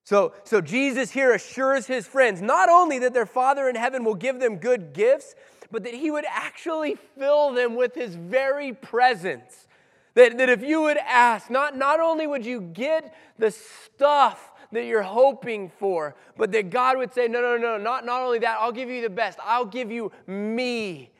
So, 0.04 0.34
so 0.44 0.60
Jesus 0.60 1.10
here 1.10 1.34
assures 1.34 1.86
his 1.86 2.06
friends 2.06 2.40
not 2.40 2.68
only 2.68 2.98
that 3.00 3.12
their 3.12 3.26
Father 3.26 3.68
in 3.68 3.74
heaven 3.74 4.04
will 4.04 4.14
give 4.14 4.38
them 4.38 4.56
good 4.56 4.92
gifts, 4.92 5.34
but 5.70 5.82
that 5.84 5.94
he 5.94 6.10
would 6.10 6.24
actually 6.28 6.96
fill 7.18 7.52
them 7.52 7.74
with 7.74 7.94
his 7.94 8.14
very 8.14 8.72
presence. 8.72 9.66
That, 10.14 10.38
that 10.38 10.48
if 10.48 10.62
you 10.62 10.82
would 10.82 10.96
ask, 10.96 11.50
not, 11.50 11.76
not 11.76 12.00
only 12.00 12.26
would 12.26 12.46
you 12.46 12.60
get 12.60 13.14
the 13.38 13.50
stuff 13.50 14.52
that 14.72 14.84
you're 14.84 15.02
hoping 15.02 15.70
for, 15.70 16.14
but 16.36 16.52
that 16.52 16.70
God 16.70 16.98
would 16.98 17.12
say, 17.12 17.28
No, 17.28 17.40
no, 17.40 17.56
no, 17.56 17.76
not, 17.76 18.06
not 18.06 18.22
only 18.22 18.38
that, 18.40 18.58
I'll 18.60 18.72
give 18.72 18.88
you 18.88 19.02
the 19.02 19.10
best, 19.10 19.38
I'll 19.42 19.66
give 19.66 19.90
you 19.90 20.12
me 20.26 21.10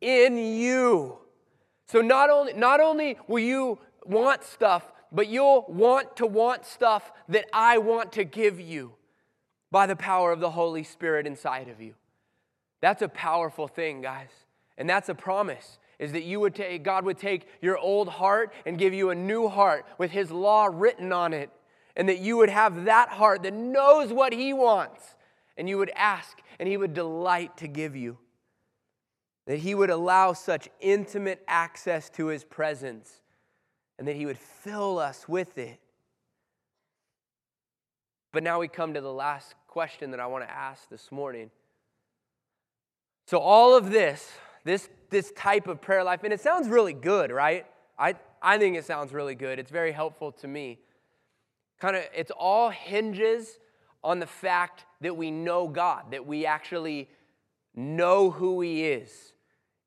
in 0.00 0.36
you. 0.36 1.18
So 1.88 2.00
not 2.02 2.30
only, 2.30 2.52
not 2.52 2.80
only 2.80 3.18
will 3.26 3.38
you 3.38 3.78
want 4.04 4.44
stuff, 4.44 4.92
but 5.10 5.28
you'll 5.28 5.64
want 5.68 6.16
to 6.16 6.26
want 6.26 6.66
stuff 6.66 7.10
that 7.28 7.46
I 7.52 7.78
want 7.78 8.12
to 8.12 8.24
give 8.24 8.60
you 8.60 8.92
by 9.70 9.86
the 9.86 9.96
power 9.96 10.32
of 10.32 10.40
the 10.40 10.50
Holy 10.50 10.84
Spirit 10.84 11.26
inside 11.26 11.68
of 11.68 11.80
you. 11.80 11.94
That's 12.80 13.02
a 13.02 13.08
powerful 13.08 13.68
thing, 13.68 14.02
guys. 14.02 14.30
And 14.76 14.88
that's 14.88 15.08
a 15.08 15.14
promise 15.14 15.78
is 15.98 16.12
that 16.12 16.22
you 16.22 16.38
would 16.40 16.54
take 16.54 16.84
God 16.84 17.04
would 17.04 17.18
take 17.18 17.48
your 17.60 17.76
old 17.76 18.08
heart 18.08 18.52
and 18.64 18.78
give 18.78 18.94
you 18.94 19.10
a 19.10 19.14
new 19.14 19.48
heart 19.48 19.84
with 19.98 20.12
his 20.12 20.30
law 20.30 20.68
written 20.70 21.12
on 21.12 21.32
it 21.32 21.50
and 21.96 22.08
that 22.08 22.20
you 22.20 22.36
would 22.36 22.50
have 22.50 22.84
that 22.84 23.08
heart 23.08 23.42
that 23.42 23.52
knows 23.52 24.12
what 24.12 24.32
he 24.32 24.52
wants 24.52 25.16
and 25.56 25.68
you 25.68 25.76
would 25.76 25.90
ask 25.96 26.38
and 26.60 26.68
he 26.68 26.76
would 26.76 26.94
delight 26.94 27.56
to 27.56 27.66
give 27.66 27.96
you 27.96 28.16
that 29.48 29.58
he 29.58 29.74
would 29.74 29.90
allow 29.90 30.32
such 30.32 30.68
intimate 30.78 31.42
access 31.48 32.08
to 32.10 32.26
his 32.26 32.44
presence 32.44 33.20
and 33.98 34.06
that 34.06 34.14
he 34.14 34.24
would 34.24 34.38
fill 34.38 35.00
us 35.00 35.28
with 35.28 35.58
it 35.58 35.80
but 38.30 38.42
now 38.42 38.60
we 38.60 38.68
come 38.68 38.94
to 38.94 39.00
the 39.00 39.12
last 39.12 39.54
question 39.66 40.12
that 40.12 40.20
I 40.20 40.26
want 40.26 40.44
to 40.44 40.50
ask 40.50 40.88
this 40.88 41.10
morning 41.10 41.50
so 43.26 43.38
all 43.38 43.76
of 43.76 43.90
this 43.90 44.30
this, 44.68 44.88
this 45.10 45.32
type 45.32 45.66
of 45.66 45.80
prayer 45.80 46.04
life. 46.04 46.20
And 46.24 46.32
it 46.32 46.40
sounds 46.40 46.68
really 46.68 46.92
good, 46.92 47.30
right? 47.30 47.66
I, 47.98 48.14
I 48.42 48.58
think 48.58 48.76
it 48.76 48.84
sounds 48.84 49.12
really 49.12 49.34
good. 49.34 49.58
It's 49.58 49.70
very 49.70 49.92
helpful 49.92 50.30
to 50.32 50.46
me. 50.46 50.78
Kind 51.80 51.96
of, 51.96 52.04
it's 52.14 52.30
all 52.30 52.70
hinges 52.70 53.58
on 54.04 54.18
the 54.18 54.26
fact 54.26 54.84
that 55.00 55.16
we 55.16 55.30
know 55.30 55.68
God, 55.68 56.10
that 56.10 56.26
we 56.26 56.44
actually 56.44 57.08
know 57.74 58.30
who 58.30 58.60
He 58.60 58.84
is. 58.84 59.32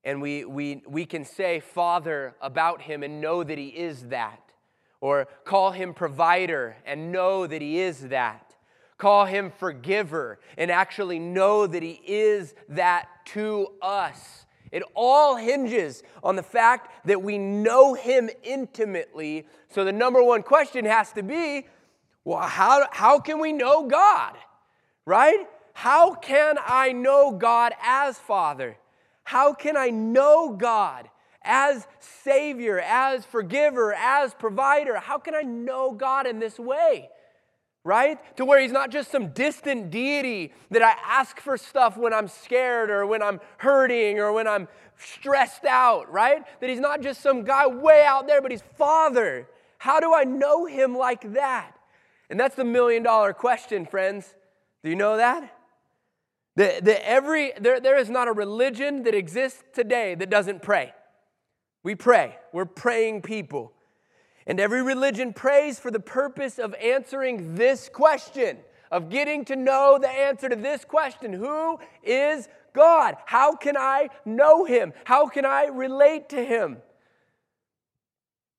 And 0.04 0.22
we, 0.22 0.46
we, 0.46 0.82
we 0.88 1.06
can 1.06 1.26
say 1.26 1.60
Father 1.60 2.36
about 2.42 2.82
Him 2.82 3.04
and 3.04 3.22
know 3.22 3.44
that 3.44 3.58
He 3.58 3.68
is 3.68 4.08
that. 4.08 4.40
Or 5.00 5.28
call 5.46 5.72
Him 5.72 5.94
provider 5.94 6.78
and 6.86 7.12
know 7.12 7.48
that 7.48 7.62
He 7.62 7.80
is 7.80 8.10
that. 8.10 8.56
Call 8.98 9.26
Him 9.26 9.52
forgiver 9.52 10.40
and 10.58 10.72
actually 10.72 11.20
know 11.20 11.68
that 11.68 11.84
He 11.84 12.02
is 12.06 12.54
that 12.70 13.08
to 13.28 13.68
us. 13.82 14.46
It 14.72 14.84
all 14.96 15.36
hinges 15.36 16.02
on 16.24 16.36
the 16.36 16.44
fact 16.44 17.06
that 17.06 17.22
we 17.22 17.38
know 17.38 17.94
Him 17.94 18.30
intimately. 18.44 19.46
So 19.70 19.84
the 19.84 19.92
number 19.92 20.24
one 20.24 20.44
question 20.44 20.86
has 20.86 21.12
to 21.14 21.24
be 21.24 21.68
well, 22.24 22.48
how, 22.48 22.88
how 22.92 23.20
can 23.20 23.40
we 23.40 23.52
know 23.52 23.88
God? 23.88 24.34
Right? 25.06 25.48
How 25.74 26.14
can 26.14 26.58
I 26.64 26.92
know 26.92 27.32
God 27.32 27.74
as 27.82 28.20
Father? 28.20 28.78
How 29.24 29.54
can 29.54 29.78
I 29.78 29.90
know 29.90 30.56
God 30.56 31.10
as 31.44 31.88
Savior, 32.00 32.80
as 32.80 33.26
forgiver, 33.26 33.94
as 33.94 34.34
provider? 34.34 34.98
How 34.98 35.18
can 35.18 35.36
I 35.36 35.42
know 35.42 35.92
God 35.92 36.28
in 36.28 36.40
this 36.40 36.60
way? 36.60 37.10
right? 37.84 38.20
To 38.38 38.46
where 38.46 38.60
he's 38.60 38.72
not 38.72 38.92
just 38.92 39.12
some 39.12 39.30
distant 39.30 39.90
deity 39.90 40.54
that 40.70 40.82
I 40.82 40.94
ask 41.04 41.40
for 41.40 41.58
stuff 41.58 41.98
when 41.98 42.14
I'm 42.14 42.28
scared 42.28 42.90
or 42.90 43.06
when 43.06 43.22
I'm 43.24 43.40
hurting 43.58 44.20
or 44.20 44.32
when 44.34 44.48
I'm 44.48 44.68
stressed 44.98 45.66
out, 45.66 46.12
right? 46.12 46.44
That 46.60 46.70
he's 46.70 46.80
not 46.80 47.02
just 47.02 47.22
some 47.22 47.44
guy 47.44 47.66
way 47.68 48.04
out 48.06 48.28
there, 48.28 48.42
but 48.42 48.52
he's 48.52 48.64
Father. 48.78 49.48
How 49.80 50.00
do 50.00 50.14
I 50.14 50.24
know 50.24 50.66
him 50.66 50.96
like 50.96 51.34
that? 51.34 51.72
And 52.30 52.40
that's 52.40 52.56
the 52.56 52.64
million 52.64 53.04
dollar 53.04 53.34
question, 53.34 53.86
friends. 53.86 54.36
Do 54.84 54.90
you 54.90 54.96
know 54.96 55.18
that? 55.18 55.52
That, 56.58 56.84
that 56.86 57.08
every, 57.08 57.54
there, 57.60 57.80
there 57.80 57.98
is 57.98 58.10
not 58.10 58.28
a 58.28 58.34
religion 58.34 59.04
that 59.04 59.16
exists 59.16 59.64
today 59.74 60.16
that 60.16 60.30
doesn't 60.30 60.62
pray. 60.62 60.94
We 61.84 61.96
pray. 61.96 62.38
We're 62.52 62.66
praying 62.66 63.22
people. 63.22 63.74
And 64.46 64.60
every 64.60 64.82
religion 64.84 65.34
prays 65.34 65.80
for 65.80 65.92
the 65.92 66.00
purpose 66.00 66.60
of 66.60 66.74
answering 66.76 67.56
this 67.56 67.90
question, 67.90 68.58
of 68.92 69.10
getting 69.10 69.46
to 69.46 69.56
know 69.56 69.98
the 70.00 70.10
answer 70.10 70.50
to 70.50 70.56
this 70.56 70.84
question 70.84 71.32
Who 71.32 71.80
is 72.04 72.50
God? 72.74 73.16
How 73.26 73.56
can 73.56 73.78
I 73.78 74.10
know 74.26 74.66
Him? 74.66 74.94
How 75.06 75.28
can 75.28 75.46
I 75.46 75.66
relate 75.66 76.30
to 76.30 76.44
Him? 76.44 76.78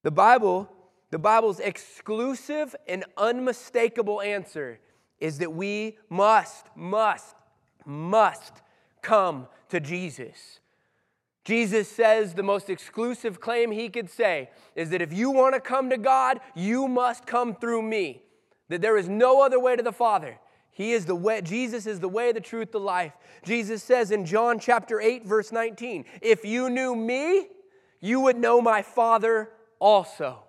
The 0.02 0.10
Bible, 0.10 0.68
the 1.10 1.18
Bible's 1.18 1.60
exclusive 1.60 2.74
and 2.88 3.04
unmistakable 3.16 4.20
answer 4.20 4.80
is 5.20 5.38
that 5.38 5.52
we 5.52 5.98
must, 6.08 6.66
must, 6.74 7.36
must 7.84 8.62
come 9.02 9.48
to 9.68 9.80
Jesus. 9.80 10.60
Jesus 11.44 11.88
says 11.88 12.34
the 12.34 12.42
most 12.42 12.70
exclusive 12.70 13.40
claim 13.40 13.72
he 13.72 13.88
could 13.88 14.08
say 14.08 14.50
is 14.76 14.90
that 14.90 15.02
if 15.02 15.12
you 15.12 15.30
want 15.30 15.54
to 15.54 15.60
come 15.60 15.90
to 15.90 15.98
God, 15.98 16.40
you 16.54 16.86
must 16.86 17.26
come 17.26 17.54
through 17.54 17.82
me. 17.82 18.22
That 18.68 18.80
there 18.80 18.96
is 18.96 19.08
no 19.08 19.42
other 19.42 19.58
way 19.58 19.74
to 19.74 19.82
the 19.82 19.92
Father. 19.92 20.38
He 20.70 20.92
is 20.92 21.04
the 21.04 21.14
way, 21.14 21.42
Jesus 21.42 21.86
is 21.86 22.00
the 22.00 22.08
way, 22.08 22.32
the 22.32 22.40
truth, 22.40 22.72
the 22.72 22.80
life. 22.80 23.12
Jesus 23.44 23.82
says 23.82 24.10
in 24.10 24.24
John 24.24 24.58
chapter 24.58 25.00
8, 25.00 25.26
verse 25.26 25.52
19, 25.52 26.04
if 26.22 26.44
you 26.44 26.70
knew 26.70 26.94
me, 26.94 27.48
you 28.00 28.20
would 28.20 28.36
know 28.36 28.60
my 28.60 28.80
Father 28.82 29.50
also. 29.78 30.44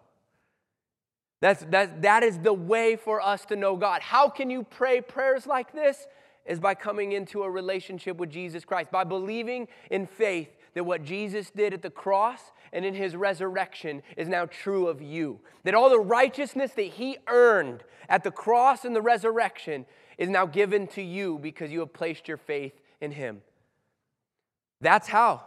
That's, 1.41 1.65
that, 1.71 2.03
that 2.03 2.23
is 2.23 2.39
the 2.39 2.53
way 2.53 2.95
for 2.95 3.19
us 3.19 3.43
to 3.45 3.57
know 3.57 3.75
God. 3.75 4.01
How 4.01 4.29
can 4.29 4.49
you 4.49 4.63
pray 4.63 5.01
prayers 5.01 5.45
like 5.45 5.73
this? 5.73 6.07
Is 6.45 6.59
by 6.59 6.75
coming 6.75 7.13
into 7.13 7.43
a 7.43 7.49
relationship 7.49 8.17
with 8.17 8.29
Jesus 8.29 8.65
Christ, 8.65 8.91
by 8.91 9.05
believing 9.05 9.67
in 9.89 10.05
faith 10.05 10.49
that 10.73 10.83
what 10.83 11.03
Jesus 11.03 11.49
did 11.51 11.73
at 11.73 11.81
the 11.81 11.89
cross 11.89 12.51
and 12.71 12.83
in 12.83 12.93
his 12.93 13.15
resurrection 13.15 14.01
is 14.17 14.27
now 14.27 14.45
true 14.45 14.87
of 14.87 15.01
you. 15.01 15.39
That 15.63 15.75
all 15.75 15.89
the 15.89 15.99
righteousness 15.99 16.71
that 16.73 16.81
he 16.81 17.17
earned 17.27 17.83
at 18.09 18.23
the 18.23 18.31
cross 18.31 18.83
and 18.83 18.95
the 18.95 19.01
resurrection 19.01 19.85
is 20.17 20.29
now 20.29 20.45
given 20.45 20.87
to 20.87 21.01
you 21.01 21.39
because 21.39 21.71
you 21.71 21.79
have 21.79 21.93
placed 21.93 22.27
your 22.27 22.37
faith 22.37 22.73
in 22.99 23.11
him. 23.11 23.41
That's 24.81 25.07
how. 25.07 25.43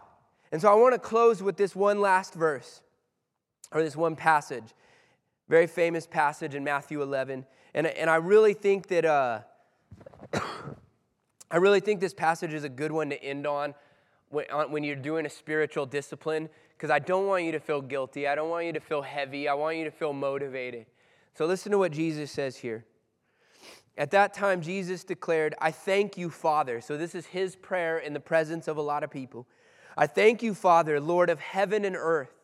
And 0.52 0.62
so 0.62 0.70
I 0.70 0.74
want 0.74 0.94
to 0.94 0.98
close 0.98 1.42
with 1.42 1.56
this 1.56 1.76
one 1.76 2.00
last 2.00 2.32
verse 2.32 2.80
or 3.72 3.82
this 3.82 3.96
one 3.96 4.16
passage. 4.16 4.74
Very 5.48 5.66
famous 5.66 6.06
passage 6.06 6.54
in 6.54 6.64
Matthew 6.64 7.02
11. 7.02 7.44
And, 7.74 7.86
and 7.86 8.08
I 8.08 8.16
really 8.16 8.54
think 8.54 8.86
that. 8.88 9.04
Uh, 9.04 9.40
I 11.50 11.56
really 11.58 11.80
think 11.80 12.00
this 12.00 12.14
passage 12.14 12.52
is 12.52 12.64
a 12.64 12.68
good 12.68 12.92
one 12.92 13.10
to 13.10 13.22
end 13.22 13.46
on 13.46 13.74
when 14.30 14.46
uh, 14.50 14.66
you're 14.76 14.96
doing 14.96 15.26
a 15.26 15.30
spiritual 15.30 15.86
discipline 15.86 16.48
because 16.76 16.90
I 16.90 16.98
don't 16.98 17.26
want 17.26 17.44
you 17.44 17.52
to 17.52 17.60
feel 17.60 17.80
guilty. 17.80 18.26
I 18.26 18.34
don't 18.34 18.50
want 18.50 18.66
you 18.66 18.72
to 18.72 18.80
feel 18.80 19.02
heavy. 19.02 19.48
I 19.48 19.54
want 19.54 19.76
you 19.76 19.84
to 19.84 19.90
feel 19.90 20.12
motivated. 20.12 20.86
So 21.34 21.46
listen 21.46 21.72
to 21.72 21.78
what 21.78 21.92
Jesus 21.92 22.30
says 22.30 22.56
here. 22.56 22.84
At 23.98 24.10
that 24.10 24.34
time, 24.34 24.60
Jesus 24.60 25.04
declared, 25.04 25.54
I 25.58 25.70
thank 25.70 26.18
you, 26.18 26.28
Father. 26.28 26.80
So 26.80 26.98
this 26.98 27.14
is 27.14 27.26
his 27.26 27.56
prayer 27.56 27.98
in 27.98 28.12
the 28.12 28.20
presence 28.20 28.68
of 28.68 28.76
a 28.76 28.82
lot 28.82 29.02
of 29.02 29.10
people. 29.10 29.46
I 29.96 30.06
thank 30.06 30.42
you, 30.42 30.52
Father, 30.52 31.00
Lord 31.00 31.30
of 31.30 31.40
heaven 31.40 31.84
and 31.86 31.96
earth, 31.96 32.34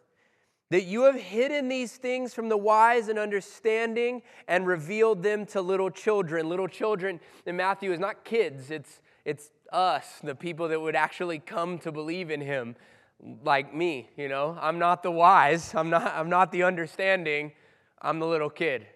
that 0.73 0.85
you 0.85 1.03
have 1.03 1.17
hidden 1.17 1.69
these 1.69 1.99
things 1.99 2.33
from 2.33 2.49
the 2.49 2.57
wise 2.57 3.09
and 3.09 3.19
understanding 3.19 4.23
and 4.49 4.67
revealed 4.67 5.23
them 5.23 5.45
to 5.45 5.61
little 5.61 5.91
children. 5.91 6.49
Little 6.49 6.67
children 6.67 7.21
in 7.45 7.59
Matthew 7.59 7.93
is 7.93 8.01
not 8.01 8.25
kids, 8.25 8.71
it's, 8.71 9.03
it's 9.27 9.51
us, 9.71 10.21
the 10.25 10.35
people 10.35 10.69
that 10.69 10.81
would 10.81 10.97
actually 10.97 11.41
come 11.41 11.79
to 11.81 11.93
believe 11.93 12.31
in 12.31 12.41
him, 12.41 12.75
like 13.45 13.75
me, 13.75 14.09
you 14.17 14.31
know. 14.31 14.57
I'm 14.59 14.79
not 14.79 15.03
the 15.03 15.11
wise, 15.11 15.75
I'm 15.75 15.91
not, 15.91 16.11
I'm 16.15 16.31
not 16.31 16.51
the 16.51 16.63
understanding, 16.63 17.53
I'm 18.01 18.19
the 18.19 18.27
little 18.27 18.49
kid. 18.49 18.87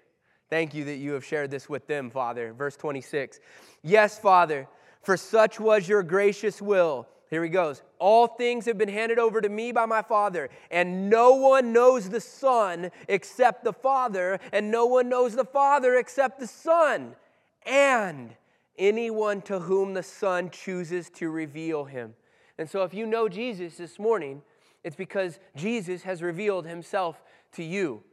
Thank 0.48 0.72
you 0.72 0.86
that 0.86 0.96
you 0.96 1.12
have 1.12 1.26
shared 1.26 1.50
this 1.50 1.68
with 1.68 1.86
them, 1.86 2.08
Father. 2.08 2.54
Verse 2.54 2.76
26. 2.78 3.38
Yes, 3.82 4.18
Father, 4.18 4.66
for 5.02 5.18
such 5.18 5.60
was 5.60 5.86
your 5.86 6.02
gracious 6.02 6.62
will. 6.62 7.06
Here 7.28 7.42
he 7.42 7.50
goes. 7.50 7.82
All 7.98 8.26
things 8.26 8.66
have 8.66 8.78
been 8.78 8.88
handed 8.88 9.18
over 9.18 9.40
to 9.40 9.48
me 9.48 9.72
by 9.72 9.86
my 9.86 10.02
Father, 10.02 10.48
and 10.70 11.10
no 11.10 11.34
one 11.34 11.72
knows 11.72 12.08
the 12.08 12.20
Son 12.20 12.90
except 13.08 13.64
the 13.64 13.72
Father, 13.72 14.38
and 14.52 14.70
no 14.70 14.86
one 14.86 15.08
knows 15.08 15.34
the 15.34 15.44
Father 15.44 15.96
except 15.96 16.38
the 16.38 16.46
Son, 16.46 17.16
and 17.64 18.36
anyone 18.78 19.42
to 19.42 19.58
whom 19.58 19.94
the 19.94 20.02
Son 20.02 20.50
chooses 20.50 21.10
to 21.10 21.28
reveal 21.30 21.84
him. 21.84 22.14
And 22.58 22.70
so, 22.70 22.82
if 22.84 22.94
you 22.94 23.06
know 23.06 23.28
Jesus 23.28 23.76
this 23.76 23.98
morning, 23.98 24.42
it's 24.84 24.96
because 24.96 25.40
Jesus 25.56 26.04
has 26.04 26.22
revealed 26.22 26.66
himself 26.66 27.22
to 27.52 27.64
you 27.64 28.04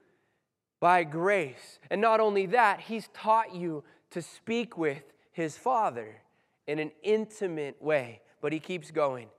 by 0.80 1.04
grace. 1.04 1.80
And 1.92 2.02
not 2.02 2.20
only 2.20 2.48
that, 2.48 2.82
he's 2.82 3.10
taught 3.14 3.54
you 3.54 3.84
to 4.10 4.22
speak 4.22 4.78
with 4.78 5.04
his 5.32 5.56
Father 5.56 6.22
in 6.68 6.80
an 6.80 6.92
intimate 7.04 7.82
way. 7.82 8.22
But 8.44 8.52
he 8.52 8.60
keeps 8.60 8.92
going. 8.92 9.30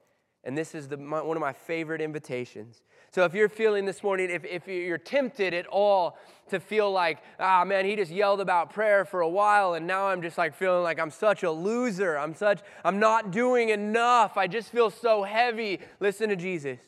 And 0.45 0.57
this 0.57 0.75
is 0.75 0.89
the, 0.89 0.97
my, 0.97 1.21
one 1.23 1.37
of 1.37 1.41
my 1.41 1.53
favorite 1.53 2.01
invitations. 2.01 2.83
So 3.13 3.25
if 3.25 3.35
you're 3.35 3.51
feeling 3.51 3.85
this 3.85 4.03
morning, 4.03 4.31
if, 4.31 4.45
if 4.45 4.67
you're 4.67 4.99
tempted 4.99 5.53
at 5.53 5.67
all 5.67 6.19
to 6.49 6.59
feel 6.59 6.91
like, 6.91 7.19
ah, 7.39 7.65
man, 7.65 7.85
he 7.85 7.97
just 7.97 8.11
yelled 8.11 8.41
about 8.41 8.73
prayer 8.73 9.05
for 9.05 9.21
a 9.21 9.29
while 9.29 9.75
and 9.75 9.87
now 9.87 10.07
I'm 10.07 10.23
just 10.23 10.39
like 10.39 10.55
feeling 10.55 10.83
like 10.83 10.99
I'm 10.99 11.11
such 11.11 11.43
a 11.43 11.51
loser. 11.51 12.19
I'm 12.19 12.35
such, 12.35 12.61
I'm 12.83 12.99
not 12.99 13.31
doing 13.31 13.69
enough. 13.69 14.39
I 14.39 14.47
just 14.47 14.71
feel 14.73 14.89
so 14.91 15.23
heavy. 15.23 15.81
Listen 16.01 16.31
to 16.31 16.37
Jesus. 16.37 16.81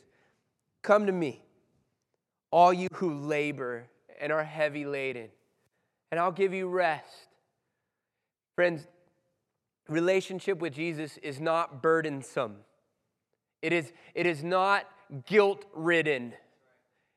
Come 0.82 1.04
to 1.06 1.12
me, 1.12 1.44
all 2.50 2.72
you 2.72 2.88
who 2.94 3.12
labor 3.12 3.88
and 4.18 4.32
are 4.32 4.44
heavy 4.44 4.86
laden, 4.86 5.28
and 6.10 6.18
I'll 6.18 6.32
give 6.32 6.54
you 6.54 6.68
rest. 6.68 7.28
Friends, 8.54 8.86
relationship 9.88 10.58
with 10.58 10.74
Jesus 10.74 11.18
is 11.18 11.40
not 11.40 11.82
burdensome. 11.82 12.56
It 13.62 13.72
is, 13.72 13.92
it 14.14 14.26
is 14.26 14.44
not 14.44 14.86
guilt 15.26 15.64
ridden. 15.74 16.34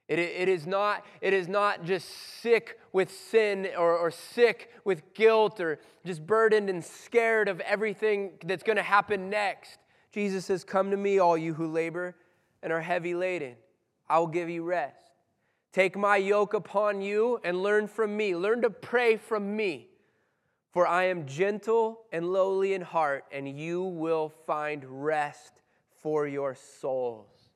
It, 0.08 0.18
it, 0.18 0.50
is 0.50 0.66
not, 0.66 1.06
it 1.22 1.34
is 1.34 1.48
not 1.48 1.84
just 1.84 2.10
sick 2.42 2.80
with 2.92 3.12
sin 3.12 3.68
or, 3.78 3.96
or 3.96 4.10
sick 4.10 4.72
with 4.84 5.14
guilt 5.14 5.60
or 5.60 5.80
just 6.06 6.26
burdened 6.26 6.70
and 6.70 6.84
scared 6.84 7.48
of 7.48 7.60
everything 7.60 8.32
that's 8.44 8.64
going 8.64 8.78
to 8.78 8.84
happen 8.84 9.30
next. 9.30 9.78
Jesus 10.12 10.46
says, 10.46 10.64
Come 10.64 10.90
to 10.90 10.98
me, 10.98 11.20
all 11.20 11.38
you 11.38 11.54
who 11.54 11.68
labor 11.68 12.16
and 12.64 12.74
are 12.74 12.82
heavy 12.82 13.14
laden. 13.14 13.56
I 14.10 14.18
will 14.18 14.28
give 14.28 14.50
you 14.50 14.64
rest. 14.64 15.12
Take 15.72 15.96
my 15.96 16.18
yoke 16.18 16.56
upon 16.56 17.02
you 17.02 17.40
and 17.44 17.62
learn 17.62 17.88
from 17.88 18.18
me. 18.18 18.36
Learn 18.36 18.64
to 18.64 18.72
pray 18.72 19.18
from 19.18 19.56
me. 19.56 19.89
For 20.72 20.86
I 20.86 21.06
am 21.06 21.26
gentle 21.26 22.02
and 22.12 22.32
lowly 22.32 22.74
in 22.74 22.82
heart, 22.82 23.26
and 23.32 23.50
you 23.50 23.84
will 23.84 24.30
find 24.30 24.86
rest 24.86 25.62
for 26.02 26.28
your 26.28 26.56
souls. 26.56 27.50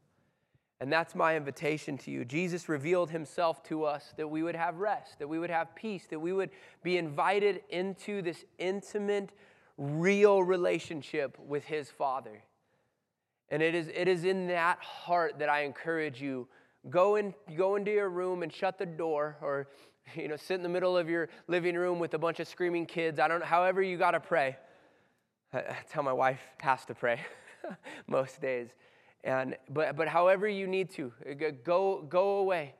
And 0.79 0.91
that's 0.91 1.15
my 1.15 1.37
invitation 1.37 1.97
to 1.99 2.11
you. 2.11 2.25
Jesus 2.25 2.67
revealed 2.67 3.09
himself 3.09 3.63
to 3.65 3.85
us 3.85 4.13
that 4.17 4.27
we 4.27 4.43
would 4.43 4.55
have 4.55 4.79
rest, 4.79 5.19
that 5.19 5.29
we 5.29 5.39
would 5.39 5.49
have 5.49 5.73
peace, 5.75 6.07
that 6.09 6.19
we 6.19 6.33
would 6.33 6.49
be 6.83 6.97
invited 6.97 7.61
into 7.69 8.21
this 8.21 8.43
intimate, 8.57 9.31
real 9.77 10.43
relationship 10.43 11.37
with 11.39 11.63
his 11.63 11.89
Father. 11.89 12.43
And 13.49 13.61
it 13.61 13.75
is, 13.75 13.89
it 13.93 14.07
is 14.07 14.25
in 14.25 14.47
that 14.47 14.79
heart 14.79 15.39
that 15.39 15.47
I 15.47 15.61
encourage 15.61 16.21
you 16.21 16.47
go, 16.89 17.15
in, 17.15 17.33
go 17.55 17.75
into 17.75 17.91
your 17.91 18.09
room 18.09 18.43
and 18.43 18.51
shut 18.51 18.77
the 18.77 18.85
door 18.85 19.37
or 19.41 19.67
you 20.15 20.27
know, 20.27 20.35
sit 20.35 20.55
in 20.55 20.63
the 20.63 20.69
middle 20.69 20.97
of 20.97 21.09
your 21.09 21.29
living 21.47 21.75
room 21.75 21.99
with 21.99 22.13
a 22.13 22.19
bunch 22.19 22.39
of 22.39 22.47
screaming 22.47 22.85
kids. 22.85 23.19
I 23.19 23.27
don't 23.27 23.43
however 23.43 23.81
you 23.81 23.97
got 23.97 24.11
to 24.11 24.19
pray. 24.19 24.57
That's 25.51 25.91
how 25.91 26.01
my 26.01 26.13
wife 26.13 26.41
has 26.61 26.85
to 26.85 26.95
pray. 26.95 27.19
most 28.07 28.41
days. 28.41 28.69
And, 29.23 29.57
but, 29.69 29.95
but 29.95 30.07
however 30.07 30.47
you 30.47 30.67
need 30.67 30.89
to, 30.91 31.13
go, 31.63 32.01
go 32.01 32.37
away. 32.37 32.75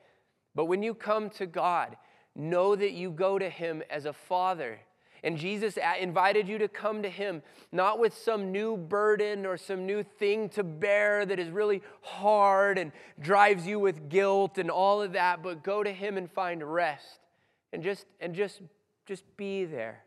But 0.56 0.66
when 0.66 0.84
you 0.84 0.94
come 0.94 1.30
to 1.32 1.46
God, 1.46 1.96
know 2.36 2.76
that 2.76 2.92
you 2.92 3.12
go 3.12 3.40
to 3.40 3.50
Him 3.50 3.82
as 3.90 4.06
a 4.06 4.14
father. 4.14 4.80
And 5.24 5.38
Jesus 5.38 5.78
invited 6.00 6.50
you 6.50 6.58
to 6.58 6.68
come 6.68 7.02
to 7.04 7.10
Him, 7.10 7.42
not 7.72 7.98
with 7.98 8.14
some 8.14 8.52
new 8.52 8.76
burden 8.76 9.46
or 9.46 9.56
some 9.56 9.86
new 9.86 10.04
thing 10.04 10.50
to 10.50 10.64
bear 10.64 11.26
that 11.26 11.40
is 11.40 11.50
really 11.50 11.82
hard 12.02 12.78
and 12.78 12.92
drives 13.20 13.66
you 13.66 13.80
with 13.80 14.10
guilt 14.10 14.58
and 14.58 14.70
all 14.70 15.02
of 15.02 15.14
that, 15.14 15.42
but 15.42 15.64
go 15.64 15.82
to 15.82 15.92
Him 15.92 16.18
and 16.18 16.30
find 16.30 16.62
rest 16.62 17.20
and 17.72 17.82
just, 17.82 18.06
and 18.20 18.36
just, 18.36 18.62
just 19.06 19.24
be 19.38 19.66
there. 19.66 20.04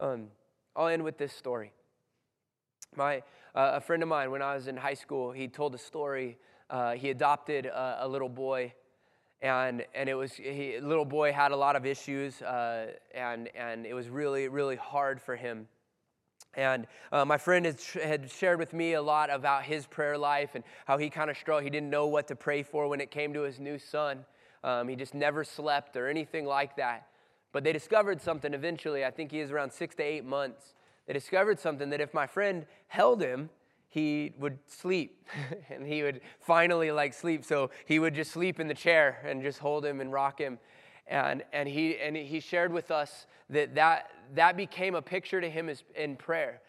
Um, 0.00 0.28
I'll 0.74 0.88
end 0.88 1.04
with 1.04 1.18
this 1.18 1.32
story. 1.32 1.72
My, 2.96 3.18
uh, 3.54 3.72
a 3.74 3.80
friend 3.80 4.02
of 4.02 4.08
mine, 4.08 4.30
when 4.30 4.42
I 4.42 4.54
was 4.54 4.66
in 4.66 4.76
high 4.76 4.94
school, 4.94 5.30
he 5.30 5.46
told 5.46 5.74
a 5.74 5.78
story. 5.78 6.38
Uh, 6.68 6.92
he 6.94 7.10
adopted 7.10 7.66
a, 7.66 7.98
a, 8.00 8.08
little 8.08 8.28
boy, 8.28 8.72
and, 9.42 9.84
and 9.94 10.08
it 10.08 10.14
was, 10.14 10.32
he, 10.32 10.78
little 10.80 11.04
boy 11.04 11.32
had 11.32 11.52
a 11.52 11.56
lot 11.56 11.76
of 11.76 11.86
issues, 11.86 12.42
uh, 12.42 12.88
and, 13.14 13.48
and 13.54 13.86
it 13.86 13.94
was 13.94 14.08
really, 14.08 14.48
really 14.48 14.76
hard 14.76 15.20
for 15.20 15.36
him. 15.36 15.66
And 16.54 16.86
uh, 17.12 17.24
my 17.24 17.38
friend 17.38 17.64
had, 17.64 17.80
had 18.02 18.30
shared 18.30 18.58
with 18.58 18.72
me 18.72 18.94
a 18.94 19.02
lot 19.02 19.30
about 19.30 19.62
his 19.62 19.86
prayer 19.86 20.18
life 20.18 20.50
and 20.54 20.64
how 20.84 20.98
he 20.98 21.08
kind 21.08 21.30
of 21.30 21.36
struggled. 21.36 21.64
He 21.64 21.70
didn't 21.70 21.90
know 21.90 22.06
what 22.08 22.26
to 22.28 22.36
pray 22.36 22.62
for 22.62 22.88
when 22.88 23.00
it 23.00 23.10
came 23.10 23.32
to 23.34 23.42
his 23.42 23.60
new 23.60 23.78
son. 23.78 24.24
Um, 24.64 24.88
he 24.88 24.96
just 24.96 25.14
never 25.14 25.44
slept 25.44 25.96
or 25.96 26.08
anything 26.08 26.44
like 26.44 26.76
that. 26.76 27.06
But 27.52 27.64
they 27.64 27.72
discovered 27.72 28.20
something 28.20 28.52
eventually. 28.52 29.04
I 29.04 29.10
think 29.10 29.30
he 29.30 29.40
was 29.40 29.52
around 29.52 29.72
six 29.72 29.94
to 29.96 30.02
eight 30.02 30.24
months 30.24 30.74
they 31.10 31.14
discovered 31.14 31.58
something 31.58 31.90
that 31.90 32.00
if 32.00 32.14
my 32.14 32.28
friend 32.28 32.66
held 32.86 33.20
him, 33.20 33.50
he 33.90 34.32
would 34.38 34.58
sleep 34.66 35.26
and 35.68 35.84
he 35.84 36.02
would 36.02 36.20
finally 36.38 36.90
like 36.92 37.12
sleep. 37.12 37.44
So 37.44 37.70
he 37.84 37.98
would 37.98 38.14
just 38.14 38.30
sleep 38.30 38.58
in 38.58 38.68
the 38.68 38.74
chair 38.74 39.20
and 39.24 39.42
just 39.42 39.58
hold 39.58 39.84
him 39.84 40.00
and 40.00 40.12
rock 40.12 40.38
him. 40.38 40.58
And, 41.08 41.42
and, 41.52 41.68
he, 41.68 41.98
and 41.98 42.16
he 42.16 42.38
shared 42.38 42.72
with 42.72 42.92
us 42.92 43.26
that, 43.50 43.74
that 43.74 44.10
that 44.34 44.56
became 44.56 44.94
a 44.94 45.02
picture 45.02 45.40
to 45.40 45.50
him 45.50 45.68
as, 45.68 45.82
in 45.96 46.14
prayer. 46.14 46.60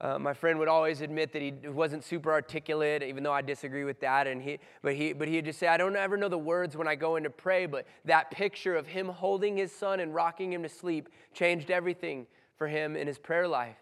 Uh, 0.00 0.16
my 0.20 0.32
friend 0.32 0.60
would 0.60 0.68
always 0.68 1.00
admit 1.00 1.32
that 1.32 1.42
he 1.42 1.52
wasn't 1.68 2.04
super 2.04 2.30
articulate, 2.30 3.02
even 3.02 3.24
though 3.24 3.32
I 3.32 3.42
disagree 3.42 3.82
with 3.82 3.98
that. 3.98 4.28
And 4.28 4.40
he, 4.40 4.60
but, 4.80 4.94
he, 4.94 5.12
but 5.12 5.26
he'd 5.26 5.46
just 5.46 5.58
say, 5.58 5.66
I 5.66 5.76
don't 5.76 5.96
ever 5.96 6.16
know 6.16 6.28
the 6.28 6.38
words 6.38 6.76
when 6.76 6.86
I 6.86 6.94
go 6.94 7.16
in 7.16 7.24
to 7.24 7.30
pray, 7.30 7.66
but 7.66 7.88
that 8.04 8.30
picture 8.30 8.76
of 8.76 8.86
him 8.86 9.08
holding 9.08 9.56
his 9.56 9.72
son 9.72 9.98
and 9.98 10.14
rocking 10.14 10.52
him 10.52 10.62
to 10.62 10.68
sleep 10.68 11.08
changed 11.34 11.72
everything 11.72 12.28
for 12.56 12.68
him 12.68 12.94
in 12.94 13.08
his 13.08 13.18
prayer 13.18 13.48
life 13.48 13.76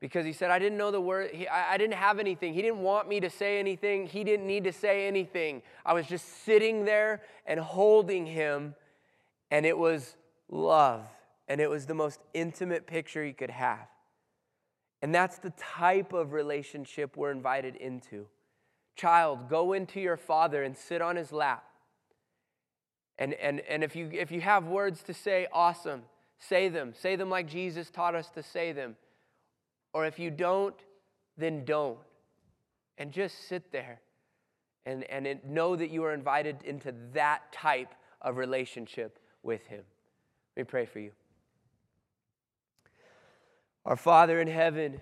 because 0.00 0.24
he 0.24 0.32
said, 0.32 0.50
I 0.50 0.58
didn't 0.58 0.78
know 0.78 0.90
the 0.90 1.00
word, 1.00 1.30
he, 1.32 1.46
I, 1.46 1.74
I 1.74 1.76
didn't 1.76 1.94
have 1.94 2.18
anything. 2.18 2.54
He 2.54 2.62
didn't 2.62 2.80
want 2.80 3.08
me 3.08 3.20
to 3.20 3.30
say 3.30 3.58
anything. 3.60 4.06
He 4.06 4.24
didn't 4.24 4.46
need 4.46 4.64
to 4.64 4.72
say 4.72 5.06
anything. 5.06 5.62
I 5.84 5.92
was 5.92 6.06
just 6.06 6.44
sitting 6.44 6.86
there 6.86 7.22
and 7.46 7.60
holding 7.60 8.24
him, 8.24 8.74
and 9.50 9.66
it 9.66 9.76
was 9.76 10.16
love. 10.48 11.06
And 11.48 11.60
it 11.60 11.68
was 11.68 11.86
the 11.86 11.94
most 11.94 12.20
intimate 12.32 12.86
picture 12.86 13.24
he 13.24 13.32
could 13.32 13.50
have. 13.50 13.88
And 15.02 15.14
that's 15.14 15.38
the 15.38 15.50
type 15.50 16.12
of 16.12 16.32
relationship 16.32 17.16
we're 17.16 17.32
invited 17.32 17.76
into. 17.76 18.26
Child, 18.96 19.48
go 19.48 19.72
into 19.72 20.00
your 20.00 20.16
father 20.16 20.62
and 20.62 20.76
sit 20.76 21.02
on 21.02 21.16
his 21.16 21.32
lap. 21.32 21.64
And, 23.18 23.34
and, 23.34 23.60
and 23.60 23.82
if, 23.82 23.96
you, 23.96 24.10
if 24.12 24.30
you 24.30 24.40
have 24.40 24.66
words 24.66 25.02
to 25.04 25.14
say, 25.14 25.46
awesome, 25.52 26.02
say 26.38 26.68
them. 26.68 26.94
Say 26.98 27.16
them 27.16 27.28
like 27.28 27.48
Jesus 27.48 27.90
taught 27.90 28.14
us 28.14 28.30
to 28.30 28.42
say 28.42 28.72
them. 28.72 28.96
Or 29.92 30.06
if 30.06 30.18
you 30.18 30.30
don't, 30.30 30.74
then 31.36 31.64
don't. 31.64 31.98
And 32.98 33.12
just 33.12 33.48
sit 33.48 33.72
there 33.72 34.00
and, 34.84 35.04
and 35.04 35.40
know 35.44 35.76
that 35.76 35.90
you 35.90 36.04
are 36.04 36.12
invited 36.12 36.62
into 36.64 36.94
that 37.12 37.52
type 37.52 37.94
of 38.20 38.36
relationship 38.36 39.18
with 39.42 39.66
Him. 39.66 39.82
Let 40.56 40.66
me 40.66 40.70
pray 40.70 40.86
for 40.86 41.00
you. 41.00 41.12
Our 43.86 43.96
Father 43.96 44.40
in 44.40 44.48
heaven, 44.48 45.00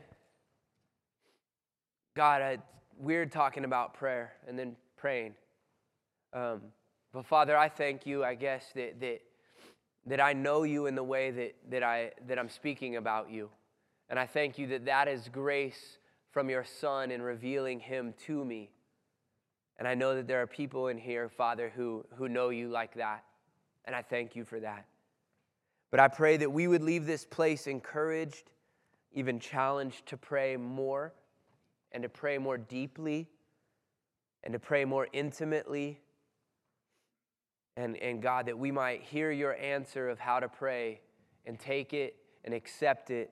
God, 2.15 2.43
it's 2.43 2.63
weird 2.97 3.33
talking 3.33 3.65
about 3.65 3.95
prayer 3.95 4.33
and 4.47 4.59
then 4.59 4.77
praying. 4.97 5.35
Um, 6.33 6.63
but 7.13 7.27
Father, 7.27 7.57
I 7.57 7.69
thank 7.69 8.07
you, 8.07 8.25
I 8.25 8.35
guess, 8.35 8.65
that, 8.75 9.01
that, 9.01 9.21
that 10.07 10.21
I 10.21 10.33
know 10.33 10.63
you 10.63 10.87
in 10.87 10.95
the 10.95 11.03
way 11.03 11.31
that, 11.31 11.55
that, 11.71 11.83
I, 11.83 12.13
that 12.27 12.39
I'm 12.39 12.49
speaking 12.49 12.97
about 12.97 13.31
you. 13.31 13.51
And 14.11 14.19
I 14.19 14.27
thank 14.27 14.59
you 14.59 14.67
that 14.69 14.87
that 14.87 15.09
is 15.09 15.29
grace 15.29 15.99
from 16.31 16.49
your 16.49 16.65
Son 16.65 17.11
in 17.11 17.21
revealing 17.23 17.81
him 17.81 18.15
to 18.27 18.45
me. 18.45 18.71
And 19.79 19.87
I 19.87 19.95
know 19.95 20.15
that 20.17 20.27
there 20.27 20.43
are 20.43 20.47
people 20.47 20.89
in 20.89 20.99
here, 20.99 21.29
Father, 21.29 21.73
who, 21.75 22.05
who 22.17 22.29
know 22.29 22.49
you 22.49 22.69
like 22.69 22.95
that. 22.95 23.25
And 23.85 23.95
I 23.95 24.03
thank 24.03 24.35
you 24.35 24.45
for 24.45 24.61
that. 24.61 24.87
But 25.91 26.01
I 26.01 26.09
pray 26.09 26.37
that 26.39 26.51
we 26.51 26.67
would 26.67 26.83
leave 26.83 27.07
this 27.07 27.25
place 27.25 27.67
encouraged, 27.67 28.51
even 29.13 29.41
challenged 29.41 30.07
to 30.07 30.17
pray 30.17 30.57
more 30.57 31.15
and 31.93 32.03
to 32.03 32.09
pray 32.09 32.39
more 32.39 32.59
deeply 32.59 33.29
and 34.45 34.53
to 34.53 34.59
pray 34.59 34.85
more 34.85 35.09
intimately. 35.13 36.01
And, 37.77 37.97
and 37.99 38.21
God, 38.21 38.47
that 38.47 38.59
we 38.59 38.71
might 38.71 39.03
hear 39.03 39.31
your 39.31 39.57
answer 39.57 40.09
of 40.09 40.19
how 40.19 40.41
to 40.41 40.49
pray 40.49 41.01
and 41.47 41.59
take 41.59 41.95
it 41.95 42.17
and 42.45 42.53
accept 42.53 43.11
it 43.11 43.31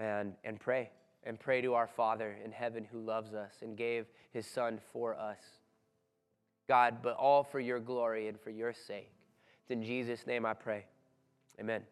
and, 0.00 0.34
and 0.44 0.58
pray 0.58 0.90
and 1.24 1.38
pray 1.38 1.60
to 1.60 1.74
our 1.74 1.86
Father 1.86 2.36
in 2.44 2.50
heaven 2.50 2.86
who 2.90 3.00
loves 3.00 3.34
us 3.34 3.52
and 3.62 3.76
gave 3.76 4.06
his 4.32 4.46
Son 4.46 4.80
for 4.92 5.14
us. 5.14 5.38
God, 6.66 6.98
but 7.02 7.16
all 7.16 7.42
for 7.42 7.60
your 7.60 7.80
glory 7.80 8.28
and 8.28 8.40
for 8.40 8.50
your 8.50 8.72
sake. 8.72 9.12
It's 9.62 9.70
in 9.70 9.82
Jesus' 9.82 10.26
name 10.26 10.46
I 10.46 10.54
pray. 10.54 10.86
Amen. 11.58 11.82